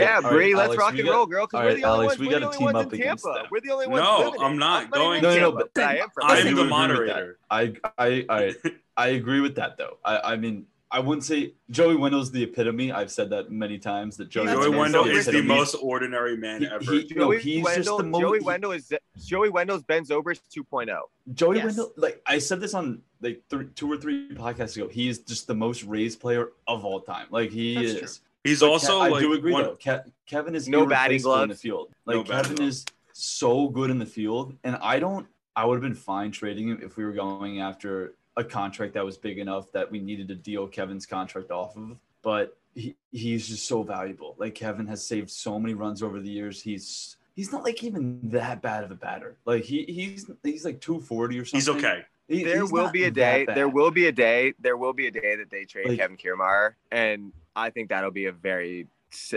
yeah, 0.00 0.16
all 0.16 0.22
right, 0.22 0.30
Bree, 0.32 0.54
let's 0.54 0.66
Alex, 0.68 0.80
rock 0.80 0.94
and 0.94 1.04
got- 1.04 1.12
roll, 1.12 1.26
girl. 1.26 1.46
Because 1.46 1.60
all 1.60 1.64
we're 1.66 1.74
the 1.76 1.84
only 1.84 2.06
Alex, 2.06 2.08
ones. 2.10 2.20
we 2.20 2.26
we're 2.26 2.32
the 2.34 2.40
gotta 2.40 2.46
only 2.46 2.58
team 2.58 2.64
ones 2.66 2.86
up 2.86 2.92
in 2.92 3.00
against 3.00 3.24
Tampa. 3.24 3.38
them. 3.40 3.46
We're 3.50 3.60
the 3.60 3.70
only 3.70 3.86
ones. 3.86 4.02
No, 4.04 4.18
living. 4.26 4.40
I'm 4.42 4.58
not 4.58 4.80
even 4.82 4.90
going 4.92 5.16
in 5.18 5.22
No, 5.22 5.34
no, 5.34 5.40
no, 5.40 5.52
but- 5.74 5.82
I 5.82 5.96
am. 5.98 6.08
I 6.22 6.38
I'm 6.38 6.44
the 6.44 6.50
agree 6.50 6.60
with 6.62 6.68
moderator. 6.70 7.38
I 7.50 7.74
I 7.98 8.26
I 8.28 8.54
I 8.96 9.08
agree 9.08 9.40
with 9.40 9.54
that 9.54 9.78
though. 9.78 9.96
I 10.04 10.32
I 10.32 10.36
mean 10.36 10.66
I 10.94 10.98
wouldn't 11.00 11.24
say 11.24 11.54
Joey 11.70 11.96
Wendle's 11.96 12.30
the 12.30 12.42
epitome. 12.42 12.92
I've 12.92 13.10
said 13.10 13.30
that 13.30 13.50
many 13.50 13.78
times 13.78 14.18
that 14.18 14.28
Joey, 14.28 14.46
Joey 14.48 14.68
Wendle 14.68 15.06
is 15.06 15.24
the 15.24 15.30
epitome. 15.32 15.48
most 15.48 15.74
ordinary 15.76 16.36
man 16.36 16.60
He- 16.60 16.66
ever. 16.66 16.92
he- 16.92 17.10
no, 17.16 17.24
Joey 17.32 17.40
he's 17.40 17.64
Wendle, 17.64 17.82
just 17.84 17.96
the 17.96 18.04
most. 18.04 18.20
Joey 18.20 18.40
Wendle 18.40 18.72
is 18.72 18.92
Joey 19.24 19.48
Wendle's 19.48 19.82
Ben 19.82 20.04
Zobrist 20.04 20.40
2.0. 20.54 21.00
Joey 21.32 21.56
Yes. 21.56 21.64
Wendle, 21.64 21.92
like 21.96 22.20
I 22.26 22.38
said 22.38 22.60
this 22.60 22.74
on 22.74 23.00
like 23.22 23.40
th- 23.48 23.68
two 23.74 23.90
or 23.90 23.96
three 23.96 24.28
podcasts 24.34 24.76
ago, 24.76 24.86
he 24.86 25.08
is 25.08 25.20
just 25.20 25.46
the 25.46 25.54
most 25.54 25.82
raised 25.84 26.20
player 26.20 26.50
of 26.68 26.84
all 26.84 27.00
time. 27.00 27.26
Like 27.30 27.50
he 27.50 27.74
That's 27.74 27.88
is. 28.12 28.20
He's 28.44 28.60
But 28.60 28.70
also 28.70 28.98
Ke- 29.00 29.12
I 29.14 29.20
do 29.20 29.32
agree 29.32 29.52
one, 29.52 29.62
though. 29.62 29.76
Ke- 29.76 30.04
Kevin 30.26 30.54
is 30.54 30.68
No 30.68 30.84
batting 30.84 31.20
irreplaceable 31.20 31.42
in 31.44 31.48
the 31.48 31.54
field. 31.54 31.90
Like 32.04 32.16
batting 32.26 32.32
Kevin 32.42 32.56
gloves. 32.56 32.76
is 32.78 32.84
so 33.14 33.68
good 33.68 33.88
in 33.90 33.98
the 33.98 34.06
field, 34.06 34.56
and 34.64 34.76
I 34.82 34.98
don't. 34.98 35.26
I 35.54 35.64
would 35.64 35.74
have 35.76 35.82
been 35.82 35.94
fine 35.94 36.32
trading 36.32 36.68
him 36.68 36.80
if 36.82 36.96
we 36.96 37.04
were 37.04 37.12
going 37.12 37.60
after 37.60 38.14
a 38.36 38.44
contract 38.44 38.94
that 38.94 39.04
was 39.04 39.16
big 39.16 39.38
enough 39.38 39.70
that 39.72 39.90
we 39.90 40.00
needed 40.00 40.28
to 40.28 40.34
deal 40.34 40.66
Kevin's 40.66 41.06
contract 41.06 41.50
off 41.50 41.76
of. 41.76 41.98
But 42.22 42.56
he, 42.74 42.96
he's 43.10 43.48
just 43.48 43.66
so 43.66 43.82
valuable. 43.82 44.34
Like 44.38 44.54
Kevin 44.54 44.86
has 44.86 45.04
saved 45.04 45.30
so 45.30 45.58
many 45.58 45.74
runs 45.74 46.02
over 46.02 46.20
the 46.20 46.28
years. 46.30 46.62
He's 46.62 47.16
he's 47.34 47.52
not 47.52 47.64
like 47.64 47.82
even 47.82 48.20
that 48.30 48.62
bad 48.62 48.84
of 48.84 48.90
a 48.90 48.94
batter. 48.94 49.36
Like 49.44 49.64
he 49.64 49.84
he's 49.84 50.30
he's 50.42 50.64
like 50.64 50.80
240 50.80 51.38
or 51.38 51.44
something. 51.44 51.58
He's 51.58 51.68
okay. 51.68 52.04
He- 52.28 52.44
there 52.44 52.62
he's 52.62 52.72
will 52.72 52.90
be 52.90 53.04
a 53.04 53.10
day. 53.10 53.44
There 53.46 53.68
will 53.68 53.90
be 53.90 54.06
a 54.06 54.12
day. 54.12 54.54
There 54.58 54.76
will 54.76 54.92
be 54.92 55.08
a 55.08 55.10
day 55.10 55.36
that 55.36 55.50
they 55.50 55.64
trade 55.64 55.88
Like- 55.88 55.98
Kevin 55.98 56.16
Kiermaier, 56.16 56.74
and 56.90 57.32
I 57.54 57.70
think 57.70 57.90
that'll 57.90 58.10
be 58.12 58.26
a 58.26 58.32
very. 58.32 58.86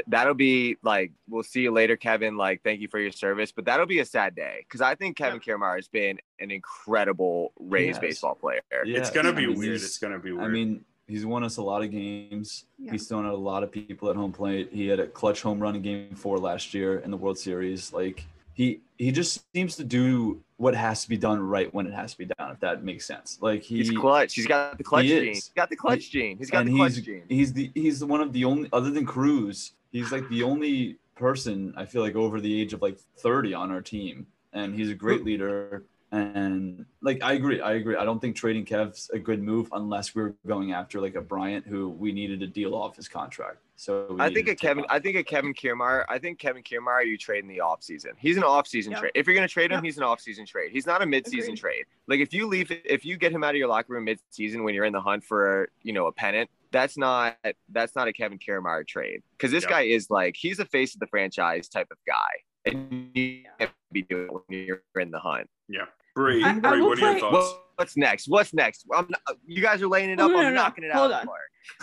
That'll 0.08 0.34
be 0.34 0.78
like 0.84 1.12
we'll 1.30 1.44
see 1.44 1.62
you 1.62 1.72
later, 1.72 1.96
Kevin. 1.98 2.38
Like 2.38 2.62
thank 2.64 2.80
you 2.82 2.88
for 2.88 3.00
your 3.00 3.12
service, 3.12 3.52
but 3.52 3.66
that'll 3.66 3.86
be 3.86 4.00
a 4.00 4.06
sad 4.06 4.36
day 4.36 4.60
because 4.62 4.82
I 4.82 4.96
think 4.96 5.18
Kevin 5.18 5.40
Kiermaier 5.40 5.76
has 5.76 5.88
been 5.88 6.20
an 6.40 6.52
incredible 6.52 7.52
Rays 7.60 7.88
Yes. 7.96 8.00
baseball 8.00 8.36
player. 8.36 8.62
Yeah, 8.86 9.00
it's 9.00 9.10
gonna 9.12 9.30
I 9.30 9.34
be 9.34 9.48
mean, 9.48 9.58
weird. 9.60 9.76
It's 9.76 9.98
gonna 9.98 10.20
be 10.20 10.32
weird. 10.32 10.46
I 10.46 10.48
mean, 10.50 10.86
he's 11.08 11.26
won 11.26 11.44
us 11.44 11.58
a 11.58 11.62
lot 11.62 11.84
of 11.84 11.92
games. 11.92 12.66
Yeah. 12.80 12.94
He's 12.94 13.08
thrown 13.08 13.26
out 13.26 13.34
a 13.34 13.38
lot 13.38 13.64
of 13.64 13.72
people 13.72 14.10
at 14.10 14.16
home 14.16 14.32
plate. 14.32 14.70
He 14.72 14.88
had 14.88 15.00
a 15.00 15.08
clutch 15.08 15.42
home 15.42 15.60
run 15.60 15.76
in 15.76 15.82
Game 15.82 16.16
Four 16.16 16.38
last 16.38 16.74
year 16.74 17.00
in 17.00 17.12
the 17.12 17.18
World 17.18 17.38
Series. 17.38 17.92
Like 17.94 18.26
he 18.56 18.80
he 18.98 19.12
just 19.12 19.44
seems 19.54 19.76
to 19.76 19.84
do 19.84 20.42
what 20.58 20.74
has 20.74 21.04
to 21.04 21.10
be 21.10 21.18
done 21.18 21.42
right 21.42 21.72
when 21.74 21.86
it 21.86 21.94
has 21.94 22.14
to 22.14 22.18
be 22.18 22.26
done. 22.26 22.52
If 22.52 22.60
that 22.62 22.84
makes 22.84 23.06
sense. 23.06 23.38
Like 23.42 23.62
he, 23.62 23.78
He's 23.78 23.92
clutch. 23.92 24.34
He's 24.34 24.48
got 24.48 24.78
the 24.78 24.84
clutch 24.84 25.04
He 25.04 25.10
gene. 25.10 25.34
He's 25.34 25.50
got 25.50 25.70
the 25.70 25.76
clutch 25.76 26.10
gene. 26.10 26.38
He's 26.38 26.50
got 26.50 26.66
the 26.66 26.76
clutch 26.76 26.94
he's 26.96 27.06
gene. 27.06 27.24
he's 27.28 27.54
the 27.54 27.70
he's 27.76 28.04
one 28.04 28.22
of 28.22 28.32
the 28.32 28.46
only 28.46 28.70
other 28.72 28.90
than 28.90 29.06
Cruz. 29.06 29.74
He's 29.92 30.12
like 30.12 30.28
the 30.30 30.44
only 30.44 30.98
person 31.16 31.74
I 31.76 31.86
feel 31.86 32.02
like 32.02 32.16
over 32.16 32.40
the 32.40 32.62
age 32.62 32.74
of 32.74 32.82
like 32.82 32.98
30 33.18 33.54
on 33.54 33.72
our 33.72 33.82
team, 33.82 34.26
and 34.54 34.74
he's 34.74 34.90
a 34.90 34.96
great 34.96 35.24
leader. 35.26 35.84
And 36.14 36.86
like 37.02 37.22
I 37.22 37.34
agree, 37.34 37.60
I 37.60 37.74
agree. 37.74 37.98
I 37.98 38.06
don't 38.06 38.22
think 38.22 38.38
trading 38.38 38.64
Kev's 38.64 39.10
a 39.14 39.20
good 39.20 39.44
move 39.44 39.68
unless 39.74 40.16
we're 40.16 40.34
going 40.48 40.72
after 40.72 41.02
like 41.02 41.16
a 41.16 41.22
Bryant 41.22 41.68
who 41.68 41.90
we 41.90 42.14
needed 42.14 42.40
to 42.40 42.48
deal 42.48 42.74
off 42.74 42.96
his 42.96 43.10
contract. 43.10 43.58
So 43.78 44.08
we 44.10 44.22
I 44.22 44.34
think 44.34 44.46
to 44.48 44.54
a 44.54 44.56
Kevin. 44.56 44.84
off. 44.86 44.90
I 44.92 45.00
think 45.00 45.18
a 45.18 45.24
Kevin 45.24 45.54
Kiermaier. 45.54 46.06
I 46.08 46.18
think 46.18 46.40
Kevin 46.40 46.64
Kiermaier. 46.64 47.06
You 47.06 47.18
trade 47.18 47.44
in 47.44 47.50
the 47.50 47.60
off 47.60 47.84
season. 47.84 48.12
He's 48.18 48.38
an 48.38 48.44
off 48.44 48.68
season 48.68 48.94
trade. 48.94 49.12
If 49.16 49.28
you're 49.28 49.36
gonna 49.36 49.48
trade 49.48 49.72
him, 49.72 49.78
Yep. 49.78 49.84
he's 49.84 49.98
an 49.98 50.04
off 50.04 50.22
season 50.22 50.46
trade. 50.46 50.72
He's 50.72 50.86
not 50.86 51.02
a 51.02 51.06
mid 51.06 51.28
season 51.28 51.52
Agreed. 51.54 51.60
trade. 51.60 51.86
Like 52.08 52.20
if 52.22 52.34
you 52.34 52.48
leave, 52.48 52.72
if 52.72 53.04
you 53.06 53.18
get 53.18 53.32
him 53.32 53.44
out 53.44 53.50
of 53.52 53.58
your 53.58 53.68
locker 53.68 53.94
room 53.94 54.06
mid 54.06 54.20
season 54.32 54.64
when 54.64 54.74
you're 54.74 54.86
in 54.86 54.94
the 54.94 55.02
hunt 55.02 55.24
for 55.24 55.70
you 55.84 55.92
know 55.94 56.08
a 56.08 56.12
pennant, 56.12 56.50
that's 56.72 56.98
not 56.98 57.38
that's 57.70 57.96
not 57.96 58.08
a 58.08 58.14
Kevin 58.14 58.40
Kiermaier 58.40 58.88
trade 58.88 59.22
because 59.38 59.52
this 59.52 59.64
Yep. 59.64 59.70
guy 59.70 59.82
is 59.82 60.10
like 60.10 60.36
he's 60.38 60.58
the 60.58 60.66
face 60.66 60.94
of 60.94 61.00
the 61.02 61.08
franchise 61.08 61.68
type 61.68 61.88
of 61.92 61.98
guy, 62.08 62.32
and 62.66 63.12
you 63.14 63.44
can't 63.60 63.72
be 63.92 64.04
doing 64.04 64.26
it 64.28 64.32
when 64.34 64.44
you're 64.50 64.84
in 65.00 65.12
the 65.12 65.20
hunt. 65.20 65.50
Bree, 66.16 66.44
I- 66.44 66.50
I 66.52 66.54
Bree, 66.60 66.82
will 66.82 66.90
what 66.90 66.98
are 66.98 67.02
your 67.02 67.12
play- 67.12 67.20
thoughts? 67.20 67.34
What, 67.54 67.64
what's 67.76 67.98
next? 67.98 68.28
What's 68.28 68.54
next? 68.54 68.86
I'm 68.94 69.08
not, 69.10 69.22
you 69.46 69.62
guys 69.62 69.82
are 69.82 69.88
laying 69.88 70.10
it 70.10 70.20
up. 70.20 70.32
no, 70.32 70.38
no, 70.38 70.48
I'm 70.48 70.54
no. 70.54 70.62
knocking 70.62 70.84
it 70.86 70.92
Hold 70.94 71.12
out 71.12 71.22
of 71.24 71.28
the 71.28 71.32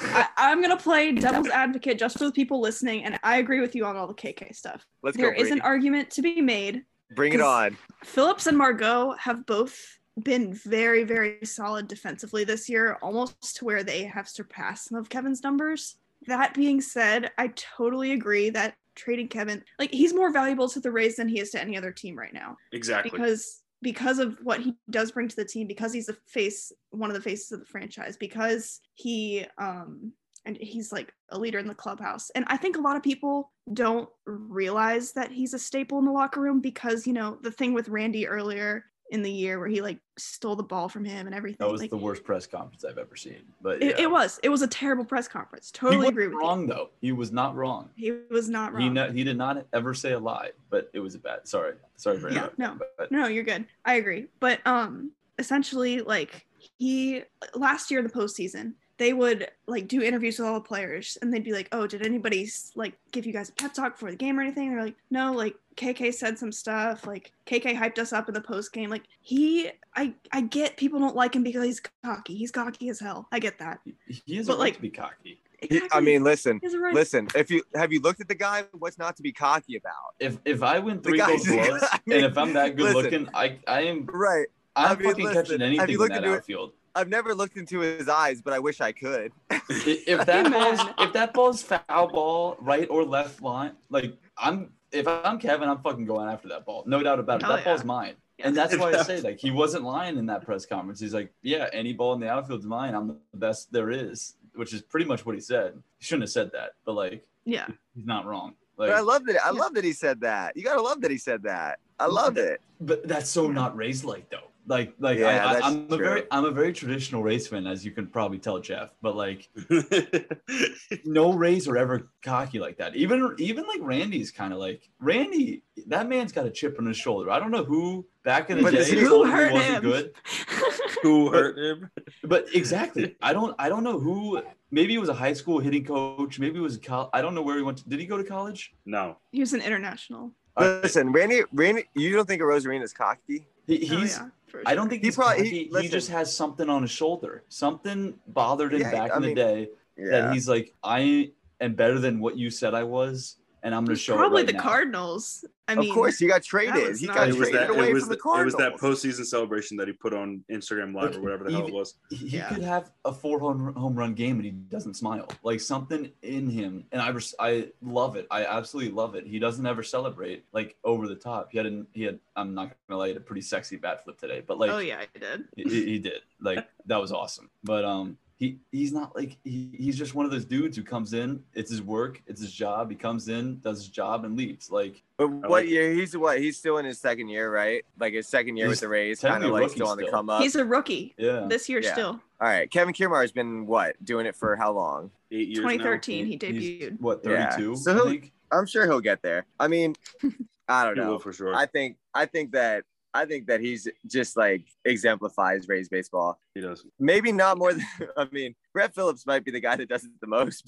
on. 0.09 0.15
I, 0.17 0.29
I'm 0.37 0.63
gonna 0.63 0.77
play 0.77 1.13
devil's 1.13 1.49
advocate 1.49 1.99
just 1.99 2.17
for 2.19 2.25
the 2.25 2.33
people 2.33 2.61
listening, 2.61 3.05
and 3.05 3.19
I 3.23 3.39
agree 3.39 3.61
with 3.61 3.75
you 3.75 3.85
on 3.85 3.97
all 3.97 4.07
the 4.07 4.15
KK 4.15 4.55
stuff. 4.55 4.87
Let's 5.03 5.17
There 5.17 5.35
go. 5.35 5.41
is 5.41 5.51
an 5.51 5.61
argument 5.61 6.11
to 6.13 6.23
be 6.23 6.41
made. 6.41 6.85
Bring 7.15 7.33
it 7.35 7.41
on. 7.41 7.77
Phillips 8.05 8.47
and 8.47 8.57
Margot 8.57 9.15
have 9.19 9.45
both 9.45 9.99
been 10.23 10.55
very, 10.55 11.05
very 11.05 11.39
solid 11.45 11.89
defensively 11.89 12.45
this 12.45 12.69
year, 12.69 12.97
almost 13.03 13.57
to 13.57 13.65
where 13.65 13.83
they 13.83 14.05
have 14.05 14.29
surpassed 14.29 14.89
some 14.89 14.99
of 14.99 15.09
Kevin's 15.09 15.43
numbers. 15.43 15.97
That 16.27 16.55
being 16.55 16.81
said, 16.81 17.31
I 17.37 17.49
totally 17.49 18.13
agree 18.13 18.51
that 18.51 18.75
trading 18.95 19.29
Kevin, 19.29 19.65
like 19.79 19.91
he's 19.91 20.15
more 20.15 20.31
valuable 20.31 20.69
to 20.69 20.81
the 20.81 20.91
Rays 20.93 21.17
than 21.17 21.29
he 21.29 21.41
is 21.41 21.51
to 21.51 21.61
any 21.61 21.77
other 21.77 21.91
team 21.91 22.17
right 22.17 22.33
now 22.33 22.57
Exactly. 22.73 23.11
because 23.11 23.62
because 23.83 24.19
of 24.19 24.39
what 24.43 24.61
he 24.61 24.75
does 24.91 25.13
bring 25.13 25.29
to 25.29 25.37
the 25.37 25.45
team 25.45 25.67
because 25.67 25.93
he's 25.93 26.07
the 26.07 26.17
face 26.27 26.73
one 26.91 27.11
of 27.11 27.15
the 27.15 27.21
faces 27.21 27.53
of 27.53 27.61
the 27.61 27.67
franchise 27.67 28.17
because 28.17 28.81
he 28.95 29.45
um 29.59 30.13
and 30.45 30.57
he's 30.57 30.91
like 30.91 31.13
a 31.31 31.39
leader 31.39 31.61
in 31.61 31.69
the 31.69 31.75
clubhouse. 31.75 32.31
And 32.31 32.45
i 32.49 32.57
think 32.57 32.77
a 32.77 32.81
lot 32.81 32.97
of 32.97 33.03
people 33.03 33.53
don't 33.73 34.09
realize 34.27 35.13
that 35.13 35.31
he's 35.31 35.55
a 35.55 35.59
staple 35.59 35.99
in 35.99 36.05
the 36.05 36.13
locker 36.13 36.41
room 36.41 36.61
because 36.61 37.07
you 37.07 37.13
know 37.13 37.39
the 37.43 37.51
thing 37.53 37.75
with 37.75 37.89
randy 37.89 38.27
earlier 38.27 38.85
in 39.13 39.23
the 39.23 39.31
year 39.31 39.59
where 39.59 39.69
he 39.69 39.83
like 39.83 39.99
stole 40.17 40.57
the 40.57 40.63
ball 40.63 40.89
from 40.89 41.05
him 41.05 41.27
and 41.27 41.37
everything 41.37 41.59
that 41.61 41.71
was 41.71 41.83
like 41.83 41.91
the 41.91 41.97
worst 41.97 42.25
press 42.25 42.47
conference 42.47 42.83
I've 42.83 42.97
ever 42.97 43.15
seen. 43.15 43.43
But 43.61 43.83
it, 43.83 43.99
yeah. 43.99 44.05
it 44.05 44.11
was 44.11 44.41
it 44.43 44.49
was 44.49 44.63
a 44.63 44.67
terrible 44.67 45.05
press 45.05 45.29
conference 45.29 45.71
totally 45.71 46.09
agree 46.09 46.29
with 46.29 46.33
you. 46.33 46.41
wrong 46.41 46.67
though. 46.67 46.89
He 47.03 47.13
was 47.13 47.31
not 47.31 47.55
wrong. 47.55 47.91
he 47.95 48.11
was 48.31 48.49
not 48.49 48.73
wrong 48.73 48.83
He 48.83 48.89
no, 48.89 49.13
he 49.13 49.23
did 49.23 49.37
not 49.37 49.67
ever 49.75 49.93
say 49.93 50.13
a 50.13 50.19
lie, 50.19 50.53
but 50.71 50.91
it 50.95 51.01
was 51.01 51.15
a 51.15 51.19
bad. 51.19 51.47
Sorry, 51.47 51.75
sorry 51.97 52.19
for 52.19 52.33
Yeah, 52.33 52.49
no. 52.57 52.79
But, 52.97 53.13
No, 53.13 53.27
you're 53.27 53.45
good. 53.45 53.67
I 53.85 53.95
agree. 53.95 54.29
But 54.41 54.67
um 54.67 55.13
essentially 55.39 56.01
like 56.01 56.47
he 56.79 57.23
last 57.55 57.91
year 57.91 58.03
the 58.03 58.09
postseason, 58.09 58.73
they 58.99 59.13
would 59.13 59.49
like 59.67 59.89
do 59.89 60.03
interviews 60.03 60.39
with 60.39 60.47
all 60.47 60.55
the 60.55 60.61
players 60.61 61.19
and 61.23 61.33
they'd 61.33 61.43
be 61.45 61.53
like, 61.53 61.69
Oh, 61.73 61.87
did 61.87 62.07
anybody 62.07 62.49
like 62.77 62.95
give 63.11 63.27
you 63.27 63.33
guys 63.33 63.49
a 63.49 63.53
pep 63.53 63.73
talk 63.75 63.95
before 63.95 64.11
the 64.11 64.17
game 64.17 64.39
or 64.39 64.43
anything? 64.43 64.69
And 64.69 64.77
they're 64.77 64.85
like, 64.85 64.97
No, 65.11 65.33
like 65.33 65.55
KK 65.77 66.13
said 66.15 66.39
some 66.39 66.53
stuff, 66.53 67.07
like 67.07 67.33
KK 67.47 67.77
hyped 67.77 67.99
us 67.99 68.13
up 68.13 68.29
in 68.29 68.35
the 68.35 68.41
post 68.41 68.73
game. 68.73 68.91
Like 68.91 69.05
he 69.21 69.71
I 69.97 70.15
I 70.33 70.43
get 70.43 70.77
people 70.77 70.99
don't 71.01 71.17
like 71.17 71.35
him 71.35 71.43
because 71.43 71.65
he's 71.65 71.81
cocky. 72.05 72.35
He's 72.37 72.51
cocky 72.51 72.89
as 72.91 73.01
hell. 73.01 73.27
I 73.33 73.39
get 73.39 73.59
that. 73.59 73.81
he, 74.07 74.23
he 74.27 74.37
has 74.37 74.47
But, 74.47 74.55
right 74.55 74.59
like- 74.61 74.77
to 74.77 74.83
be 74.83 74.91
cocky. 74.91 75.41
He- 75.63 75.81
I 75.93 76.01
mean, 76.01 76.25
listen, 76.25 76.59
He 76.61 76.67
has 76.67 76.75
a 76.75 76.81
right- 76.81 76.93
listen. 76.93 77.29
If 77.37 77.49
you 77.49 77.63
have 77.77 77.93
you 77.93 78.01
looked 78.01 78.21
at 78.21 78.27
the 78.27 78.35
guy, 78.35 78.65
what's 78.73 78.99
not 78.99 79.17
to 79.17 79.23
be 79.23 79.31
cocky 79.33 79.77
about? 79.77 79.93
If 80.19 80.39
if 80.45 80.61
I 80.63 80.81
win 80.81 81.01
three 81.01 81.19
gold 81.19 81.41
gloves 81.47 81.85
I 81.91 82.01
mean, 82.05 82.17
and 82.19 82.27
if 82.27 82.37
I'm 82.37 82.53
that 82.55 82.77
good 82.77 82.95
listen. 82.95 83.03
looking, 83.25 83.29
I 83.35 83.59
I 83.69 83.83
am 83.83 84.05
Right. 84.07 84.49
I'm 84.75 84.97
I 84.97 85.01
mean, 85.01 85.09
fucking 85.11 85.25
listen, 85.27 85.43
catching 85.45 85.63
anything 85.63 85.91
in 86.01 86.09
that 86.09 86.25
outfield. 86.25 86.71
it? 86.71 86.75
Outfield. 86.95 87.07
I've 87.07 87.09
never 87.11 87.35
looked 87.35 87.57
into 87.57 87.81
his 87.81 88.09
eyes, 88.09 88.41
but 88.43 88.53
I 88.53 88.59
wish 88.59 88.81
I 88.81 88.93
could. 88.93 89.33
If 89.69 90.27
that 90.27 90.47
Amen. 90.47 90.53
ball's 90.53 90.81
if 90.99 91.13
that 91.13 91.35
ball's 91.35 91.63
foul 91.63 92.09
ball, 92.09 92.57
right 92.61 92.89
or 92.91 93.05
left 93.05 93.43
line, 93.43 93.73
like 93.91 94.15
I'm 94.39 94.73
if 94.91 95.07
I'm 95.09 95.39
Kevin, 95.39 95.69
I'm 95.69 95.79
fucking 95.79 96.05
going 96.05 96.29
after 96.29 96.49
that 96.49 96.65
ball. 96.65 96.85
No 96.87 97.03
doubt 97.03 97.19
about 97.19 97.41
it. 97.43 97.47
Oh, 97.47 97.49
that 97.51 97.59
yeah. 97.61 97.65
ball's 97.65 97.85
mine. 97.85 98.15
Yeah. 98.39 98.49
And 98.49 98.57
that's 98.57 98.77
why 98.79 98.93
I 98.93 99.03
say 99.03 99.21
like 99.21 99.39
he 99.39 99.51
wasn't 99.51 99.85
lying 99.85 100.17
in 100.19 100.27
that 100.27 100.45
press 100.45 100.67
conference. 100.67 101.01
He's 101.01 101.15
like, 101.15 101.33
yeah, 101.43 101.69
any 101.73 101.93
ball 101.93 102.13
in 102.15 102.21
the 102.21 102.29
outfield's 102.31 102.67
mine. 102.67 102.95
I'm 102.95 103.09
the 103.09 103.17
best 103.35 103.73
there 103.73 103.91
is, 103.91 104.35
which 104.55 104.73
is 104.75 104.83
pretty 104.83 105.07
much 105.07 105.25
what 105.25 105.35
he 105.35 105.41
said. 105.41 105.75
He 105.99 106.05
shouldn't 106.05 106.25
have 106.25 106.31
said 106.31 106.53
that, 106.53 106.73
but 106.85 106.93
like 106.95 107.25
Yeah. 107.45 107.67
he's 107.95 108.07
not 108.07 108.27
wrong. 108.27 108.55
But 108.77 108.91
I 108.91 109.01
love 109.01 109.25
that. 109.27 109.45
I 109.45 109.53
Yeah. 109.53 109.61
love 109.61 109.75
that 109.75 109.85
he 109.85 109.93
said 109.93 110.21
that. 110.23 110.57
You 110.57 110.63
gotta 110.65 110.83
love 110.83 111.01
that 111.03 111.11
he 111.11 111.19
said 111.19 111.43
that. 111.45 111.79
I 111.99 112.07
love 112.07 112.37
it. 112.37 112.61
but 112.81 113.07
that's 113.07 113.31
so 113.31 113.47
not 113.49 113.77
Rays 113.77 114.05
like 114.05 114.29
though. 114.29 114.49
Like 114.67 114.95
like 115.01 115.19
Yeah, 115.19 115.45
I, 115.45 115.55
I, 115.55 115.61
i'm 115.69 115.87
a 115.91 115.97
very 115.97 116.23
I'm 116.31 116.45
a 116.45 116.51
very 116.53 116.73
traditional 116.73 117.23
Rays 117.23 117.49
fan, 117.49 117.67
as 117.67 117.85
you 117.85 117.91
can 117.91 118.07
probably 118.07 118.39
tell, 118.39 118.59
Jeff. 118.61 118.91
But 119.03 119.17
like 119.17 119.49
no 121.05 121.33
Rays 121.33 121.67
are 121.69 121.77
ever 121.77 122.11
cocky 122.23 122.59
like 122.59 122.79
that. 122.79 122.95
Even 122.97 123.35
even 123.39 123.67
like 123.67 123.81
Randy's 123.81 124.31
kind 124.31 124.53
of 124.53 124.59
like 124.59 124.89
Randy. 125.01 125.63
That 125.89 126.09
man's 126.09 126.33
got 126.33 126.47
a 126.47 126.51
chip 126.51 126.77
on 126.79 126.87
his 126.87 126.97
shoulder. 126.97 127.31
I 127.31 127.39
don't 127.39 127.51
know 127.51 127.65
who 127.65 128.07
back 128.25 128.51
in 128.51 128.59
the 128.59 128.63
But 128.63 128.73
day 128.75 128.79
is 128.81 128.89
he- 128.89 129.01
told 129.01 129.27
Who 129.29 129.33
him 129.33 129.37
he 129.37 129.43
hurt 129.43 129.53
wasn't 129.53 129.75
him? 129.75 129.83
good. 129.83 130.15
Who 131.03 131.31
hurt 131.33 131.59
him? 131.59 131.91
But 132.23 132.47
exactly, 132.55 133.17
I 133.21 133.33
don't 133.33 133.55
I 133.59 133.69
don't 133.69 133.83
know 133.83 133.99
who. 133.99 134.41
Maybe 134.71 134.95
it 134.95 134.99
was 134.99 135.09
a 135.09 135.15
high 135.15 135.33
school 135.33 135.59
hitting 135.59 135.85
coach. 135.85 136.39
Maybe 136.39 136.59
it 136.59 136.63
was 136.63 136.77
a 136.77 136.81
college. 136.81 137.11
I 137.13 137.21
don't 137.21 137.35
know 137.35 137.43
where 137.43 137.57
he 137.57 137.63
went. 137.63 137.79
To, 137.79 137.89
did 137.89 137.99
he 137.99 138.07
go 138.07 138.17
to 138.17 138.25
college? 138.25 138.73
No. 138.87 139.19
he 139.33 139.41
was 139.41 139.53
an 139.53 139.61
international. 139.61 140.31
Listen, 140.59 141.11
Randy. 141.13 141.43
Randy, 141.53 141.85
you 141.95 142.15
don't 142.15 142.29
think 142.29 142.41
Arozarena's 142.41 142.93
cocky? 142.93 143.47
He, 143.67 143.89
Oh, 143.93 143.97
he's. 144.01 144.17
yeah, 144.19 144.29
for 144.53 144.63
I 144.67 144.75
don't 144.75 144.85
sure. 144.85 144.91
think 144.91 145.03
He 145.03 145.09
he's 145.09 145.17
probably- 145.17 145.49
he- 145.49 145.71
He, 145.81 145.89
just 145.89 146.11
has 146.11 146.35
something 146.35 146.69
on 146.69 146.83
his 146.83 146.91
shoulder. 146.91 147.43
Something 147.49 148.19
bothered 148.29 148.75
him 148.75 148.83
Yeah, 148.83 148.91
back 148.93 149.11
I 149.13 149.17
in 149.17 149.23
mean, 149.23 149.31
the 149.31 149.35
day 149.35 149.69
that 149.97 150.33
he's 150.33 150.49
like, 150.49 150.73
I 150.85 151.33
am 151.61 151.75
better 151.75 151.99
than 151.99 152.21
what 152.21 152.37
you 152.37 152.51
said 152.51 152.75
I 152.75 152.85
was, 152.85 153.37
and 153.63 153.75
I'm 153.75 153.85
going 153.85 153.97
to 153.97 154.01
show 154.03 154.17
probably 154.17 154.43
it 154.43 154.47
right 154.47 154.47
the 154.49 154.53
now. 154.55 154.63
Cardinals. 154.63 155.45
I 155.69 155.77
mean, 155.77 155.89
of 155.89 155.95
course, 155.95 156.19
he 156.19 156.27
got 156.27 156.43
traded. 156.43 156.97
He 156.99 157.07
not- 157.07 157.17
got 157.17 157.29
It 157.29 157.37
was 157.37 157.49
traded 157.49 157.69
that. 157.69 157.71
away 157.71 157.91
It 157.91 157.95
was, 157.95 158.03
from 158.03 158.11
the, 158.11 158.17
the 158.17 158.41
it 158.41 158.45
was 158.45 158.55
that 158.57 158.75
postseason 158.77 159.25
celebration 159.25 159.77
that 159.79 159.87
he 159.87 159.93
put 159.95 160.13
on 160.13 160.45
Instagram 160.51 160.93
Live 160.95 161.11
Like, 161.11 161.17
or 161.19 161.21
whatever 161.23 161.45
the 161.45 161.53
hell 161.53 161.67
it 161.69 161.73
was. 161.73 161.95
He 162.11 162.27
Yeah. 162.37 162.49
could 162.49 162.63
have 162.63 162.91
a 163.05 163.13
four 163.13 163.39
home, 163.39 163.73
home 163.75 163.95
run 163.95 164.15
game 164.15 164.37
and 164.37 164.45
he 164.45 164.51
doesn't 164.51 164.95
smile. 164.95 165.29
Like 165.45 165.61
something 165.61 166.11
in 166.23 166.51
him, 166.51 166.85
and 166.93 167.01
I 167.01 167.09
res- 167.11 167.35
I 167.39 167.69
love 167.81 168.17
it. 168.17 168.27
I 168.31 168.45
absolutely 168.45 168.93
love 168.93 169.15
it. 169.15 169.27
He 169.27 169.39
doesn't 169.39 169.65
ever 169.65 169.83
celebrate 169.85 170.45
like 170.53 170.77
over 170.85 171.07
the 171.07 171.15
top. 171.15 171.49
He 171.53 171.59
had 171.59 171.67
an, 171.67 171.87
he 171.93 172.03
had. 172.03 172.19
I'm 172.37 172.55
not 172.55 172.73
gonna 172.89 172.99
lie, 172.99 173.07
he 173.09 173.13
had 173.15 173.23
a 173.23 173.25
pretty 173.25 173.43
sexy 173.43 173.77
bat 173.77 174.03
flip 174.05 174.19
today, 174.19 174.43
but 174.47 174.59
like 174.59 174.71
oh 174.71 174.79
yeah, 174.79 174.99
I 175.01 175.19
did. 175.19 175.45
he, 175.57 175.63
he 175.65 175.85
he 175.85 175.99
did. 176.01 176.21
Like 176.41 176.67
that 176.87 177.01
was 177.01 177.13
awesome. 177.13 177.51
But 177.63 177.85
um, 177.85 178.19
he 178.43 178.59
he's 178.73 178.93
not 178.93 179.15
like 179.15 179.37
he, 179.45 179.71
he's 179.73 179.97
just 179.97 180.17
one 180.17 180.25
of 180.27 180.33
those 180.33 180.45
dudes 180.45 180.77
who 180.77 180.83
comes 180.83 181.13
in. 181.13 181.41
It's 181.55 181.71
his 181.71 181.81
work. 181.81 182.21
It's 182.27 182.41
his 182.41 182.51
job. 182.53 182.91
He 182.91 182.97
comes 182.97 183.29
in, 183.29 183.61
does 183.61 183.79
his 183.79 183.89
job, 183.89 184.25
and 184.25 184.37
leaves. 184.37 184.69
Like 184.69 185.01
But 185.17 185.29
what 185.29 185.49
like 185.49 185.69
year? 185.69 185.93
He's 185.93 186.17
what? 186.17 186.41
He's 186.41 186.59
still 186.59 186.79
in 186.79 186.85
his 186.85 186.99
second 186.99 187.29
year, 187.29 187.53
right? 187.55 187.85
Like 188.01 188.15
his 188.15 188.27
second 188.27 188.57
year 188.57 188.67
with 188.69 188.81
the 188.81 188.89
Rays, 188.89 189.21
kind 189.21 189.45
of 189.45 189.53
like 189.53 189.63
rookie 189.63 189.75
still 189.77 189.87
on 189.87 189.97
the 189.97 190.11
come 190.11 190.29
up. 190.29 190.43
He's 190.43 190.57
a 190.57 190.65
rookie 190.65 191.15
yeah, 191.17 191.47
this 191.49 191.69
year 191.69 191.81
Yeah. 191.83 191.93
still. 191.93 192.21
All 192.41 192.49
right, 192.49 192.69
Kevin 192.69 192.93
Kiermaier 192.93 193.21
has 193.21 193.31
been 193.31 193.65
what 193.65 193.95
doing 194.05 194.27
it 194.27 194.35
for 194.35 194.57
how 194.57 194.73
long? 194.73 195.13
Eight 195.31 195.47
years 195.47 195.59
now. 195.61 195.71
2013 195.71 196.27
he 196.27 196.33
He's, 196.33 196.41
debuted. 196.41 197.01
what 197.01 197.21
Yeah. 197.25 197.51
32? 197.51 197.77
So 197.77 197.93
I 198.07 198.11
think? 198.11 198.33
i'm 198.51 198.67
sure 198.67 198.87
he'll 198.87 199.01
get 199.01 199.23
there. 199.23 199.47
I 199.61 199.69
mean, 199.69 199.95
I 200.69 200.85
don't 200.85 200.95
He 200.97 201.01
will 201.01 201.07
know. 201.13 201.19
for 201.21 201.33
sure. 201.33 201.55
I 201.55 201.67
think 201.67 201.97
I 202.13 202.27
think 202.27 202.51
that 202.53 202.83
I 203.15 203.25
think 203.27 203.47
that 203.49 203.61
he's 203.61 203.87
just 204.07 204.37
like 204.37 204.65
exemplifies 204.85 205.69
Rays 205.69 205.89
baseball. 205.89 206.39
he 206.55 206.61
does. 206.61 206.87
Maybe 206.99 207.33
not 207.33 207.59
more 207.59 207.73
than 207.75 207.85
I 208.17 208.27
mean, 208.33 208.55
Brett 208.73 208.95
Phillips 208.95 209.27
might 209.27 209.45
be 209.45 209.51
the 209.51 209.61
guy 209.61 209.77
that 209.77 209.89
does 209.89 210.05
it 210.05 210.11
the 210.21 210.27
most. 210.27 210.65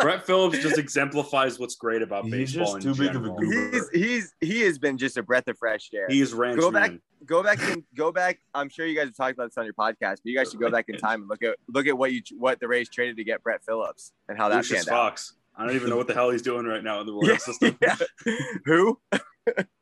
Brett 0.00 0.22
Phillips 0.26 0.58
just 0.60 0.78
exemplifies 0.78 1.58
what's 1.58 1.74
great 1.74 2.00
about 2.02 2.24
He's 2.24 2.32
baseball. 2.54 2.74
just 2.74 2.86
in 2.86 2.94
too 2.94 2.98
big 3.06 3.16
of 3.16 3.24
a 3.24 3.30
goober. 3.30 3.70
he's 3.72 3.88
he's 3.90 4.34
he 4.40 4.60
has 4.62 4.78
been 4.78 4.96
just 4.96 5.16
a 5.16 5.22
breath 5.22 5.48
of 5.48 5.58
fresh 5.58 5.90
air. 5.94 6.06
He 6.08 6.20
is 6.20 6.32
ranch 6.32 6.60
Go 6.60 6.70
back- 6.70 6.92
man. 6.92 7.00
go 7.26 7.42
back 7.42 7.60
and 7.62 7.82
go 7.96 8.12
back. 8.12 8.38
I'm 8.54 8.68
sure 8.68 8.86
you 8.86 8.94
guys 8.96 9.06
have 9.06 9.16
talked 9.16 9.32
about 9.34 9.50
this 9.50 9.58
on 9.58 9.64
your 9.64 9.74
podcast, 9.74 10.16
but 10.16 10.26
you 10.26 10.36
guys 10.36 10.50
should 10.50 10.60
go 10.60 10.70
back 10.70 10.86
in 10.88 10.96
time 10.98 11.20
and 11.22 11.28
look 11.28 11.42
at 11.42 11.56
look 11.68 11.86
at 11.86 11.98
what 11.98 12.12
you 12.12 12.22
what 12.38 12.60
the 12.60 12.68
Rays 12.68 12.88
traded 12.88 13.16
to 13.16 13.24
get 13.24 13.42
Brett 13.42 13.64
Phillips 13.64 14.12
and 14.28 14.38
how 14.38 14.48
that 14.48 14.56
Lucius 14.58 14.84
panned 14.84 14.96
out. 14.96 15.08
Fox. 15.10 15.34
I 15.54 15.66
don't 15.66 15.74
even 15.76 15.90
know 15.90 15.98
what 15.98 16.06
the 16.06 16.14
hell 16.14 16.30
he's 16.30 16.40
doing 16.40 16.64
right 16.64 16.82
now 16.82 17.00
in 17.00 17.06
the 17.06 17.12
Royal 17.20 17.36
system. 17.36 17.76
Yeah. 17.82 17.96
Who? 18.64 18.98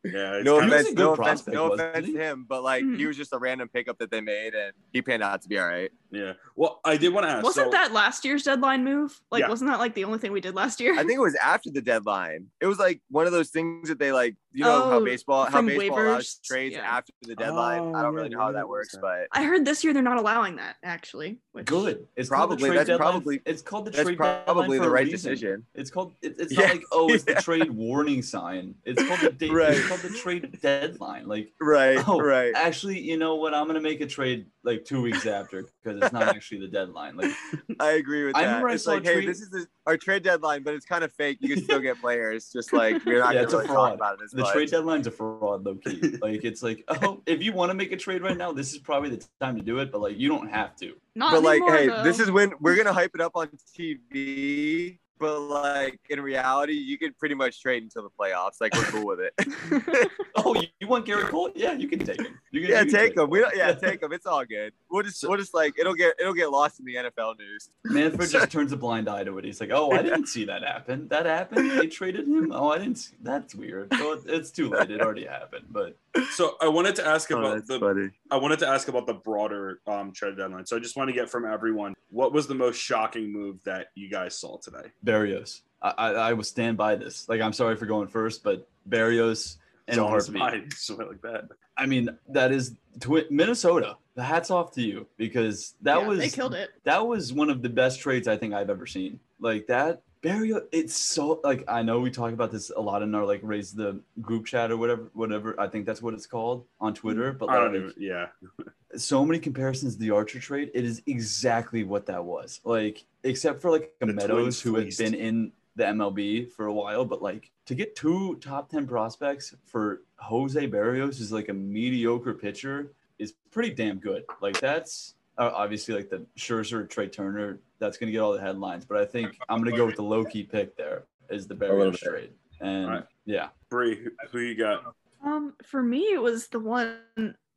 Yeah, 0.03 0.41
No 0.43 0.59
kind 0.61 0.73
of- 0.73 0.81
He 0.81 0.93
was 0.95 0.97
offense, 0.97 0.97
no 0.97 1.13
offense, 1.13 1.47
no 1.47 1.73
offense 1.73 2.07
to 2.07 2.13
him, 2.17 2.47
but 2.49 2.63
like 2.63 2.83
Mhm. 2.83 2.97
he 2.97 3.05
was 3.07 3.17
just 3.19 3.33
a 3.35 3.39
random 3.39 3.69
pickup 3.69 3.99
that 3.99 4.11
they 4.11 4.21
made, 4.23 4.55
and 4.55 4.73
he 4.93 5.03
panned 5.03 5.23
out 5.23 5.43
to 5.43 5.49
be 5.49 5.59
all 5.59 5.67
right. 5.69 5.91
yeah. 6.11 6.33
Well, 6.57 6.81
I 6.85 6.97
did 6.97 7.13
want 7.13 7.27
to 7.27 7.31
ask. 7.31 7.45
Wasn't 7.45 7.67
so, 7.67 7.71
that 7.71 7.93
last 7.93 8.25
year's 8.25 8.43
deadline 8.43 8.83
move? 8.83 9.21
Like, 9.31 9.43
Yeah. 9.43 9.49
wasn't 9.49 9.71
that 9.71 9.79
like 9.79 9.95
the 9.95 10.05
only 10.05 10.19
thing 10.19 10.33
we 10.33 10.41
did 10.41 10.55
last 10.55 10.81
year? 10.81 10.95
I 10.95 11.05
think 11.05 11.13
it 11.13 11.21
was 11.21 11.35
after 11.37 11.71
the 11.71 11.81
deadline. 11.83 12.47
It 12.61 12.67
was 12.67 12.79
like 12.79 13.01
one 13.11 13.27
of 13.27 13.33
those 13.33 13.51
things 13.51 13.89
that 13.91 13.99
they 13.99 14.11
like, 14.13 14.37
you 14.53 14.65
know, 14.65 14.71
how 14.91 14.93
Oh, 14.99 15.05
baseball, 15.05 15.45
how 15.45 15.59
from 15.59 15.67
baseball 15.67 16.01
allows 16.03 16.41
trades 16.45 16.75
Yeah. 16.75 16.81
after 16.83 17.13
the 17.23 17.37
deadline. 17.37 17.95
I 17.95 18.03
don't 18.03 18.13
Oh, 18.13 18.17
really 18.17 18.31
yeah, 18.31 18.37
know 18.39 18.43
how 18.43 18.53
that 18.53 18.69
works, 18.69 18.95
yeah. 18.95 19.01
but 19.03 19.29
I 19.33 19.45
heard 19.45 19.65
this 19.65 19.85
year 19.85 19.93
they're 19.93 20.03
not 20.03 20.17
allowing 20.17 20.57
that 20.57 20.77
actually. 20.83 21.39
Which, 21.53 21.67
Good. 21.67 22.07
It's 22.17 22.29
Probably, 22.29 22.49
Called 22.57 22.59
the 22.61 22.67
trade 22.67 22.77
that's 22.79 22.87
deadline. 22.89 23.11
probably- 23.13 23.43
It's 23.47 23.63
called 23.63 23.85
the 23.85 23.91
that's 23.91 24.03
trade 24.05 24.17
probably 24.17 24.45
deadline 24.47 24.69
for 24.79 24.85
the 24.85 24.91
a 24.91 24.91
right 24.91 25.05
reason. 25.07 25.31
decision. 25.33 25.67
It's 25.75 25.91
called. 25.91 26.15
It, 26.23 26.37
it's 26.39 26.53
Yeah. 26.53 26.61
not 26.67 26.71
like 26.71 26.85
oh, 26.91 27.13
it's 27.13 27.25
the 27.25 27.35
trade 27.43 27.71
warning 27.71 28.23
sign. 28.23 28.75
It's 28.85 29.03
called 29.07 29.21
the 29.21 29.31
date. 29.39 29.53
Right. 29.53 29.77
It's 29.91 30.01
called 30.03 30.13
the 30.13 30.19
trade 30.19 30.59
deadline. 30.63 31.27
Like 31.27 31.53
Right, 31.61 32.03
oh, 32.09 32.21
right. 32.21 32.53
actually, 32.55 33.01
you 33.01 33.17
know 33.17 33.37
what? 33.37 33.55
I'm 33.55 33.67
gonna 33.67 33.81
make 33.81 34.01
a 34.01 34.07
trade 34.07 34.47
like 34.63 34.85
two 34.85 35.01
weeks 35.03 35.27
after 35.27 35.65
because 35.83 36.01
it's 36.03 36.13
not 36.13 36.25
actually 36.29 36.61
the 36.61 36.69
deadline. 36.69 37.17
Like 37.17 37.33
I 37.81 37.93
agree 37.93 38.25
with 38.25 38.37
I 38.37 38.43
that. 38.43 38.47
remember 38.47 38.69
I 38.69 38.75
it's 38.75 38.87
like, 38.87 39.05
hey, 39.05 39.15
tweet- 39.15 39.27
this 39.29 39.41
is 39.41 39.51
the, 39.51 39.67
our 39.87 39.97
trade 39.97 40.23
deadline, 40.23 40.63
but 40.63 40.75
it's 40.75 40.87
kind 40.87 41.03
of 41.05 41.13
fake. 41.13 41.39
You 41.41 41.55
can 41.55 41.65
still 41.65 41.81
get 41.81 42.01
players. 42.01 42.51
Just 42.53 42.73
like 42.73 43.05
we're 43.05 43.19
not 43.21 43.35
Yeah, 43.35 43.43
gonna 43.43 43.45
it's 43.45 43.53
a 43.53 43.57
really 43.57 43.67
talk 43.69 43.75
fraud. 43.77 43.95
about 43.95 44.15
it 44.21 44.25
as 44.25 44.31
the 44.31 44.43
much. 44.43 44.53
trade 44.53 44.71
deadline's 44.71 45.07
a 45.07 45.11
fraud, 45.11 45.65
low 45.65 45.75
key. 45.77 46.17
like 46.21 46.45
it's 46.45 46.63
like 46.63 46.85
oh, 46.89 47.23
if 47.27 47.43
you 47.43 47.53
want 47.53 47.71
to 47.71 47.75
make 47.75 47.93
a 47.93 47.97
trade 47.97 48.23
right 48.23 48.37
now, 48.37 48.53
this 48.53 48.73
is 48.73 48.79
probably 48.79 49.11
the 49.11 49.25
time 49.41 49.57
to 49.57 49.63
do 49.63 49.79
it. 49.79 49.91
But 49.91 50.01
like 50.01 50.19
you 50.19 50.29
don't 50.29 50.49
have 50.51 50.77
to. 50.77 50.95
Not 51.17 51.33
but 51.33 51.43
like, 51.43 51.63
hey, 51.67 51.89
though. 51.89 52.03
this 52.05 52.21
is 52.21 52.31
when 52.31 52.53
we're 52.61 52.77
gonna 52.77 52.93
hype 52.93 53.13
it 53.15 53.21
up 53.21 53.33
on 53.35 53.49
TV. 53.77 54.99
But 55.21 55.39
like 55.41 56.01
in 56.09 56.21
reality, 56.21 56.73
you 56.73 56.99
could 56.99 57.17
pretty 57.19 57.35
much 57.35 57.61
trade 57.61 57.83
until 57.83 58.03
the 58.03 58.11
playoffs. 58.19 58.55
Like 58.61 58.75
we're 58.75 58.85
cool 58.85 59.07
with 59.07 59.21
it. 59.21 60.11
Oh, 60.37 60.55
you, 60.55 60.69
you 60.79 60.87
want 60.87 61.05
Gerrit 61.07 61.29
Cole? 61.29 61.51
Yeah, 61.55 61.73
you 61.73 61.87
can 61.87 61.99
take 61.99 62.21
him. 62.23 62.39
You 62.53 62.63
yeah, 62.63 62.83
take 62.85 63.15
them. 63.15 63.31
We 63.31 63.39
don't, 63.41 63.55
yeah, 63.57 63.73
take 63.87 64.01
them. 64.01 64.13
It's 64.13 64.27
all 64.27 64.45
good. 64.45 64.73
We'll 64.91 65.05
just 65.05 65.23
we'll 65.27 65.39
just 65.39 65.55
like 65.55 65.79
it'll 65.79 65.95
get 65.95 66.15
it'll 66.21 66.35
get 66.35 66.51
lost 66.51 66.81
in 66.81 66.85
the 66.87 66.97
NFL 66.97 67.39
news. 67.39 67.71
Manfred 67.85 68.29
just 68.33 68.51
turns 68.51 68.73
a 68.73 68.77
blind 68.77 69.09
eye 69.09 69.23
to 69.23 69.39
it. 69.39 69.45
He's 69.45 69.61
like, 69.61 69.71
"Oh, 69.73 69.93
I 69.93 70.03
didn't 70.03 70.27
see 70.27 70.45
that 70.47 70.63
happen. 70.63 71.07
That 71.09 71.27
happened. 71.27 71.71
They 71.79 71.87
traded 71.87 72.27
him. 72.27 72.51
Oh, 72.53 72.71
I 72.71 72.79
didn't. 72.79 72.97
See. 72.97 73.15
That's 73.23 73.55
weird. 73.55 73.95
So 73.95 74.15
it- 74.15 74.23
it's 74.27 74.51
too 74.51 74.69
late. 74.69 74.91
It 74.91 75.01
already 75.01 75.27
happened." 75.27 75.67
But 75.71 75.97
so 76.33 76.57
I 76.61 76.67
wanted 76.69 76.97
to 76.97 77.07
ask 77.07 77.31
Oh, 77.31 77.39
about 77.39 77.67
the 77.67 77.79
funny. 77.79 78.11
I 78.33 78.37
wanted 78.37 78.59
to 78.61 78.67
ask 78.69 78.89
about 78.89 79.07
the 79.07 79.15
broader 79.15 79.81
um, 79.87 80.11
trade 80.13 80.37
deadline. 80.37 80.67
So 80.67 80.77
I 80.77 80.81
just 80.81 80.97
want 80.97 81.09
to 81.09 81.15
get 81.15 81.31
from 81.31 81.45
everyone 81.45 81.95
what 82.11 82.33
was 82.33 82.49
the 82.49 82.55
most 82.57 82.77
shocking 82.77 83.33
move 83.33 83.63
that 83.63 83.91
you 83.95 84.11
guys 84.11 84.37
saw 84.37 84.57
today? 84.59 84.91
Berrios, 85.07 85.61
I, 85.81 85.91
I, 85.97 86.11
I 86.13 86.33
will 86.33 86.43
stand 86.43 86.77
by 86.77 86.97
this. 86.97 87.29
Like, 87.29 87.41
I'm 87.41 87.53
sorry 87.53 87.77
for 87.77 87.87
going 87.87 88.09
first, 88.09 88.43
but 88.43 88.67
Berrios 88.89 89.59
and 89.91 89.97
Don't 89.97 90.09
Harvey. 90.09 90.39
mind 90.39 90.73
something 90.77 91.07
like 91.09 91.21
that. 91.23 91.49
I 91.77 91.87
mean, 91.87 92.09
that 92.29 92.53
is 92.53 92.77
twi- 93.01 93.27
Minnesota. 93.31 93.97
The 94.15 94.23
hats 94.23 94.51
off 94.51 94.73
to 94.73 94.83
you 94.83 95.07
because 95.17 95.75
that 95.83 96.01
Yeah, 96.01 96.07
was 96.07 96.19
they 96.19 96.29
killed 96.29 96.55
it. 96.55 96.71
that 96.85 97.07
was 97.07 97.33
one 97.33 97.51
of 97.51 97.63
the 97.63 97.69
best 97.69 98.01
trades 98.01 98.29
I 98.29 98.37
think 98.37 98.55
I've 98.55 98.71
ever 98.71 98.87
seen. 98.87 99.19
Like 99.39 99.67
that 99.69 100.03
Berrios, 100.23 100.67
it's 100.71 100.95
so 100.95 101.41
like 101.43 101.65
I 101.67 101.83
know 101.83 102.01
we 102.01 102.11
talk 102.11 102.33
about 102.35 102.53
this 102.53 102.71
a 102.77 102.81
lot 102.81 103.03
in 103.03 103.15
our 103.15 103.25
like 103.25 103.41
raise 103.43 103.73
the 103.73 104.01
group 104.21 104.45
chat 104.45 104.71
or 104.71 104.77
whatever, 104.77 105.11
whatever. 105.15 105.59
I 105.59 105.67
think 105.69 105.87
that's 105.87 106.03
what 106.03 106.13
it's 106.13 106.27
called 106.27 106.67
on 106.81 106.93
Twitter. 106.93 107.33
But 107.33 107.49
I 107.49 107.55
don't 107.57 107.73
like, 107.73 107.77
even. 107.77 107.95
Yeah, 107.97 108.27
so 108.97 109.25
many 109.25 109.39
comparisons 109.39 109.95
to 109.95 110.01
the 110.01 110.11
Archer 110.11 110.39
trade. 110.39 110.71
It 110.75 110.85
is 110.85 111.01
exactly 111.07 111.85
what 111.85 112.05
that 112.07 112.23
was. 112.23 112.61
Like, 112.65 113.05
except 113.25 113.63
for 113.63 113.71
like 113.71 113.93
a 114.03 114.07
Meadows 114.07 114.61
Twins 114.61 114.61
who 114.61 114.75
had 114.75 114.95
been 114.99 115.15
in 115.15 115.53
the 115.77 115.85
MLB 115.85 116.51
for 116.51 116.67
a 116.67 116.73
while, 116.73 117.05
but 117.05 117.23
like 117.23 117.51
to 117.67 117.75
get 117.75 117.95
two 117.95 118.37
top 118.37 118.69
10 118.69 118.87
prospects 118.87 119.55
for 119.65 120.03
Jose 120.19 120.67
Berrios 120.69 121.21
is 121.21 121.33
like 121.33 121.49
a 121.49 121.55
mediocre 121.55 122.35
pitcher 122.35 122.93
is 123.19 123.35
pretty 123.51 123.71
damn 123.71 123.99
good. 123.99 124.25
Like, 124.41 124.59
that's 124.61 125.15
uh, 125.39 125.51
obviously 125.55 125.95
like 125.95 126.11
the 126.11 126.27
Scherzer, 126.37 126.89
Trea 126.89 127.09
Turner, 127.09 127.61
that's 127.79 127.97
going 127.97 128.09
to 128.09 128.13
get 128.13 128.21
all 128.21 128.33
the 128.33 128.41
headlines. 128.41 128.85
But 128.85 128.99
I 128.99 129.05
think 129.05 129.37
I'm 129.49 129.59
going 129.59 129.71
to 129.71 129.77
go 129.77 129.87
with 129.87 129.97
the 129.97 130.03
low 130.03 130.25
key 130.25 130.43
pick 130.43 130.77
there 130.77 131.05
is 131.31 131.47
the 131.47 131.55
little 131.55 131.77
Berrios 131.77 131.99
trade. 131.99 132.31
And 132.61 132.87
Alright. 132.87 133.05
yeah, 133.25 133.49
Bree, 133.69 133.97
who, 133.97 134.11
who 134.33 134.41
you 134.41 134.57
got? 134.57 134.95
Um, 135.25 135.55
for 135.65 135.83
me, 135.83 136.13
it 136.13 136.21
was 136.21 136.49
the 136.49 136.59
one. 136.59 136.99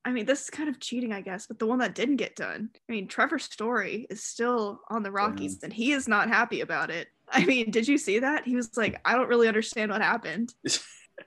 I 0.05 0.11
mean, 0.11 0.25
this 0.25 0.43
is 0.43 0.49
kind 0.49 0.67
of 0.69 0.79
cheating, 0.79 1.13
I 1.13 1.21
guess, 1.21 1.47
but 1.47 1.59
the 1.59 1.65
one 1.65 1.79
that 1.79 1.95
didn't 1.95 2.17
get 2.17 2.35
done. 2.35 2.69
I 2.89 2.91
mean, 2.91 3.07
Trevor 3.07 3.39
Story 3.39 4.05
is 4.09 4.23
still 4.23 4.81
on 4.89 5.01
the 5.01 5.11
Rockies, 5.11 5.63
and 5.63 5.71
he 5.71 5.93
is 5.93 6.07
not 6.07 6.27
happy 6.27 6.59
about 6.59 6.89
it. 6.89 7.07
I 7.33 7.45
mean, 7.45 7.71
did 7.71 7.87
you 7.87 7.97
see 7.97 8.19
that? 8.19 8.45
He 8.45 8.55
was 8.55 8.75
like, 8.77 9.01
"I 9.05 9.15
don't 9.15 9.27
really 9.27 9.47
understand 9.47 9.91
what 9.91 10.01
happened." 10.01 10.53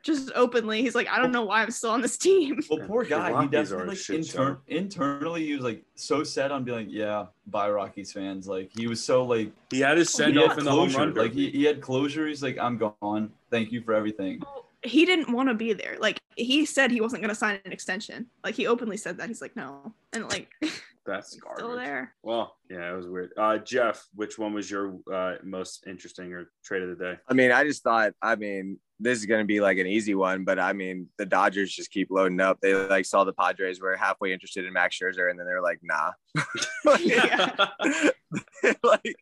Just 0.03 0.33
openly, 0.35 0.83
he's 0.83 0.95
like, 0.97 1.09
"I 1.09 1.19
don't 1.21 1.31
know 1.33 1.45
why 1.45 1.63
I'm 1.63 1.71
still 1.71 1.91
on 1.91 2.01
this 2.01 2.17
team." 2.19 2.61
Well, 2.69 2.81
Yeah, 2.81 2.87
poor 2.87 3.05
the 3.05 3.11
guy. 3.11 3.29
He 3.29 3.35
Rockies 3.35 3.73
are 3.73 3.87
definitely 3.87 3.97
like 3.97 4.11
inter- 4.11 4.59
internally 4.67 5.47
he 5.47 5.55
was 5.55 5.63
like 5.63 5.85
so 5.95 6.25
set 6.25 6.51
on 6.51 6.65
being 6.65 6.79
like, 6.79 6.87
yeah, 6.91 7.27
bye 7.47 7.71
Rockies 7.71 8.13
fans. 8.13 8.49
Like 8.49 8.71
he 8.77 8.87
was 8.89 9.03
so 9.03 9.25
like 9.25 9.53
He 9.71 9.81
had 9.81 9.97
his 9.97 10.11
send 10.11 10.39
off 10.39 10.59
in 10.59 10.65
the 10.65 10.71
home 10.73 10.91
closure. 10.91 10.99
run. 10.99 11.15
Like 11.15 11.33
he, 11.33 11.51
he 11.51 11.65
had 11.65 11.81
closure. 11.81 12.27
He's 12.27 12.43
like, 12.43 12.59
I'm 12.59 12.79
gone. 12.79 13.31
Thank 13.51 13.71
you 13.73 13.81
for 13.81 13.95
everything. 13.95 14.43
he 14.83 15.07
didn't 15.07 15.33
want 15.33 15.49
to 15.49 15.55
be 15.55 15.73
there. 15.73 15.97
Like 16.01 16.21
he 16.37 16.67
said 16.67 16.91
he 16.91 17.01
wasn't 17.01 17.23
going 17.23 17.31
to 17.35 17.35
sign 17.37 17.61
an 17.65 17.73
extension. 17.73 18.27
Like 18.45 18.55
he 18.57 18.67
openly 18.67 18.97
said 18.97 19.19
that. 19.19 19.29
He's 19.29 19.41
like, 19.41 19.55
"No," 19.57 19.95
and 20.13 20.29
like 20.29 20.51
That's 21.07 21.33
he's 21.33 21.41
garbage. 21.41 21.65
still 21.65 21.77
there. 21.77 22.15
Well, 22.23 22.57
yeah, 22.69 22.93
it 22.93 22.97
was 22.97 23.07
weird. 23.07 23.31
Uh, 23.37 23.59
Jeff, 23.59 24.05
which 24.15 24.39
one 24.39 24.53
was 24.53 24.71
your 24.71 24.99
uh, 25.13 25.37
most 25.45 25.87
interesting 25.87 26.33
or 26.33 26.51
trade 26.65 26.83
of 26.83 26.91
the 26.91 27.05
day? 27.05 27.19
I 27.29 27.35
mean, 27.35 27.53
I 27.53 27.65
just 27.65 27.83
thought, 27.83 28.13
I 28.21 28.37
mean, 28.37 28.79
this 28.99 29.19
is 29.19 29.27
going 29.27 29.41
to 29.41 29.47
be 29.47 29.61
like 29.61 29.79
an 29.79 29.87
easy 29.87 30.15
one, 30.15 30.45
but 30.45 30.59
I 30.59 30.73
mean, 30.73 31.09
the 31.19 31.27
Dodgers 31.27 31.71
just 31.73 31.91
keep 31.91 32.11
loading 32.11 32.41
up. 32.41 32.59
They 32.61 32.75
like 32.75 33.05
saw 33.05 33.25
the 33.25 33.33
Padres 33.33 33.81
were 33.81 33.97
halfway 33.97 34.33
interested 34.33 34.65
in 34.65 34.73
Max 34.73 34.99
Scherzer, 34.99 35.31
and 35.31 35.39
then 35.39 35.47
they're 35.47 35.63
like, 35.63 35.81
nah. 35.83 36.13
Yeah. 37.01 37.55
like, 38.83 39.15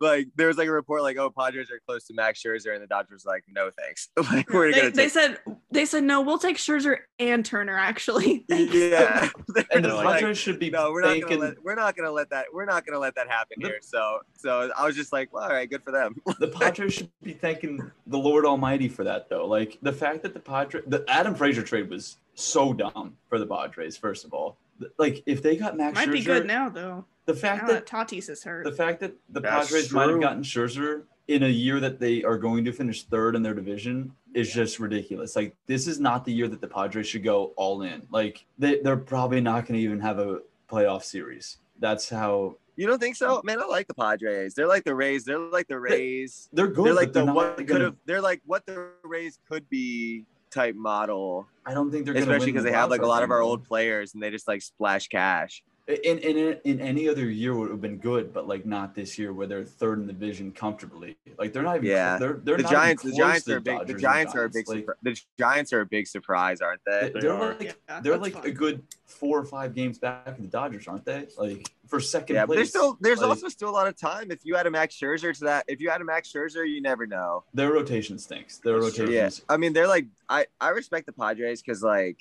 like 0.00 0.28
there 0.36 0.48
was 0.48 0.56
like 0.56 0.68
a 0.68 0.72
report 0.72 1.02
like, 1.02 1.16
oh, 1.16 1.30
Padres 1.30 1.70
are 1.70 1.80
close 1.86 2.06
to 2.06 2.14
Max 2.14 2.42
Scherzer, 2.42 2.74
and 2.74 2.82
the 2.82 2.86
Dodgers 2.86 3.24
were 3.24 3.32
like, 3.32 3.44
no 3.48 3.70
thanks. 3.70 4.08
like 4.32 4.50
we're 4.50 4.72
They, 4.72 4.78
gonna 4.80 4.90
they 4.92 5.02
take. 5.04 5.10
said 5.12 5.38
they 5.70 5.84
said 5.84 6.04
no. 6.04 6.20
We'll 6.20 6.38
take 6.38 6.56
Scherzer 6.56 6.98
and 7.18 7.44
Turner. 7.44 7.76
Actually, 7.76 8.44
Thanks. 8.48 8.72
yeah, 8.74 9.28
And 9.72 9.84
the 9.84 9.88
just 9.88 10.04
like, 10.04 10.20
Padres 10.20 10.38
should 10.38 10.58
be 10.58 10.70
no, 10.70 10.90
we're 10.92 11.00
not 11.02 11.08
thanking 11.08 11.28
gonna 11.38 11.40
let 11.50 11.64
we're 11.64 11.74
not 11.74 11.96
gonna 11.96 12.10
let 12.10 12.30
that 12.30 12.46
we're 12.52 12.64
not 12.64 12.86
gonna 12.86 12.98
let 12.98 13.14
that 13.16 13.28
happen 13.28 13.56
The- 13.60 13.68
here. 13.68 13.78
So 13.82 14.20
so 14.36 14.70
I 14.76 14.86
was 14.86 14.94
just 14.96 15.12
like, 15.12 15.32
well, 15.32 15.44
all 15.44 15.50
right, 15.50 15.68
good 15.68 15.82
for 15.82 15.90
them. 15.92 16.16
the 16.38 16.48
Padres 16.48 16.94
should 16.94 17.10
be 17.22 17.32
thanking 17.32 17.80
the 18.06 18.18
Lord 18.18 18.44
Almighty 18.46 18.88
for 18.88 19.04
that 19.06 19.28
though. 19.28 19.46
Like 19.46 19.78
the 19.82 19.92
fact 19.92 20.22
that 20.22 20.34
the 20.34 20.40
Padres 20.40 20.84
the 20.86 21.04
Adam 21.08 21.34
Frazier 21.34 21.62
trade 21.62 21.88
was 21.90 22.18
so 22.34 22.72
dumb 22.72 23.16
for 23.28 23.38
the 23.38 23.46
Padres, 23.46 23.96
first 23.96 24.24
of 24.24 24.32
all. 24.34 24.56
Like 24.98 25.22
if 25.26 25.42
they 25.42 25.56
got 25.56 25.76
Max 25.76 25.94
might 25.94 26.08
Scherzer, 26.08 26.12
be 26.12 26.20
good 26.22 26.46
now 26.46 26.68
though. 26.68 27.04
the 27.24 27.34
fact 27.34 27.62
Now 27.62 27.68
that 27.68 27.86
that 27.86 28.08
Tatis 28.08 28.28
is 28.28 28.44
hurt. 28.44 28.64
the 28.64 28.72
fact 28.72 29.00
that 29.00 29.14
the 29.30 29.40
That's 29.40 29.68
Padres 29.70 29.90
might 29.92 30.10
have 30.10 30.20
gotten 30.20 30.42
Scherzer 30.42 31.04
in 31.28 31.42
a 31.42 31.48
year 31.48 31.80
that 31.80 31.98
they 31.98 32.22
are 32.22 32.38
going 32.38 32.64
to 32.66 32.72
finish 32.72 33.02
third 33.04 33.34
in 33.34 33.42
their 33.42 33.54
division 33.54 34.12
is 34.34 34.52
just 34.52 34.78
ridiculous. 34.78 35.34
Like 35.34 35.56
this 35.66 35.86
is 35.86 35.98
not 35.98 36.24
the 36.24 36.32
year 36.32 36.46
that 36.48 36.60
the 36.60 36.68
Padres 36.68 37.06
should 37.08 37.24
go 37.24 37.52
all 37.56 37.82
in. 37.82 38.06
Like 38.10 38.44
they 38.58 38.80
they're 38.80 38.96
probably 38.98 39.40
not 39.40 39.66
going 39.66 39.78
to 39.80 39.84
even 39.84 40.00
have 40.00 40.18
a 40.18 40.40
playoff 40.70 41.02
series. 41.04 41.56
That's 41.78 42.08
how 42.08 42.56
You 42.76 42.86
don't 42.86 42.98
think 42.98 43.16
so, 43.16 43.40
man? 43.44 43.60
I 43.60 43.66
like 43.66 43.88
the 43.88 43.94
Padres. 43.94 44.54
They're 44.54 44.66
like 44.66 44.84
the 44.84 44.94
Rays. 44.94 45.24
They're 45.24 45.38
like 45.38 45.68
the 45.68 45.78
Rays. 45.78 46.48
they're 46.52 46.68
good. 46.68 46.86
they're 46.86 46.94
like 46.94 47.12
the 47.12 47.24
what 47.24 47.56
could 47.56 47.80
have. 47.80 47.96
They're 48.04 48.20
like 48.20 48.42
what 48.46 48.66
the 48.66 48.90
Rays 49.02 49.38
could 49.48 49.68
be 49.68 50.24
type 50.56 50.74
model, 50.74 51.46
I 51.64 51.74
don't 51.74 51.90
think 51.90 52.06
they're 52.06 52.16
especially 52.16 52.46
because 52.46 52.64
they 52.64 52.72
have 52.72 52.90
like 52.90 53.02
a 53.02 53.06
lot 53.06 53.22
of 53.22 53.30
our 53.30 53.40
old 53.40 53.64
players 53.64 54.14
and 54.14 54.22
they 54.22 54.30
just 54.30 54.48
like 54.48 54.62
splash 54.62 55.08
cash. 55.08 55.62
In, 55.88 56.18
in 56.18 56.58
in 56.64 56.80
any 56.80 57.08
other 57.08 57.30
year 57.30 57.54
would 57.54 57.70
have 57.70 57.80
been 57.80 57.98
good, 57.98 58.32
but 58.32 58.48
like 58.48 58.66
not 58.66 58.92
this 58.96 59.16
year 59.20 59.32
where 59.32 59.46
they're 59.46 59.64
third 59.64 60.00
in 60.00 60.08
the 60.08 60.12
division 60.12 60.50
comfortably. 60.50 61.16
Like 61.38 61.52
they're 61.52 61.62
not 61.62 61.76
even. 61.76 61.88
Yeah. 61.88 62.18
they're 62.18 62.40
they're 62.42 62.56
the 62.56 62.64
not 62.64 62.72
even 62.72 62.76
Giants, 62.80 63.02
the 63.04 63.12
Giants 63.12 63.44
to 63.44 63.52
are 63.54 63.56
a 63.58 63.60
big. 63.60 63.86
The 63.86 63.92
and 63.92 64.00
Giants 64.00 64.34
are 64.34 64.44
a 64.44 64.50
big. 64.50 64.68
Like, 64.68 64.84
surpri- 64.84 64.94
the 65.02 65.20
Giants 65.38 65.72
are 65.72 65.80
a 65.82 65.86
big 65.86 66.08
surprise, 66.08 66.60
aren't 66.60 66.80
they? 66.84 67.00
they- 67.02 67.10
They 67.10 67.20
they're 67.20 67.32
are. 67.34 67.54
like 67.54 67.78
Yeah, 67.88 68.00
they're 68.00 68.16
like 68.18 68.32
fun. 68.32 68.46
a 68.46 68.50
good 68.50 68.82
four 69.04 69.38
or 69.38 69.44
five 69.44 69.76
games 69.76 69.98
back 70.00 70.26
in 70.36 70.42
the 70.42 70.50
Dodgers, 70.50 70.88
aren't 70.88 71.04
they? 71.04 71.28
Like 71.38 71.68
for 71.86 72.00
second 72.00 72.34
Yeah, 72.34 72.42
but 72.46 72.54
place. 72.54 72.56
there's 72.56 72.68
still 72.70 72.98
there's 73.00 73.20
Like, 73.20 73.28
also 73.28 73.48
still 73.48 73.68
a 73.68 73.70
lot 73.70 73.86
of 73.86 73.96
time. 73.96 74.32
If 74.32 74.40
you 74.44 74.56
add 74.56 74.66
a 74.66 74.70
Max 74.72 74.96
Scherzer 74.96 75.32
to 75.38 75.44
that, 75.44 75.66
if 75.68 75.80
you 75.80 75.88
add 75.90 76.00
a 76.00 76.04
Max 76.04 76.32
Scherzer, 76.32 76.68
you 76.68 76.80
never 76.82 77.06
know. 77.06 77.44
their 77.54 77.70
rotation 77.72 78.18
stinks. 78.18 78.58
Their 78.58 78.78
rotation 78.80 79.12
Yeah, 79.12 79.30
I 79.48 79.56
mean 79.56 79.72
they're 79.72 79.86
like 79.86 80.06
I 80.28 80.46
I 80.60 80.70
respect 80.70 81.06
the 81.06 81.12
Padres 81.12 81.62
because 81.62 81.84
like 81.84 82.18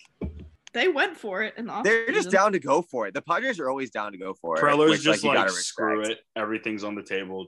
They 0.76 0.90
went 0.90 1.16
for 1.16 1.42
it 1.42 1.54
and 1.56 1.70
the 1.70 1.82
They're 1.84 2.12
just 2.12 2.30
down 2.30 2.52
to 2.52 2.60
go 2.60 2.82
for 2.82 3.08
it. 3.08 3.14
The 3.14 3.22
Padres 3.22 3.62
are 3.62 3.70
always 3.70 3.90
down 3.92 4.12
to 4.12 4.18
go 4.18 4.34
for 4.34 4.58
it. 4.58 4.60
Preller's 4.62 4.90
which, 4.92 5.02
just 5.04 5.24
you 5.24 5.30
like, 5.30 5.38
gotta 5.38 5.52
screw 5.52 6.00
respect. 6.00 6.20
it. 6.20 6.26
Everything's 6.40 6.84
on 6.84 6.96
the 6.96 7.02
table. 7.02 7.48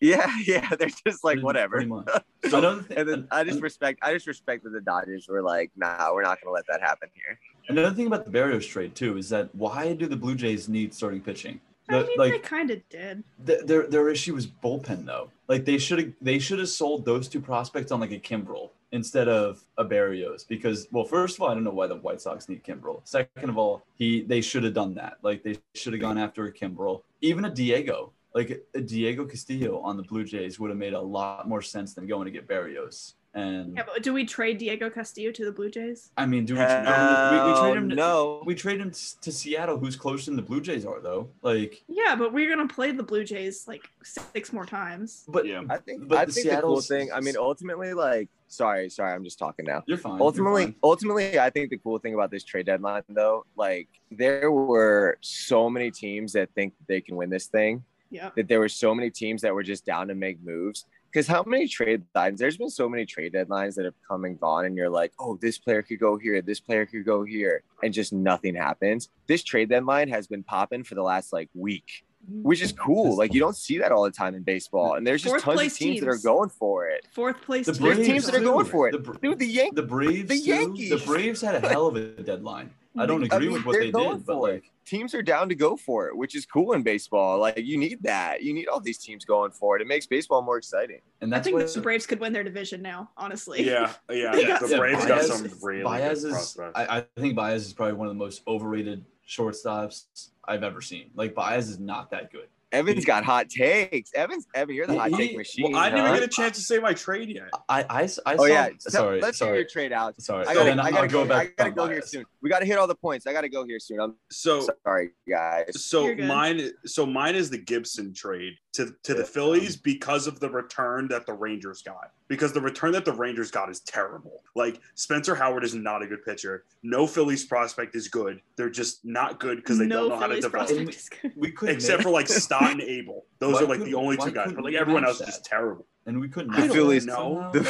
Yeah, 0.00 0.32
yeah. 0.46 0.70
They're 0.78 0.88
just 1.04 1.24
like 1.24 1.40
whatever. 1.40 1.76
pretty 1.76 1.88
much. 1.90 2.08
Another 2.44 2.82
thing, 2.82 2.96
And 2.96 3.08
then 3.08 3.28
I 3.32 3.42
just 3.42 3.60
respect. 3.60 3.98
I 4.02 4.14
just 4.14 4.28
respect 4.28 4.62
that 4.64 4.70
the 4.70 4.80
Dodgers 4.80 5.26
were 5.28 5.42
like, 5.42 5.72
nah, 5.76 6.12
we're 6.14 6.22
not 6.22 6.38
gonna 6.40 6.54
let 6.54 6.64
that 6.68 6.80
happen 6.80 7.08
here. 7.12 7.38
another 7.68 7.94
thing 7.94 8.06
about 8.06 8.24
the 8.24 8.30
Berrios 8.30 8.68
trade 8.68 8.94
too 8.94 9.16
is 9.16 9.28
that 9.30 9.52
why 9.54 9.92
do 9.92 10.06
the 10.06 10.16
Blue 10.16 10.36
Jays 10.36 10.68
need 10.68 10.94
starting 10.94 11.20
pitching? 11.20 11.60
I 11.88 11.98
The- 12.02 12.06
mean, 12.06 12.18
like 12.18 12.32
they 12.32 12.38
kind 12.38 12.70
of 12.70 12.88
did. 12.88 13.24
th- 13.44 13.62
their 13.64 13.88
their 13.88 14.08
issue 14.08 14.34
was 14.34 14.46
bullpen 14.46 15.06
though. 15.06 15.30
Like 15.48 15.64
they 15.64 15.76
should 15.78 15.98
have 15.98 16.12
they 16.22 16.38
should 16.38 16.60
have 16.60 16.68
sold 16.68 17.04
those 17.04 17.26
two 17.26 17.40
prospects 17.40 17.90
on 17.90 17.98
like 17.98 18.12
a 18.12 18.18
Kimbrel 18.20 18.70
instead 18.92 19.28
of 19.28 19.64
a 19.78 19.84
Berrios 19.84 20.46
because 20.46 20.88
well 20.90 21.04
first 21.04 21.36
of 21.36 21.42
all 21.42 21.50
I 21.50 21.54
don't 21.54 21.64
know 21.64 21.70
why 21.70 21.86
the 21.86 21.96
White 21.96 22.20
Sox 22.20 22.48
need 22.48 22.64
Kimbrel. 22.64 23.00
Second 23.04 23.48
of 23.48 23.58
all 23.58 23.82
he 23.94 24.22
they 24.22 24.40
should 24.40 24.64
have 24.64 24.74
done 24.74 24.94
that. 24.94 25.18
Like 25.22 25.42
they 25.42 25.56
should 25.74 25.92
have 25.92 26.00
gone 26.00 26.18
after 26.18 26.46
a 26.46 26.52
Kimbrel, 26.52 27.02
even 27.20 27.44
a 27.44 27.50
Diego. 27.50 28.12
Like 28.34 28.64
a 28.74 28.80
Diego 28.80 29.24
Castillo 29.24 29.80
on 29.80 29.96
the 29.96 30.04
Blue 30.04 30.24
Jays 30.24 30.60
would 30.60 30.70
have 30.70 30.78
made 30.78 30.92
a 30.92 31.00
lot 31.00 31.48
more 31.48 31.62
sense 31.62 31.94
than 31.94 32.06
going 32.06 32.26
to 32.26 32.30
get 32.30 32.46
Berrios. 32.46 33.14
And 33.34 33.76
Yeah, 33.76 33.84
but 33.86 34.02
do 34.02 34.12
we 34.12 34.24
trade 34.24 34.58
Diego 34.58 34.90
Castillo 34.90 35.30
to 35.32 35.44
the 35.44 35.52
Blue 35.52 35.70
Jays? 35.70 36.10
I 36.16 36.26
mean, 36.26 36.44
do 36.44 36.54
we, 36.54 36.60
we, 36.60 36.66
we 36.66 37.60
trade 37.60 37.76
him? 37.76 37.88
To, 37.90 37.94
no. 37.94 38.42
we 38.44 38.54
trade 38.54 38.80
him 38.80 38.90
to 38.90 39.32
Seattle, 39.32 39.78
who's 39.78 39.94
closer 39.96 40.26
than 40.26 40.36
the 40.36 40.42
Blue 40.42 40.60
Jays 40.60 40.84
are, 40.84 41.00
though. 41.00 41.28
Like, 41.42 41.82
Yeah, 41.88 42.16
but 42.16 42.32
we're 42.32 42.48
gonna 42.48 42.66
play 42.68 42.90
the 42.90 43.02
Blue 43.04 43.22
Jays 43.24 43.68
like 43.68 43.88
six 44.02 44.52
more 44.52 44.66
times. 44.66 45.24
but 45.28 45.46
Yeah. 45.46 45.62
I 45.70 45.76
think. 45.76 46.08
But 46.08 46.18
I 46.18 46.24
the 46.24 46.32
think 46.32 46.50
the 46.50 46.60
cool 46.60 46.80
thing. 46.80 47.10
I 47.12 47.20
mean, 47.20 47.36
ultimately, 47.36 47.94
like, 47.94 48.28
sorry, 48.48 48.90
sorry, 48.90 49.12
I'm 49.12 49.22
just 49.22 49.38
talking 49.38 49.64
now. 49.64 49.84
you're 49.86 49.96
fine. 49.96 50.14
you're 50.14 50.22
ultimately 50.22 50.64
fine. 50.64 50.74
ultimately 50.82 51.38
i 51.38 51.48
think 51.50 51.70
the 51.70 51.78
cool 51.78 52.00
thing 52.00 52.14
about 52.14 52.32
this 52.32 52.42
trade 52.42 52.66
deadline 52.66 53.02
though 53.08 53.44
like 53.56 53.86
there 54.10 54.50
were 54.50 55.16
so 55.20 55.70
many 55.70 55.88
teams 55.92 56.32
that 56.32 56.48
think 56.56 56.74
they 56.88 57.00
can 57.00 57.14
win 57.14 57.30
this 57.30 57.46
thing 57.46 57.84
Yeah. 58.10 58.30
that 58.34 58.48
there 58.48 58.58
were 58.58 58.68
so 58.68 58.92
many 58.92 59.08
teams 59.08 59.42
that 59.42 59.54
were 59.54 59.62
just 59.62 59.86
down 59.86 60.08
to 60.08 60.16
make 60.16 60.42
moves 60.42 60.84
because 61.10 61.26
how 61.26 61.42
many 61.46 61.66
trade 61.66 62.02
lines 62.14 62.38
there's 62.38 62.56
been 62.56 62.70
so 62.70 62.88
many 62.88 63.04
trade 63.04 63.32
deadlines 63.32 63.74
that 63.74 63.84
have 63.84 63.94
come 64.06 64.24
and 64.24 64.38
gone 64.40 64.64
and 64.64 64.76
you're 64.76 64.90
like 64.90 65.12
oh 65.18 65.36
this 65.40 65.58
player 65.58 65.82
could 65.82 65.98
go 65.98 66.16
here 66.16 66.40
this 66.42 66.60
player 66.60 66.86
could 66.86 67.04
go 67.04 67.24
here 67.24 67.62
and 67.82 67.92
just 67.92 68.12
nothing 68.12 68.54
happens 68.54 69.08
this 69.26 69.42
trade 69.42 69.68
deadline 69.68 70.08
has 70.08 70.26
been 70.26 70.42
popping 70.42 70.84
for 70.84 70.94
the 70.94 71.02
last 71.02 71.32
like 71.32 71.48
week 71.54 72.04
mm-hmm. 72.30 72.42
which 72.42 72.62
is 72.62 72.72
cool 72.72 73.16
like 73.16 73.34
you 73.34 73.40
don't 73.40 73.56
see 73.56 73.78
that 73.78 73.92
all 73.92 74.04
the 74.04 74.10
time 74.10 74.34
in 74.34 74.42
baseball 74.42 74.94
and 74.94 75.06
there's 75.06 75.22
just 75.22 75.32
Fourth 75.32 75.42
tons 75.42 75.54
of 75.54 75.58
place 75.58 75.76
teams, 75.76 76.00
that 76.00 76.08
are 76.08 76.18
going 76.18 76.48
for 76.48 76.88
it 76.88 77.06
Fourth 77.12 77.40
place. 77.42 77.66
The 77.66 77.72
team. 77.72 77.82
There's 77.82 77.96
Braves 77.96 78.08
teams 78.08 78.26
that 78.26 78.34
are 78.34 78.40
going 78.40 78.66
for 78.66 78.88
it. 78.88 78.92
The, 78.92 79.18
dude 79.20 79.38
the 79.38 79.46
Yankees 79.46 79.76
the 79.76 79.82
Braves, 79.82 80.28
the 80.28 80.38
too. 80.38 80.50
Yankees. 80.50 80.90
The 80.90 81.06
Braves 81.06 81.40
had 81.40 81.62
a 81.62 81.68
hell 81.68 81.86
of 81.86 81.96
a 81.96 82.22
deadline. 82.22 82.70
I 82.98 83.06
don't 83.06 83.22
I 83.22 83.26
agree 83.36 83.46
mean, 83.46 83.52
with 83.52 83.66
what 83.66 83.72
they're 83.74 83.84
they 83.84 83.90
going 83.92 84.16
did, 84.18 84.26
but 84.26 84.34
for 84.34 84.50
it. 84.50 84.64
teams 84.84 85.14
are 85.14 85.22
down 85.22 85.48
to 85.48 85.54
go 85.54 85.76
for 85.76 86.08
it, 86.08 86.16
which 86.16 86.34
is 86.34 86.44
cool 86.44 86.72
in 86.72 86.82
baseball. 86.82 87.38
Like 87.38 87.58
you 87.58 87.78
need 87.78 88.02
that. 88.02 88.42
You 88.42 88.52
need 88.52 88.66
all 88.66 88.80
these 88.80 88.98
teams 88.98 89.24
going 89.24 89.52
for 89.52 89.76
it. 89.76 89.82
It 89.82 89.86
makes 89.88 90.06
baseball 90.06 90.42
more 90.42 90.58
exciting. 90.58 91.00
and 91.20 91.32
I 91.32 91.36
that's 91.38 91.44
think 91.46 91.56
what 91.56 91.72
the 91.72 91.80
Braves 91.80 92.04
could 92.06 92.18
win 92.18 92.32
their 92.32 92.42
division 92.42 92.82
now. 92.82 93.10
Honestly. 93.16 93.64
Yeah, 93.64 93.92
yeah. 94.10 94.32
They 94.34 94.44
got 94.44 94.60
the 94.60 94.68
some- 94.68 94.78
Braves 94.80 95.06
got 95.06 95.22
some 95.24 95.48
really 95.62 95.84
Baez 95.84 96.22
good 96.22 96.28
is, 96.28 96.34
prospects. 96.34 96.72
I, 96.74 96.98
I 96.98 97.20
think 97.20 97.36
Baez 97.36 97.64
is 97.66 97.72
probably 97.72 97.94
one 97.94 98.08
of 98.08 98.14
the 98.14 98.18
most 98.18 98.42
overrated 98.48 99.04
shortstops 99.28 100.30
I've 100.44 100.64
ever 100.64 100.80
seen. 100.80 101.10
Like 101.14 101.34
Baez 101.34 101.68
is 101.68 101.78
not 101.78 102.10
that 102.10 102.32
good. 102.32 102.48
Evan's 102.72 103.04
got 103.04 103.24
hot 103.24 103.48
takes. 103.48 104.12
Evans, 104.14 104.46
Evan, 104.54 104.74
you're 104.74 104.86
the 104.86 104.96
hot 104.96 105.10
he- 105.10 105.16
take 105.16 105.36
machine. 105.36 105.72
well, 105.72 105.80
I 105.80 105.90
didn't 105.90 106.02
huh? 106.02 106.08
even 106.08 106.20
get 106.20 106.28
a 106.28 106.32
chance 106.32 106.56
to 106.56 106.62
say 106.62 106.78
my 106.78 106.92
trade 106.94 107.28
yet. 107.28 107.48
I 107.68 107.82
I, 107.82 108.02
I 108.02 108.34
Oh 108.34 108.36
saw, 108.36 108.44
yeah, 108.44 108.68
So, 108.78 108.90
sorry, 108.90 109.20
let's 109.20 109.38
hear 109.40 109.54
your 109.54 109.64
trade 109.64 109.92
out. 109.92 110.20
sorry. 110.22 110.46
I 110.46 110.54
gotta, 110.54 110.64
Then 110.70 110.80
I 110.80 110.90
gotta 110.90 111.08
go 111.08 111.24
go. 111.24 111.28
back. 111.28 111.54
I 111.58 111.70
gotta 111.70 111.70
on 111.70 111.88
go 111.88 111.92
here 111.92 112.02
soon. 112.02 112.24
We 112.42 112.48
gotta 112.48 112.64
hit 112.66 112.78
all 112.78 112.86
the 112.86 112.94
points. 112.94 113.26
I 113.26 113.32
gotta 113.32 113.48
go 113.48 113.64
here 113.64 113.80
soon. 113.80 114.00
I'm 114.00 114.14
So 114.30 114.66
sorry, 114.86 115.10
guys. 115.28 115.82
So 115.84 116.14
mine, 116.14 116.70
so 116.86 117.04
mine 117.06 117.34
is 117.34 117.50
the 117.50 117.58
Gibson 117.58 118.14
trade 118.14 118.54
to 118.72 118.94
to 119.02 119.14
the 119.14 119.20
Yeah. 119.20 119.26
Phillies 119.26 119.76
because 119.76 120.26
of 120.26 120.38
the 120.40 120.48
return 120.48 121.08
that 121.08 121.26
the 121.26 121.32
Rangers 121.32 121.82
got. 121.82 122.12
Because 122.28 122.52
the 122.52 122.60
return 122.60 122.92
that 122.92 123.04
the 123.04 123.12
Rangers 123.12 123.50
got 123.50 123.68
is 123.70 123.80
terrible. 123.80 124.42
Like 124.54 124.80
Spencer 124.94 125.34
Howard 125.34 125.64
is 125.64 125.74
not 125.74 126.02
a 126.02 126.06
good 126.06 126.24
pitcher. 126.24 126.64
No 126.82 127.06
Phillies 127.06 127.44
prospect 127.44 127.96
is 127.96 128.08
good. 128.08 128.40
They're 128.56 128.70
just 128.70 129.04
not 129.04 129.40
good 129.40 129.56
because 129.56 129.78
they 129.78 129.86
no 129.86 130.00
don't 130.02 130.08
know 130.10 130.16
how 130.18 130.26
to 130.28 130.34
develop. 130.36 130.52
prospect 130.68 130.90
is 130.94 131.08
good. 131.08 131.32
We 131.36 131.50
couldn't 131.50 131.74
Except 131.76 132.02
for 132.02 132.10
like 132.10 132.28
Stott 132.28 132.70
and 132.70 132.80
Abel. 132.82 133.24
Those 133.40 133.54
Why 133.54 133.62
are 133.62 133.66
like 133.66 133.80
the 133.84 133.94
only 133.94 134.16
two 134.16 134.30
guys. 134.30 134.52
But 134.52 134.64
like 134.64 134.74
everyone 134.74 135.04
else 135.04 135.20
is 135.20 135.26
just 135.26 135.44
terrible. 135.44 135.86
and 136.06 136.20
we 136.20 136.28
couldn't. 136.28 136.52
The 136.54 136.72
Phillies- 136.72 137.06
that 137.06 137.12
no. 137.12 137.34
somehow? 137.34 137.50
The- 137.52 137.60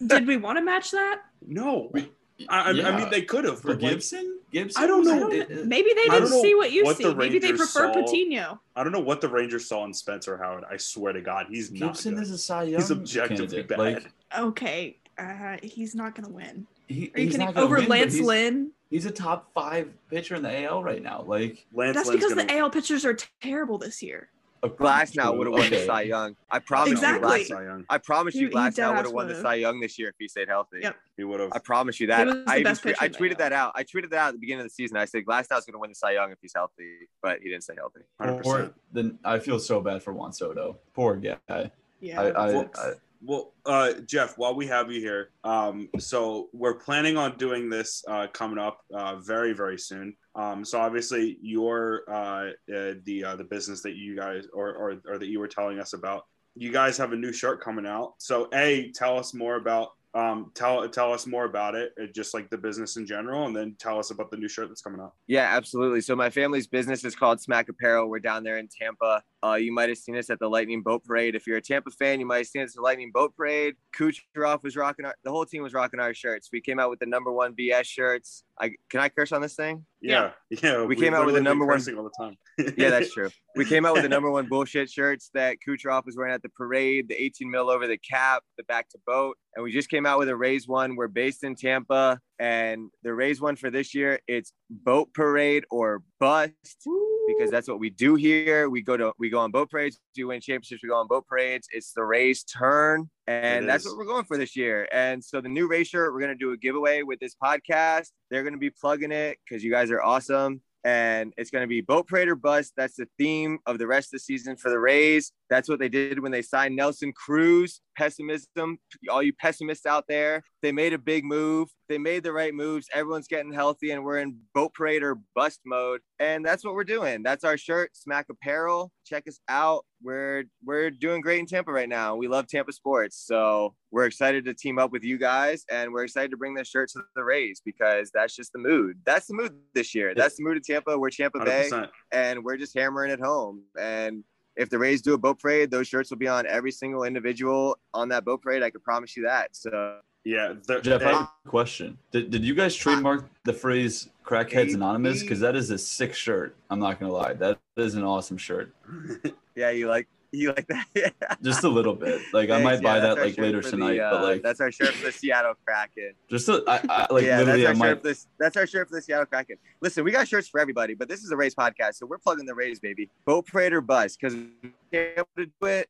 Like, 0.00 0.08
Did 0.08 0.26
we 0.26 0.36
want 0.36 0.58
to 0.58 0.64
match 0.64 0.90
that? 0.90 1.20
No, 1.46 1.88
We- 1.92 2.10
I, 2.48 2.70
I, 2.70 2.70
I 2.70 2.96
mean 2.96 3.10
they 3.10 3.22
could 3.22 3.44
have. 3.44 3.60
for 3.60 3.68
but, 3.68 3.82
like, 3.82 3.92
Gibson. 3.92 4.38
Gibson. 4.50 4.82
I 4.82 4.86
don't 4.86 5.04
know. 5.04 5.14
I 5.14 5.18
don't 5.20 5.50
know. 5.50 5.64
Maybe 5.64 5.90
they 5.94 6.08
didn't 6.08 6.28
see 6.28 6.54
what 6.54 6.72
you 6.72 6.84
what 6.84 6.96
see. 6.96 7.04
the 7.04 7.14
Maybe 7.14 7.38
they 7.38 7.50
prefer 7.52 7.66
saw. 7.66 7.92
Patino. 7.92 8.60
I 8.74 8.82
don't 8.82 8.92
know 8.92 9.00
what 9.00 9.20
the 9.20 9.28
Rangers 9.28 9.68
saw 9.68 9.84
in 9.84 9.94
Spencer 9.94 10.36
Howard. 10.36 10.64
I 10.70 10.76
swear 10.76 11.12
to 11.12 11.20
God, 11.20 11.46
he's 11.48 11.70
not 11.70 11.92
Gibson 11.94 12.18
is 12.18 12.30
a 12.32 12.38
Cy 12.38 12.64
Young 12.64 12.80
He's 12.80 12.90
objectively 12.90 13.62
candidate. 13.62 13.68
bad. 13.68 13.78
Like 13.78 14.12
Okay, 14.36 14.96
uh, 15.16 15.58
he's 15.62 15.94
not 15.94 16.14
gonna 16.16 16.28
win. 16.28 16.66
he, 16.88 17.12
Are 17.14 17.20
you 17.20 17.30
kidding? 17.30 17.46
gonna 17.46 17.60
Over 17.60 17.76
win, 17.76 17.88
Lance 17.88 18.14
he's, 18.14 18.26
Lynn? 18.26 18.70
He's 18.90 19.06
a 19.06 19.10
top 19.12 19.52
five 19.54 19.90
pitcher 20.10 20.34
in 20.34 20.42
the 20.42 20.64
AL 20.64 20.82
right 20.82 21.02
now. 21.02 21.22
Like 21.26 21.66
Lance 21.72 21.94
That's 21.94 22.08
Lynn's 22.08 22.20
because 22.20 22.34
gonna, 22.34 22.46
the 22.48 22.58
AL 22.58 22.70
pitchers 22.70 23.04
are 23.04 23.16
terrible 23.40 23.78
this 23.78 24.02
year. 24.02 24.28
Glasnow 24.68 25.36
would 25.36 25.46
have 25.46 25.52
won 25.54 25.70
the 25.70 25.76
Okay. 25.76 25.86
Cy 25.86 26.02
Young. 26.02 26.36
I 26.50 26.58
promise 26.58 26.92
Exactly. 26.92 27.38
you, 27.40 27.44
Cy 27.46 27.54
Glass. 27.54 27.64
Young. 27.66 27.84
I 27.90 27.98
promise 27.98 28.34
He- 28.34 28.40
you, 28.40 28.48
he 28.48 28.54
Glasnow 28.54 28.96
would 28.96 29.04
have 29.06 29.12
won 29.12 29.26
the 29.26 29.32
would've. 29.34 29.42
Cy 29.42 29.54
Young 29.54 29.80
this 29.80 29.98
year 29.98 30.08
if 30.08 30.14
he 30.18 30.28
stayed 30.28 30.48
healthy. 30.48 30.78
Yep. 30.82 30.96
He 31.16 31.24
would 31.24 31.40
have. 31.40 31.52
I 31.52 31.58
promise 31.58 32.00
you 32.00 32.06
that. 32.08 32.28
I, 32.46 32.58
even 32.58 32.74
tweet- 32.76 33.02
I 33.02 33.08
tweeted 33.08 33.38
that 33.38 33.52
out. 33.52 33.72
I 33.74 33.84
tweeted 33.84 34.10
that 34.10 34.18
out 34.18 34.28
at 34.28 34.32
the 34.34 34.38
beginning 34.40 34.60
of 34.62 34.66
the 34.66 34.74
season. 34.74 34.96
I 34.96 35.04
said 35.04 35.24
Glasnow's 35.24 35.64
going 35.64 35.72
to 35.74 35.78
win 35.78 35.90
the 35.90 35.94
Cy 35.96 36.12
Young 36.12 36.30
if 36.32 36.38
he's 36.42 36.52
healthy, 36.54 37.08
but 37.22 37.40
he 37.40 37.48
didn't 37.50 37.62
stay 37.64 37.74
healthy. 37.76 38.00
Hundred 38.20 38.42
Poor, 38.42 38.56
percent. 38.56 38.74
then 38.92 39.18
I 39.24 39.38
feel 39.38 39.58
so 39.58 39.80
bad 39.80 40.02
for 40.02 40.12
Juan 40.12 40.32
Soto. 40.32 40.78
Poor 40.94 41.16
guy. 41.16 41.70
Yeah. 42.00 42.20
I, 42.20 42.24
I, 42.28 42.52
Well, 42.52 42.70
I, 42.76 42.90
Well, 43.26 43.52
uh, 43.64 43.92
Jeff, 44.06 44.36
while 44.36 44.54
we 44.54 44.66
have 44.66 44.92
you 44.92 45.00
here, 45.00 45.30
um, 45.44 45.88
so 45.98 46.50
we're 46.52 46.74
planning 46.74 47.16
on 47.16 47.38
doing 47.38 47.70
this 47.70 48.04
uh, 48.06 48.26
coming 48.34 48.58
up 48.58 48.80
uh, 48.92 49.16
very, 49.16 49.54
very 49.54 49.78
soon. 49.78 50.14
Um, 50.36 50.64
so 50.64 50.80
obviously, 50.80 51.38
your 51.40 52.02
uh, 52.08 52.50
uh, 52.74 52.94
the 53.04 53.24
uh, 53.24 53.36
the 53.36 53.44
business 53.44 53.82
that 53.82 53.94
you 53.94 54.16
guys 54.16 54.46
or, 54.52 54.74
or 54.74 55.00
or 55.06 55.18
that 55.18 55.28
you 55.28 55.38
were 55.38 55.48
telling 55.48 55.78
us 55.78 55.92
about, 55.92 56.26
you 56.56 56.72
guys 56.72 56.96
have 56.98 57.12
a 57.12 57.16
new 57.16 57.32
shirt 57.32 57.60
coming 57.60 57.86
out. 57.86 58.14
So, 58.18 58.48
a, 58.52 58.90
tell 58.92 59.18
us 59.18 59.32
more 59.34 59.56
about 59.56 59.90
um, 60.14 60.52
tell 60.54 60.88
tell 60.88 61.12
us 61.12 61.26
more 61.26 61.44
about 61.44 61.74
it, 61.74 61.92
uh, 62.00 62.06
just 62.14 62.34
like 62.34 62.48
the 62.48 62.56
business 62.56 62.96
in 62.96 63.06
general, 63.06 63.46
and 63.46 63.56
then 63.56 63.74
tell 63.78 63.98
us 63.98 64.10
about 64.12 64.30
the 64.30 64.36
new 64.36 64.48
shirt 64.48 64.68
that's 64.68 64.80
coming 64.80 65.00
out. 65.00 65.12
Yeah, 65.26 65.48
absolutely. 65.50 66.00
So 66.00 66.14
my 66.14 66.30
family's 66.30 66.68
business 66.68 67.04
is 67.04 67.16
called 67.16 67.40
Smack 67.40 67.68
Apparel. 67.68 68.08
We're 68.08 68.20
down 68.20 68.44
there 68.44 68.58
in 68.58 68.68
Tampa. 68.68 69.22
Uh, 69.44 69.56
you 69.56 69.72
might 69.72 69.90
have 69.90 69.98
seen 69.98 70.16
us 70.16 70.30
at 70.30 70.38
the 70.38 70.48
Lightning 70.48 70.82
Boat 70.82 71.04
Parade. 71.04 71.34
If 71.34 71.46
you're 71.46 71.58
a 71.58 71.62
Tampa 71.62 71.90
fan, 71.90 72.18
you 72.18 72.24
might 72.26 72.38
have 72.38 72.46
seen 72.46 72.62
us 72.62 72.70
at 72.70 72.76
the 72.76 72.82
Lightning 72.82 73.10
Boat 73.12 73.36
Parade. 73.36 73.74
Kucherov 73.94 74.62
was 74.62 74.74
rocking 74.74 75.04
our. 75.04 75.14
The 75.22 75.30
whole 75.30 75.44
team 75.44 75.62
was 75.62 75.74
rocking 75.74 76.00
our 76.00 76.14
shirts. 76.14 76.48
We 76.50 76.62
came 76.62 76.80
out 76.80 76.88
with 76.88 76.98
the 76.98 77.06
number 77.06 77.30
one 77.30 77.54
BS 77.54 77.84
shirts. 77.84 78.44
I 78.58 78.70
can 78.88 79.00
I 79.00 79.10
curse 79.10 79.32
on 79.32 79.42
this 79.42 79.54
thing? 79.54 79.84
Yeah, 80.00 80.30
yeah. 80.50 80.84
We 80.84 80.96
came 80.96 81.12
out 81.12 81.26
with 81.26 81.34
the 81.34 81.42
number 81.42 81.66
one- 81.66 81.76
cursing 81.76 81.98
all 81.98 82.04
the 82.04 82.24
time. 82.24 82.36
Yeah, 82.76 82.90
that's 82.90 83.12
true. 83.12 83.30
We 83.56 83.64
came 83.72 83.84
out 83.84 83.94
with 83.94 84.04
the 84.04 84.08
number 84.08 84.30
one 84.30 84.46
bullshit 84.46 84.88
shirts 84.88 85.28
that 85.34 85.56
Kucherov 85.66 86.06
was 86.06 86.16
wearing 86.16 86.32
at 86.32 86.42
the 86.42 86.50
parade, 86.50 87.08
the 87.08 87.20
18 87.20 87.50
mil 87.50 87.68
over 87.68 87.88
the 87.88 87.98
cap, 87.98 88.44
the 88.56 88.62
back 88.64 88.88
to 88.90 88.98
boat. 89.06 89.36
And 89.56 89.64
we 89.64 89.72
just 89.72 89.90
came 89.90 90.06
out 90.06 90.20
with 90.20 90.28
a 90.28 90.36
Rays 90.36 90.68
one. 90.68 90.94
We're 90.94 91.08
based 91.08 91.42
in 91.42 91.56
Tampa. 91.56 92.20
And 92.38 92.90
the 93.02 93.12
Rays 93.12 93.40
one 93.40 93.56
for 93.56 93.70
this 93.70 93.92
year, 93.92 94.20
it's 94.28 94.52
boat 94.70 95.12
parade 95.14 95.64
or 95.68 96.02
bust 96.20 96.86
because 97.26 97.50
that's 97.50 97.68
what 97.68 97.78
we 97.78 97.90
do 97.90 98.14
here. 98.14 98.68
We 98.68 98.82
go 98.82 98.96
to 98.96 99.12
we 99.18 99.30
go 99.30 99.38
on 99.38 99.50
boat 99.50 99.70
parades, 99.70 99.98
do 100.14 100.28
win 100.28 100.40
championships, 100.40 100.82
we 100.82 100.88
go 100.88 100.96
on 100.96 101.08
boat 101.08 101.26
parades. 101.26 101.68
It's 101.72 101.92
the 101.92 102.04
Rays 102.04 102.44
turn. 102.44 103.10
And 103.26 103.68
that's 103.68 103.86
what 103.86 103.96
we're 103.96 104.04
going 104.04 104.24
for 104.24 104.36
this 104.36 104.54
year. 104.54 104.86
And 104.92 105.24
so 105.24 105.40
the 105.40 105.48
new 105.48 105.66
Rays 105.66 105.88
shirt, 105.88 106.12
we're 106.12 106.20
gonna 106.20 106.34
do 106.34 106.52
a 106.52 106.56
giveaway 106.56 107.02
with 107.02 107.20
this 107.20 107.34
podcast. 107.42 108.08
They're 108.30 108.44
gonna 108.44 108.58
be 108.58 108.70
plugging 108.70 109.12
it 109.12 109.38
because 109.44 109.64
you 109.64 109.70
guys 109.70 109.90
are 109.90 110.02
awesome. 110.02 110.60
And 110.84 111.32
it's 111.38 111.50
going 111.50 111.62
to 111.62 111.66
be 111.66 111.80
boat 111.80 112.06
parade 112.06 112.28
or 112.28 112.34
bust. 112.34 112.74
That's 112.76 112.96
the 112.96 113.08
theme 113.18 113.58
of 113.64 113.78
the 113.78 113.86
rest 113.86 114.08
of 114.08 114.12
the 114.12 114.18
season 114.18 114.54
for 114.56 114.70
the 114.70 114.78
Rays. 114.78 115.32
That's 115.48 115.66
what 115.66 115.78
they 115.78 115.88
did 115.88 116.18
when 116.18 116.30
they 116.30 116.42
signed 116.42 116.76
Nelson 116.76 117.14
Cruz. 117.14 117.80
Pessimism, 117.96 118.78
all 119.10 119.22
you 119.22 119.32
pessimists 119.32 119.86
out 119.86 120.04
there, 120.08 120.42
they 120.64 120.72
made 120.72 120.94
a 120.94 120.98
big 120.98 121.26
move. 121.26 121.68
They 121.90 121.98
made 121.98 122.22
the 122.22 122.32
right 122.32 122.54
moves. 122.54 122.88
Everyone's 122.94 123.28
getting 123.28 123.52
healthy, 123.52 123.90
and 123.90 124.02
we're 124.02 124.20
in 124.20 124.38
boat 124.54 124.72
parade 124.72 125.02
or 125.02 125.18
bust 125.34 125.60
mode. 125.66 126.00
And 126.18 126.42
that's 126.42 126.64
what 126.64 126.72
we're 126.72 126.84
doing. 126.84 127.22
That's 127.22 127.44
our 127.44 127.58
shirt, 127.58 127.94
Smack 127.94 128.30
Apparel. 128.30 128.90
Check 129.04 129.28
us 129.28 129.38
out. 129.46 129.84
We're 130.02 130.44
we're 130.64 130.90
doing 130.90 131.20
great 131.20 131.40
in 131.40 131.44
Tampa 131.44 131.70
right 131.70 131.88
now. 131.88 132.16
We 132.16 132.28
love 132.28 132.46
Tampa 132.46 132.72
sports, 132.72 133.22
so 133.26 133.74
we're 133.90 134.06
excited 134.06 134.46
to 134.46 134.54
team 134.54 134.78
up 134.78 134.90
with 134.90 135.04
you 135.04 135.18
guys, 135.18 135.66
and 135.70 135.92
we're 135.92 136.04
excited 136.04 136.30
to 136.30 136.38
bring 136.38 136.54
this 136.54 136.68
shirt 136.68 136.88
to 136.92 137.02
the 137.14 137.22
Rays 137.22 137.60
because 137.62 138.10
that's 138.14 138.34
just 138.34 138.54
the 138.54 138.58
mood. 138.58 138.96
That's 139.04 139.26
the 139.26 139.34
mood 139.34 139.52
this 139.74 139.94
year. 139.94 140.14
That's 140.14 140.36
the 140.36 140.44
mood 140.44 140.56
of 140.56 140.64
Tampa. 140.66 140.98
We're 140.98 141.10
Tampa 141.10 141.44
Bay 141.44 141.68
100%. 141.70 141.90
and 142.10 142.42
we're 142.42 142.56
just 142.56 142.74
hammering 142.74 143.10
it 143.10 143.20
home. 143.20 143.64
And 143.78 144.24
if 144.56 144.70
the 144.70 144.78
Rays 144.78 145.02
do 145.02 145.12
a 145.12 145.18
boat 145.18 145.40
parade, 145.40 145.70
those 145.70 145.88
shirts 145.88 146.08
will 146.08 146.16
be 146.16 146.28
on 146.28 146.46
every 146.46 146.72
single 146.72 147.04
individual 147.04 147.76
on 147.92 148.08
that 148.08 148.24
boat 148.24 148.40
parade. 148.40 148.62
I 148.62 148.70
can 148.70 148.80
promise 148.80 149.14
you 149.14 149.24
that. 149.24 149.54
So 149.54 149.98
Yeah, 150.24 150.54
the, 150.66 150.80
Jeff, 150.80 151.02
I 151.02 151.12
have 151.12 151.30
a 151.44 151.48
question. 151.48 151.98
Did, 152.10 152.30
did 152.30 152.44
you 152.44 152.54
guys 152.54 152.74
trademark 152.74 153.28
the 153.44 153.52
phrase 153.52 154.08
"Crackheads 154.24 154.74
Anonymous"? 154.74 155.22
Because 155.22 155.40
that 155.40 155.54
is 155.54 155.70
a 155.70 155.78
sick 155.78 156.14
shirt. 156.14 156.56
I'm 156.70 156.80
not 156.80 156.98
gonna 156.98 157.12
lie, 157.12 157.34
that 157.34 157.58
is 157.76 157.94
an 157.94 158.04
awesome 158.04 158.38
shirt. 158.38 158.74
Yeah, 159.56 159.70
you 159.70 159.86
like 159.86 160.08
you 160.34 160.52
like 160.52 160.66
that? 160.66 160.86
Yeah. 160.94 161.10
Just 161.42 161.64
a 161.64 161.68
little 161.68 161.94
bit. 161.94 162.20
Like 162.32 162.50
I 162.50 162.60
might 162.60 162.82
buy 162.82 162.96
yeah, 162.96 163.00
that's 163.00 163.16
that 163.16 163.24
like 163.24 163.38
later 163.38 163.62
for 163.62 163.70
the, 163.70 163.76
tonight, 163.76 163.98
uh, 163.98 164.10
but 164.10 164.22
like 164.22 164.42
that's 164.42 164.60
our 164.60 164.72
shirt 164.72 164.88
for 164.94 165.06
the 165.06 165.12
Seattle 165.12 165.54
Kraken. 165.64 166.12
just 166.28 166.48
a, 166.48 166.62
I, 166.66 166.80
I, 166.88 167.06
like 167.10 167.24
yeah, 167.24 167.36
that's 167.36 167.46
literally, 167.46 167.66
our 167.66 167.70
I 167.70 167.74
shirt. 167.74 167.78
might. 167.78 168.02
For 168.02 168.08
this, 168.08 168.26
that's 168.38 168.56
our 168.56 168.66
shirt 168.66 168.88
for 168.88 168.96
the 168.96 169.02
Seattle 169.02 169.26
Kraken. 169.26 169.56
Listen, 169.80 170.04
we 170.04 170.10
got 170.10 170.26
shirts 170.28 170.48
for 170.48 170.60
everybody, 170.60 170.94
but 170.94 171.08
this 171.08 171.22
is 171.22 171.30
a 171.30 171.36
Rays 171.36 171.54
podcast, 171.54 171.94
so 171.94 172.06
we're 172.06 172.18
plugging 172.18 172.46
the 172.46 172.54
Rays, 172.54 172.80
baby. 172.80 173.08
Boat 173.24 173.46
parade 173.46 173.72
or 173.72 173.80
bus, 173.80 174.16
because 174.16 174.34
we 174.34 174.72
can't 174.92 175.18
able 175.18 175.28
to 175.36 175.46
do 175.46 175.66
it. 175.66 175.88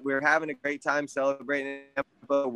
We're 0.00 0.20
having 0.20 0.50
a 0.50 0.54
great 0.54 0.82
time 0.82 1.06
celebrating 1.06 1.82
Tampa. 1.94 2.50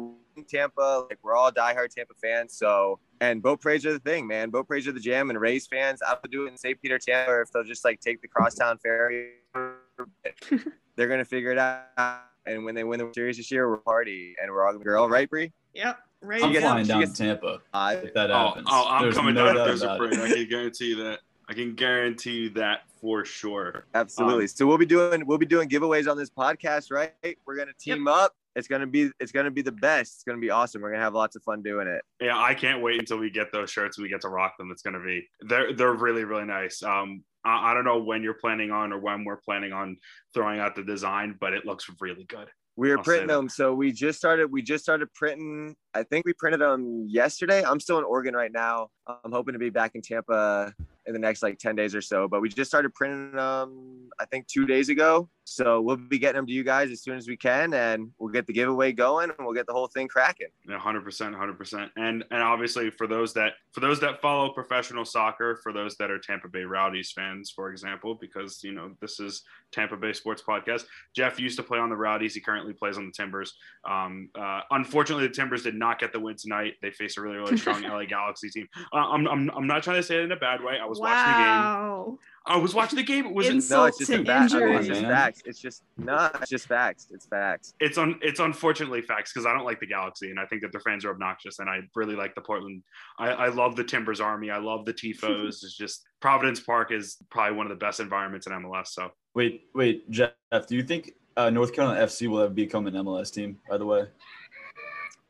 Tampa, 0.49 1.07
like 1.09 1.19
we're 1.23 1.35
all 1.35 1.51
diehard 1.51 1.89
Tampa 1.91 2.15
fans. 2.23 2.55
So, 2.55 2.99
and 3.21 3.43
boat 3.43 3.61
parades 3.61 3.87
are 3.87 3.93
the 3.93 4.01
thing, 4.01 4.27
man. 4.27 4.51
Boat 4.51 4.69
parades 4.69 4.87
are 4.87 4.93
the 4.93 5.01
jam, 5.01 5.31
and 5.31 5.41
Rays 5.41 5.67
fans, 5.67 6.03
I'll 6.07 6.21
do 6.31 6.47
it 6.47 6.51
in 6.51 6.57
St. 6.57 6.81
Peter, 6.81 6.99
Tampa, 6.99 7.31
or 7.31 7.43
if 7.43 7.51
they'll 7.53 7.65
just 7.65 7.85
like 7.85 8.01
take 8.01 8.21
the 8.21 8.29
crosstown 8.29 8.79
ferry. 8.79 9.31
They're 10.97 11.09
gonna 11.09 11.25
figure 11.25 11.53
it 11.53 11.59
out. 11.59 12.23
And 12.47 12.65
when 12.65 12.75
they 12.75 12.85
win 12.85 13.01
the 13.01 13.11
series 13.15 13.37
this 13.39 13.51
year, 13.51 13.69
we're 13.69 13.79
party, 13.79 14.35
and 14.41 14.51
we're 14.51 14.65
all 14.67 14.73
gonna 14.73 14.85
girl, 14.85 15.09
right, 15.09 15.29
Bree? 15.29 15.53
Yep. 15.75 15.99
Right. 16.23 16.43
I'm 16.43 16.53
gets- 16.53 16.65
flying 16.65 16.87
down 16.87 17.01
to 17.01 17.13
Tampa 17.13 17.59
I 17.75 17.95
if 17.95 18.15
that 18.15 18.31
oh, 18.31 18.49
happens. 18.49 18.67
oh, 18.71 18.89
I'm 18.89 19.03
There's 19.03 19.15
coming 19.15 19.35
no 19.35 19.47
down 19.47 19.57
doubt 19.57 19.65
to 19.65 19.71
Desert 19.73 19.87
about 19.87 19.99
Parade. 19.99 20.19
I 20.19 20.33
can 20.33 20.49
guarantee 20.49 20.87
you 20.87 20.97
that. 21.05 21.21
I 21.49 21.55
can 21.55 21.75
guarantee 21.75 22.33
you 22.33 22.51
that 22.51 22.81
for 23.01 23.25
sure. 23.25 23.87
Absolutely. 23.95 24.45
Um, 24.45 24.49
so 24.49 24.67
we'll 24.67 24.79
be 24.79 24.87
doing 24.87 25.25
we'll 25.27 25.39
be 25.39 25.47
doing 25.47 25.69
giveaways 25.69 26.11
on 26.11 26.17
this 26.17 26.31
podcast, 26.31 26.91
right? 26.91 27.13
We're 27.47 27.57
gonna 27.57 27.73
team 27.79 28.09
up. 28.09 28.33
It's 28.57 28.67
gonna 28.67 28.87
be 28.87 29.11
it's 29.21 29.33
gonna 29.33 29.51
be 29.51 29.63
the 29.63 29.73
best. 29.73 30.15
It's 30.15 30.25
gonna 30.25 30.41
be 30.41 30.51
awesome. 30.51 30.83
We're 30.83 30.91
gonna 30.91 31.05
have 31.05 31.15
lots 31.15 31.37
of 31.37 31.43
fun 31.45 31.63
doing 31.63 31.87
it. 31.87 32.03
Yeah, 32.21 32.37
I 32.37 32.55
can't 32.55 32.83
wait 32.83 32.99
until 32.99 33.19
we 33.19 33.31
get 33.31 33.53
those 33.53 33.71
shirts 33.71 33.97
and 33.97 34.03
we 34.03 34.09
get 34.09 34.23
to 34.23 34.29
rock 34.29 34.57
them. 34.59 34.71
It's 34.73 34.83
gonna 34.83 35.03
be 35.03 35.29
they're 35.41 35.73
they're 35.73 35.93
really 35.93 36.25
really 36.25 36.47
nice. 36.47 36.83
Um, 36.83 37.23
I, 37.45 37.71
I 37.71 37.75
don't 37.75 37.85
know 37.85 37.99
when 37.99 38.23
you're 38.23 38.35
planning 38.35 38.73
on 38.73 38.93
or 38.93 38.99
when 38.99 39.25
we're 39.25 39.37
planning 39.37 39.73
on 39.73 39.99
throwing 40.35 40.59
out 40.59 40.75
the 40.75 40.83
design, 40.83 41.37
but 41.41 41.53
it 41.53 41.65
looks 41.65 41.89
really 42.01 42.25
good. 42.25 42.49
We 42.79 42.91
were 42.91 42.99
I'll 42.99 43.05
printing 43.05 43.29
them, 43.29 43.49
so 43.49 43.73
we 43.73 43.93
just 43.93 44.19
started. 44.19 44.51
We 44.51 44.63
just 44.63 44.83
started 44.83 45.13
printing. 45.15 45.77
I 45.95 46.03
think 46.03 46.27
we 46.27 46.33
printed 46.33 46.61
them 46.61 47.07
yesterday. 47.09 47.63
I'm 47.65 47.79
still 47.79 47.99
in 47.99 48.05
Oregon 48.05 48.35
right 48.35 48.53
now. 48.53 48.89
I'm 49.07 49.33
hoping 49.33 49.53
to 49.53 49.59
be 49.59 49.71
back 49.71 49.93
in 49.95 50.03
Tampa 50.03 50.75
in 51.07 51.13
the 51.13 51.19
next 51.19 51.43
like 51.43 51.59
10 51.59 51.77
days 51.77 51.95
or 51.95 52.01
so. 52.01 52.29
But 52.29 52.41
we 52.41 52.49
just 52.49 52.71
started 52.71 52.95
printing 52.95 53.33
them. 53.33 54.11
I 54.19 54.25
think 54.27 54.47
two 54.47 54.67
days 54.67 54.89
ago. 54.89 55.29
So 55.49 55.81
we'll 55.81 55.97
be 55.97 56.19
getting 56.19 56.41
them 56.41 56.47
to 56.49 56.53
you 56.53 56.65
guys 56.65 56.91
as 56.91 57.03
soon 57.03 57.17
as 57.17 57.29
we 57.29 57.37
can, 57.37 57.73
and 57.73 58.11
we'll 58.19 58.33
get 58.33 58.49
the 58.49 58.53
giveaway 58.53 58.91
going, 58.91 59.31
and 59.31 59.47
we'll 59.47 59.55
get 59.55 59.69
the 59.69 59.73
whole 59.73 59.87
thing 59.87 60.09
cracking. 60.09 60.49
Yeah, 60.69 60.77
hundred 60.81 61.05
percent, 61.05 61.37
hundred 61.37 61.57
percent. 61.57 61.93
And 61.97 62.25
and 62.33 62.43
obviously 62.43 62.91
for 62.91 63.07
those 63.07 63.33
that 63.35 63.53
for 63.71 63.79
those 63.79 64.01
that 64.01 64.21
follow 64.21 64.51
professional 64.51 65.05
soccer, 65.05 65.61
for 65.63 65.73
those 65.73 65.97
that 65.99 66.11
are 66.11 66.19
Tampa 66.19 66.49
Bay 66.49 66.65
Rowdies 66.65 67.13
fans, 67.13 67.53
for 67.55 67.71
example, 67.71 68.17
because 68.21 68.65
you 68.65 68.73
know 68.73 68.91
this 69.01 69.21
is 69.21 69.45
Tampa 69.71 69.97
Bay 69.97 70.13
Sports 70.13 70.43
Podcast. 70.43 70.87
Jeff 71.15 71.39
used 71.39 71.57
to 71.59 71.63
play 71.63 71.79
on 71.79 71.91
the 71.91 71.97
Rowdies. 71.97 72.35
He 72.35 72.41
currently 72.41 72.73
plays 72.73 72.99
on 72.99 73.07
the 73.07 73.13
Timbers. 73.13 73.55
Um, 73.89 74.31
uh, 74.35 74.63
unfortunately, 74.73 75.29
the 75.29 75.35
Timbers 75.35 75.63
did 75.63 75.77
not 75.77 76.01
get 76.01 76.13
the 76.13 76.19
win 76.19 76.35
tonight. 76.37 76.75
They 76.83 76.91
face 76.91 77.19
a 77.19 77.21
really 77.21 77.37
really 77.37 77.57
strong 77.57 77.83
LA 77.85 78.07
Galaxy 78.07 78.51
team. 78.51 78.67
Uh, 78.93 78.97
I'm, 78.97 79.29
I'm 79.29 79.49
I'm 79.51 79.67
not 79.69 79.85
trying 79.85 79.99
to 79.99 80.03
say 80.03 80.17
it 80.17 80.25
in 80.25 80.33
a 80.33 80.37
bad 80.37 80.61
way. 80.61 80.81
I 80.83 80.87
was 80.87 80.99
watching 80.99 81.33
the 81.33 81.39
game. 81.39 82.19
Wow. 82.47 82.55
I 82.55 82.59
was 82.59 82.75
watching 82.75 82.97
the 82.97 83.03
game. 83.03 83.27
It 83.27 83.35
was 83.35 83.47
Ins- 83.47 83.71
No, 83.71 83.85
Insult 83.85 83.89
it's 83.89 83.99
just 83.99 84.11
to 84.13 84.25
facts. 84.25 84.53
injury. 84.53 84.77
It's 84.77 84.87
just 84.87 85.03
Man. 85.03 85.11
facts. 85.11 85.43
It's 85.45 85.59
just 85.61 85.83
no, 85.97 86.31
it's 86.35 86.51
just 86.51 86.67
facts. 86.69 87.09
It's 87.11 87.27
facts. 87.27 87.75
it's 87.81 87.99
un, 87.99 88.19
it's 88.23 88.41
unfortunately 88.41 89.03
facts 89.03 89.33
because 89.33 89.47
I 89.47 89.53
don't 89.53 89.65
like 89.65 89.81
the 89.81 89.87
Galaxy 89.87 90.31
and 90.31 90.39
I 90.39 90.47
think 90.47 90.63
that 90.63 90.73
their 90.73 90.81
fans 90.81 91.05
are 91.05 91.11
obnoxious 91.11 91.59
and 91.59 91.69
I 91.69 91.81
really 91.95 92.15
like 92.15 92.35
the 92.35 92.41
Portland. 92.41 92.83
I, 93.19 93.29
I 93.29 93.49
love 93.49 93.77
the 93.77 93.85
Timbers 93.85 94.21
Army. 94.21 94.51
I 94.51 94.59
love 94.59 94.85
the 94.85 94.95
tifos. 94.95 95.49
it's 95.63 95.77
just 95.77 96.05
Providence 96.21 96.61
Park 96.61 96.93
is 96.93 97.17
probably 97.31 97.57
one 97.57 97.67
of 97.67 97.71
the 97.71 97.85
best 97.85 98.01
environments 98.01 98.47
in 98.47 98.53
MLS. 98.53 98.89
So 98.89 99.11
Wait, 99.35 99.65
wait, 99.75 100.11
Jeff, 100.11 100.33
do 100.67 100.77
you 100.77 100.83
think 100.83 101.13
uh, 101.37 101.51
North 101.51 101.75
Carolina 101.75 102.01
FC 102.07 102.27
will 102.27 102.41
ever 102.41 102.55
become 102.55 102.87
an 102.87 102.95
MLS 102.95 103.33
team? 103.33 103.59
By 103.69 103.77
the 103.77 103.85
way, 103.85 104.07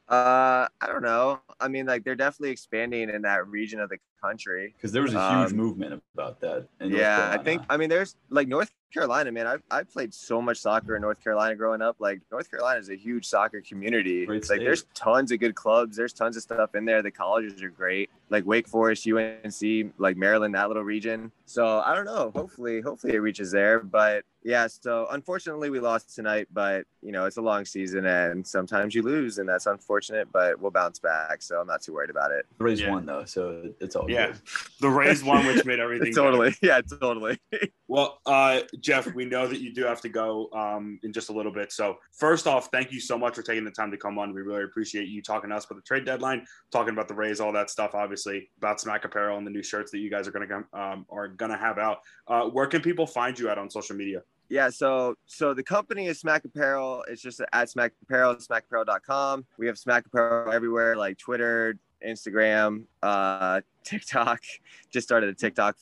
Uh, 0.09 0.69
I 0.81 0.87
don't 0.87 1.03
know. 1.03 1.41
I 1.59 1.69
mean, 1.69 1.87
like 1.87 2.05
they're 2.05 2.15
definitely 2.15 2.51
expanding 2.51 3.11
in 3.11 3.23
that 3.23 3.47
region 3.49 3.81
of 3.81 3.89
the 3.89 3.99
country. 4.23 4.73
because 4.77 4.93
there 4.93 5.03
was 5.03 5.15
a 5.15 5.41
huge 5.41 5.51
Um, 5.51 5.57
movement 5.57 6.01
about 6.15 6.41
that. 6.41 6.69
Yeah, 6.81 7.31
I 7.33 7.43
think. 7.43 7.63
I 7.69 7.77
mean, 7.77 7.89
there's 7.89 8.17
like 8.31 8.47
North 8.49 8.71
Carolina, 8.93 9.33
man. 9.33 9.47
I 9.47 9.57
I 9.71 9.83
played 9.83 10.15
so 10.15 10.41
much 10.41 10.59
soccer 10.59 10.95
in 10.97 11.03
North 11.03 11.23
Carolina 11.23 11.57
growing 11.57 11.83
up. 11.83 11.97
Like 11.99 12.21
North 12.31 12.49
Carolina 12.51 12.79
is 12.79 12.89
a 12.89 12.95
huge 12.97 13.27
soccer 13.27 13.61
community. 13.61 14.27
Great 14.27 14.39
It's 14.39 14.49
like 14.51 14.59
state. 14.59 14.65
there's 14.65 14.85
tons 14.95 15.33
of 15.33 15.41
good 15.41 15.55
clubs. 15.57 15.97
There's 15.97 16.13
tons 16.13 16.37
of 16.37 16.43
stuff 16.43 16.75
in 16.77 16.85
there. 16.85 17.03
The 17.03 17.11
colleges 17.11 17.61
are 17.63 17.69
great. 17.71 18.11
Like 18.29 18.45
Wake 18.45 18.67
Forest, 18.69 19.07
UNC, 19.07 19.93
like 19.99 20.17
Maryland, 20.17 20.55
that 20.55 20.69
little 20.69 20.83
region. 20.83 21.31
So 21.45 21.79
I 21.81 21.95
don't 21.95 22.07
know. 22.07 22.33
Hopefully, 22.35 22.81
hopefully 22.81 23.15
it 23.15 23.19
reaches 23.19 23.53
there. 23.53 23.79
But 23.81 24.25
yeah. 24.43 24.67
So 24.67 25.07
unfortunately, 25.11 25.71
we 25.71 25.79
lost 25.79 26.15
tonight. 26.15 26.49
But 26.53 26.87
you 27.03 27.13
know, 27.13 27.27
it's 27.27 27.37
a 27.37 27.43
long 27.43 27.65
season, 27.65 28.05
and 28.05 28.45
sometimes 28.45 28.95
you 28.97 29.03
lose, 29.03 29.39
and 29.39 29.49
that's 29.49 29.67
unfortunate. 29.67 30.27
But 30.33 30.61
we'll 30.61 30.73
bounce 30.73 30.99
back. 30.99 31.41
So 31.41 31.61
I'm 31.61 31.69
not 31.69 31.83
too 31.83 31.93
worried 31.95 32.11
about 32.11 32.33
it. 32.33 32.47
the 32.59 32.65
Rays 32.65 32.81
Yeah. 32.81 32.91
won 32.91 33.07
though, 33.07 33.25
so 33.25 33.63
it's 33.81 33.95
all 33.95 34.11
yeah, 34.11 34.29
good. 34.29 34.41
the 34.81 34.89
Rays 34.91 35.23
won, 35.23 35.47
which 35.47 35.65
made 35.65 35.79
everything 35.87 36.11
better. 36.13 36.23
totally. 36.23 36.55
Yeah. 36.63 36.81
Totally. 36.81 37.39
Well, 37.89 38.19
uh, 38.27 38.63
Jeff, 38.81 39.15
we 39.15 39.27
know 39.27 39.47
that 39.47 39.61
you 39.61 39.73
do 39.73 39.85
have 39.85 40.01
to 40.01 40.09
go 40.09 40.51
um, 40.53 40.99
in 41.05 41.13
just 41.13 41.31
a 41.31 41.33
little 41.33 41.53
bit. 41.53 41.71
So, 41.71 41.99
first 42.11 42.49
off, 42.49 42.69
thank 42.73 42.91
you 42.91 42.99
so 42.99 43.17
much 43.17 43.37
for 43.37 43.43
taking 43.43 43.65
the 43.65 43.71
time 43.71 43.93
to 43.93 43.97
come 43.97 44.19
on. 44.19 44.35
We 44.35 44.43
really 44.43 44.65
appreciate 44.65 45.07
you 45.07 45.23
talking 45.23 45.51
to 45.51 45.57
us 45.57 45.67
about 45.67 45.77
the 45.77 45.83
trade 45.83 46.05
deadline, 46.05 46.45
talking 46.73 46.93
about 46.93 47.07
the 47.07 47.15
Rays, 47.15 47.39
all 47.39 47.53
that 47.53 47.71
stuff. 47.71 47.95
Obviously, 47.95 48.16
about 48.59 48.81
Smack 48.81 49.05
Apparel 49.05 49.39
and 49.39 49.47
the 49.47 49.51
new 49.51 49.63
shirts 49.63 49.91
that 49.91 49.99
you 49.99 50.11
guys 50.11 50.29
are 50.29 50.33
gonna 50.33 50.65
um, 50.73 51.07
are 51.11 51.29
gonna 51.29 51.57
have 51.57 51.79
out. 51.79 52.01
Uh, 52.29 52.45
where 52.45 52.67
can 52.67 52.81
people 52.81 53.07
find 53.07 53.39
you 53.39 53.49
at 53.49 53.59
on 53.59 53.71
social 53.71 53.97
media? 53.97 54.23
Yeah, 54.49 54.71
so 54.71 55.17
so 55.27 55.55
the 55.55 55.63
company 55.63 56.07
is 56.07 56.21
Smack 56.21 56.45
Apparel. 56.45 57.05
It's 57.09 57.21
just 57.21 57.41
at 57.53 57.69
Smack 57.69 57.93
Apparel, 58.03 58.37
smackapparel.com. 58.37 59.45
We 59.59 59.67
have 59.67 59.79
Smack 59.79 60.07
Apparel 60.07 60.53
everywhere, 60.53 60.97
like 60.97 61.19
Twitter, 61.19 61.77
Instagram, 62.05 62.85
uh, 63.03 63.61
TikTok. 63.85 64.41
Just 64.91 65.07
started 65.07 65.31
a 65.31 65.35
TikTok. 65.35 65.77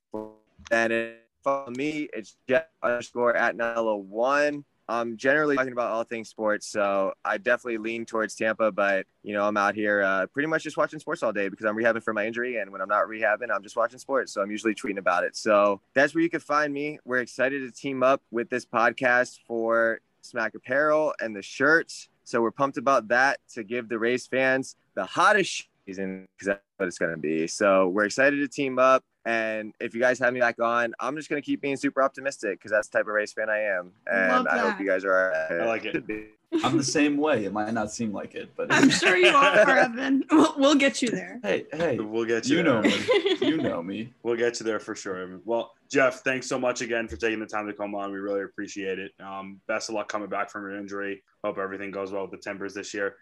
And 0.70 0.93
it, 0.93 1.26
follow 1.43 1.70
me. 1.70 2.09
It's 2.12 2.37
Jeff 2.49 2.64
underscore 2.82 3.35
Attinella 3.35 4.01
one. 4.01 4.64
I'm 4.89 5.16
generally 5.16 5.57
talking 5.57 5.72
about 5.72 5.91
all 5.93 6.05
things 6.05 6.28
sports, 6.28 6.66
so 6.66 7.14
I 7.24 7.39
definitely 7.39 7.78
lean 7.78 8.05
towards 8.05 8.35
Tampa. 8.35 8.70
But 8.70 9.07
you 9.22 9.32
know, 9.32 9.47
I'm 9.47 9.57
out 9.57 9.74
here 9.74 10.03
uh, 10.03 10.26
pretty 10.26 10.47
much 10.47 10.62
just 10.62 10.76
watching 10.76 10.99
sports 10.99 11.22
all 11.22 11.32
day 11.32 11.49
because 11.49 11.66
I'm 11.66 11.76
rehabbing 11.76 12.03
for 12.03 12.12
my 12.12 12.26
injury, 12.26 12.59
and 12.59 12.70
when 12.70 12.80
I'm 12.80 12.89
not 12.89 13.07
rehabbing, 13.07 13.55
I'm 13.55 13.62
just 13.62 13.76
watching 13.76 13.99
sports. 13.99 14.32
So 14.32 14.43
I'm 14.43 14.51
usually 14.51 14.74
tweeting 14.74 14.99
about 14.99 15.24
it. 15.24 15.37
So 15.37 15.80
that's 15.95 16.14
where 16.14 16.22
you 16.22 16.30
can 16.30 16.41
find 16.41 16.72
me. 16.72 16.99
We're 17.05 17.18
excited 17.18 17.61
to 17.61 17.70
team 17.70 18.03
up 18.03 18.22
with 18.30 18.51
this 18.51 18.66
podcast 18.66 19.39
for 19.47 20.01
Smack 20.20 20.55
Apparel 20.55 21.14
and 21.20 21.35
the 21.35 21.43
shirts. 21.43 22.09
So 22.24 22.41
we're 22.41 22.51
pumped 22.51 22.78
about 22.78 23.09
that 23.09 23.39
to 23.53 23.64
give 23.64 23.89
the 23.89 23.99
Rays 23.99 24.26
fans 24.26 24.76
the 24.95 25.05
hottest 25.05 25.68
season 25.87 26.26
because 26.37 26.47
that's 26.47 26.62
what 26.76 26.87
it's 26.87 26.99
going 26.99 27.12
to 27.12 27.16
be. 27.18 27.47
So 27.47 27.89
we're 27.89 28.05
excited 28.05 28.37
to 28.39 28.49
team 28.49 28.78
up. 28.78 29.03
And 29.26 29.72
if 29.80 29.95
you 29.95 30.01
guys 30.01 30.18
have 30.18 30.35
me 30.35 30.41
back 30.41 30.61
on, 30.61 30.93
I'm 31.01 31.16
just 31.16 31.30
going 31.30 31.41
to 31.41 31.47
keep 31.47 31.62
being 31.62 31.76
super 31.76 32.03
optimistic 32.03 32.59
because 32.59 32.70
that's 32.70 32.89
the 32.89 32.99
type 32.99 33.07
of 33.07 33.14
Rays 33.14 33.32
fan 33.32 33.49
I 33.49 33.61
am. 33.61 33.93
And 34.07 34.45
Love 34.45 34.47
I 34.51 34.59
hope 34.59 34.78
you 34.78 34.87
guys 34.87 35.05
are. 35.05 35.32
I 35.51 35.64
like 35.64 35.87
it. 35.87 36.05
I'm 36.62 36.76
the 36.76 36.85
same 36.85 37.16
way. 37.16 37.47
It 37.47 37.53
might 37.53 37.72
not 37.72 37.91
seem 37.91 38.12
like 38.12 38.35
it, 38.35 38.51
but 38.57 38.72
I'm 38.72 38.89
sure 38.91 39.16
you 39.16 39.28
are, 39.35 39.59
Evan. 39.78 40.24
We'll, 40.30 40.55
we'll 40.57 40.74
get 40.76 41.03
you 41.03 41.09
there. 41.09 41.41
hey, 41.43 41.64
hey, 41.72 41.99
We'll 41.99 42.26
get 42.26 42.47
you. 42.47 42.59
you 42.59 42.62
there. 42.62 42.74
know 42.74 42.82
me. 42.82 42.95
You 43.41 43.57
know 43.57 43.82
me. 43.82 44.12
We'll 44.22 44.37
get 44.37 44.61
you 44.61 44.64
there 44.66 44.78
for 44.78 44.95
sure. 44.95 45.16
Evan. 45.20 45.41
Well, 45.45 45.72
Jeff, 45.91 46.20
thanks 46.20 46.47
so 46.47 46.59
much 46.59 46.80
again 46.80 47.09
for 47.09 47.16
taking 47.16 47.41
the 47.41 47.47
time 47.47 47.66
to 47.66 47.72
come 47.72 47.95
on. 47.95 48.12
We 48.12 48.18
really 48.18 48.43
appreciate 48.43 48.99
it. 48.99 49.12
Um, 49.20 49.61
best 49.66 49.89
of 49.89 49.95
luck 49.97 50.09
coming 50.09 50.28
back 50.28 50.51
from 50.51 50.62
your 50.62 50.78
injury. 50.78 51.22
Hope 51.43 51.59
everything 51.59 51.91
goes 51.91 52.12
well 52.12 52.22
with 52.22 52.30
the 52.30 52.37
Timbers 52.39 52.72
this 52.74 52.95
year. 52.95 53.16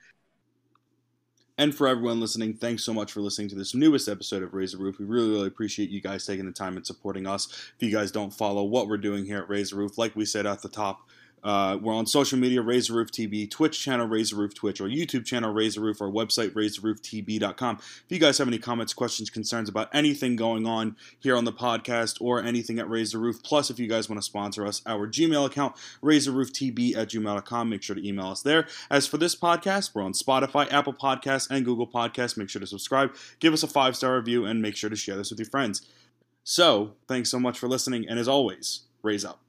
And 1.62 1.72
for 1.72 1.86
everyone 1.86 2.18
listening, 2.18 2.54
thanks 2.54 2.82
so 2.82 2.92
much 2.92 3.12
for 3.12 3.20
listening 3.20 3.48
to 3.50 3.54
this 3.54 3.72
newest 3.72 4.08
episode 4.08 4.42
of 4.42 4.52
the 4.72 4.78
Roof. 4.78 4.98
We 4.98 5.04
really, 5.04 5.30
really 5.30 5.46
appreciate 5.46 5.90
you 5.90 6.00
guys 6.00 6.26
taking 6.26 6.44
the 6.44 6.50
time 6.50 6.76
and 6.76 6.84
supporting 6.84 7.24
us. 7.24 7.46
If 7.76 7.86
you 7.86 7.92
guys 7.92 8.10
don't 8.10 8.34
follow 8.34 8.64
what 8.64 8.88
we're 8.88 8.96
doing 8.96 9.24
here 9.24 9.38
at 9.38 9.48
the 9.48 9.76
Roof, 9.76 9.96
like 9.96 10.16
we 10.16 10.24
said 10.24 10.44
at 10.44 10.60
the 10.60 10.68
top, 10.68 11.08
uh, 11.43 11.78
we're 11.80 11.95
on 11.95 12.07
social 12.07 12.38
media, 12.38 12.62
the 12.62 12.93
Roof 12.93 13.11
TV, 13.11 13.51
Twitch 13.51 13.80
channel, 13.80 14.07
the 14.09 14.36
Roof 14.36 14.55
Twitch, 14.55 14.80
or 14.80 14.88
YouTube 14.88 15.24
channel, 15.24 15.53
the 15.53 15.80
Roof, 15.80 16.01
our 16.01 16.09
website, 16.09 16.51
RaysTheRoofTB.com. 16.51 17.76
If 17.78 18.05
you 18.09 18.18
guys 18.18 18.38
have 18.38 18.49
any 18.49 18.59
comments, 18.59 18.95
questions, 18.95 19.30
concerns 19.30 19.68
about 19.68 19.88
anything 19.93 20.36
going 20.36 20.66
on 20.66 20.97
here 21.18 21.36
on 21.36 21.45
the 21.45 21.53
podcast 21.53 22.18
or 22.20 22.43
anything 22.43 22.78
at 22.78 22.88
the 22.88 23.18
Roof, 23.18 23.43
plus 23.43 23.70
if 23.70 23.78
you 23.78 23.88
guys 23.88 24.09
want 24.09 24.18
to 24.18 24.24
sponsor 24.24 24.66
us, 24.66 24.82
our 24.86 25.09
Gmail 25.09 25.47
account, 25.47 25.74
RaiseTheRoofTB 26.03 26.97
at 26.97 27.09
gmail.com. 27.09 27.68
Make 27.68 27.82
sure 27.82 27.97
to 27.97 28.07
email 28.07 28.28
us 28.28 28.43
there. 28.43 28.66
As 28.90 29.07
for 29.07 29.18
this 29.18 29.34
podcast, 29.34 29.95
we're 29.95 30.03
on 30.03 30.12
Spotify, 30.12 30.72
Apple 30.72 30.95
Podcasts, 30.95 31.51
and 31.51 31.64
Google 31.64 31.86
Podcasts. 31.86 32.36
Make 32.36 32.51
sure 32.51 32.61
to 32.61 32.66
subscribe, 32.66 33.14
give 33.40 33.53
us 33.53 33.62
a 33.62 33.68
five 33.68 33.97
star 33.97 34.16
review, 34.16 34.45
and 34.45 34.62
make 34.62 34.76
sure 34.76 34.90
to 34.90 34.97
share 34.97 35.16
this 35.16 35.30
with 35.30 35.38
your 35.40 35.49
friends. 35.49 35.88
So, 36.45 36.95
thanks 37.07 37.30
so 37.30 37.38
much 37.38 37.59
for 37.59 37.68
listening, 37.68 38.09
and 38.09 38.18
as 38.18 38.26
always, 38.26 38.82
Rays 39.03 39.24
up. 39.24 39.40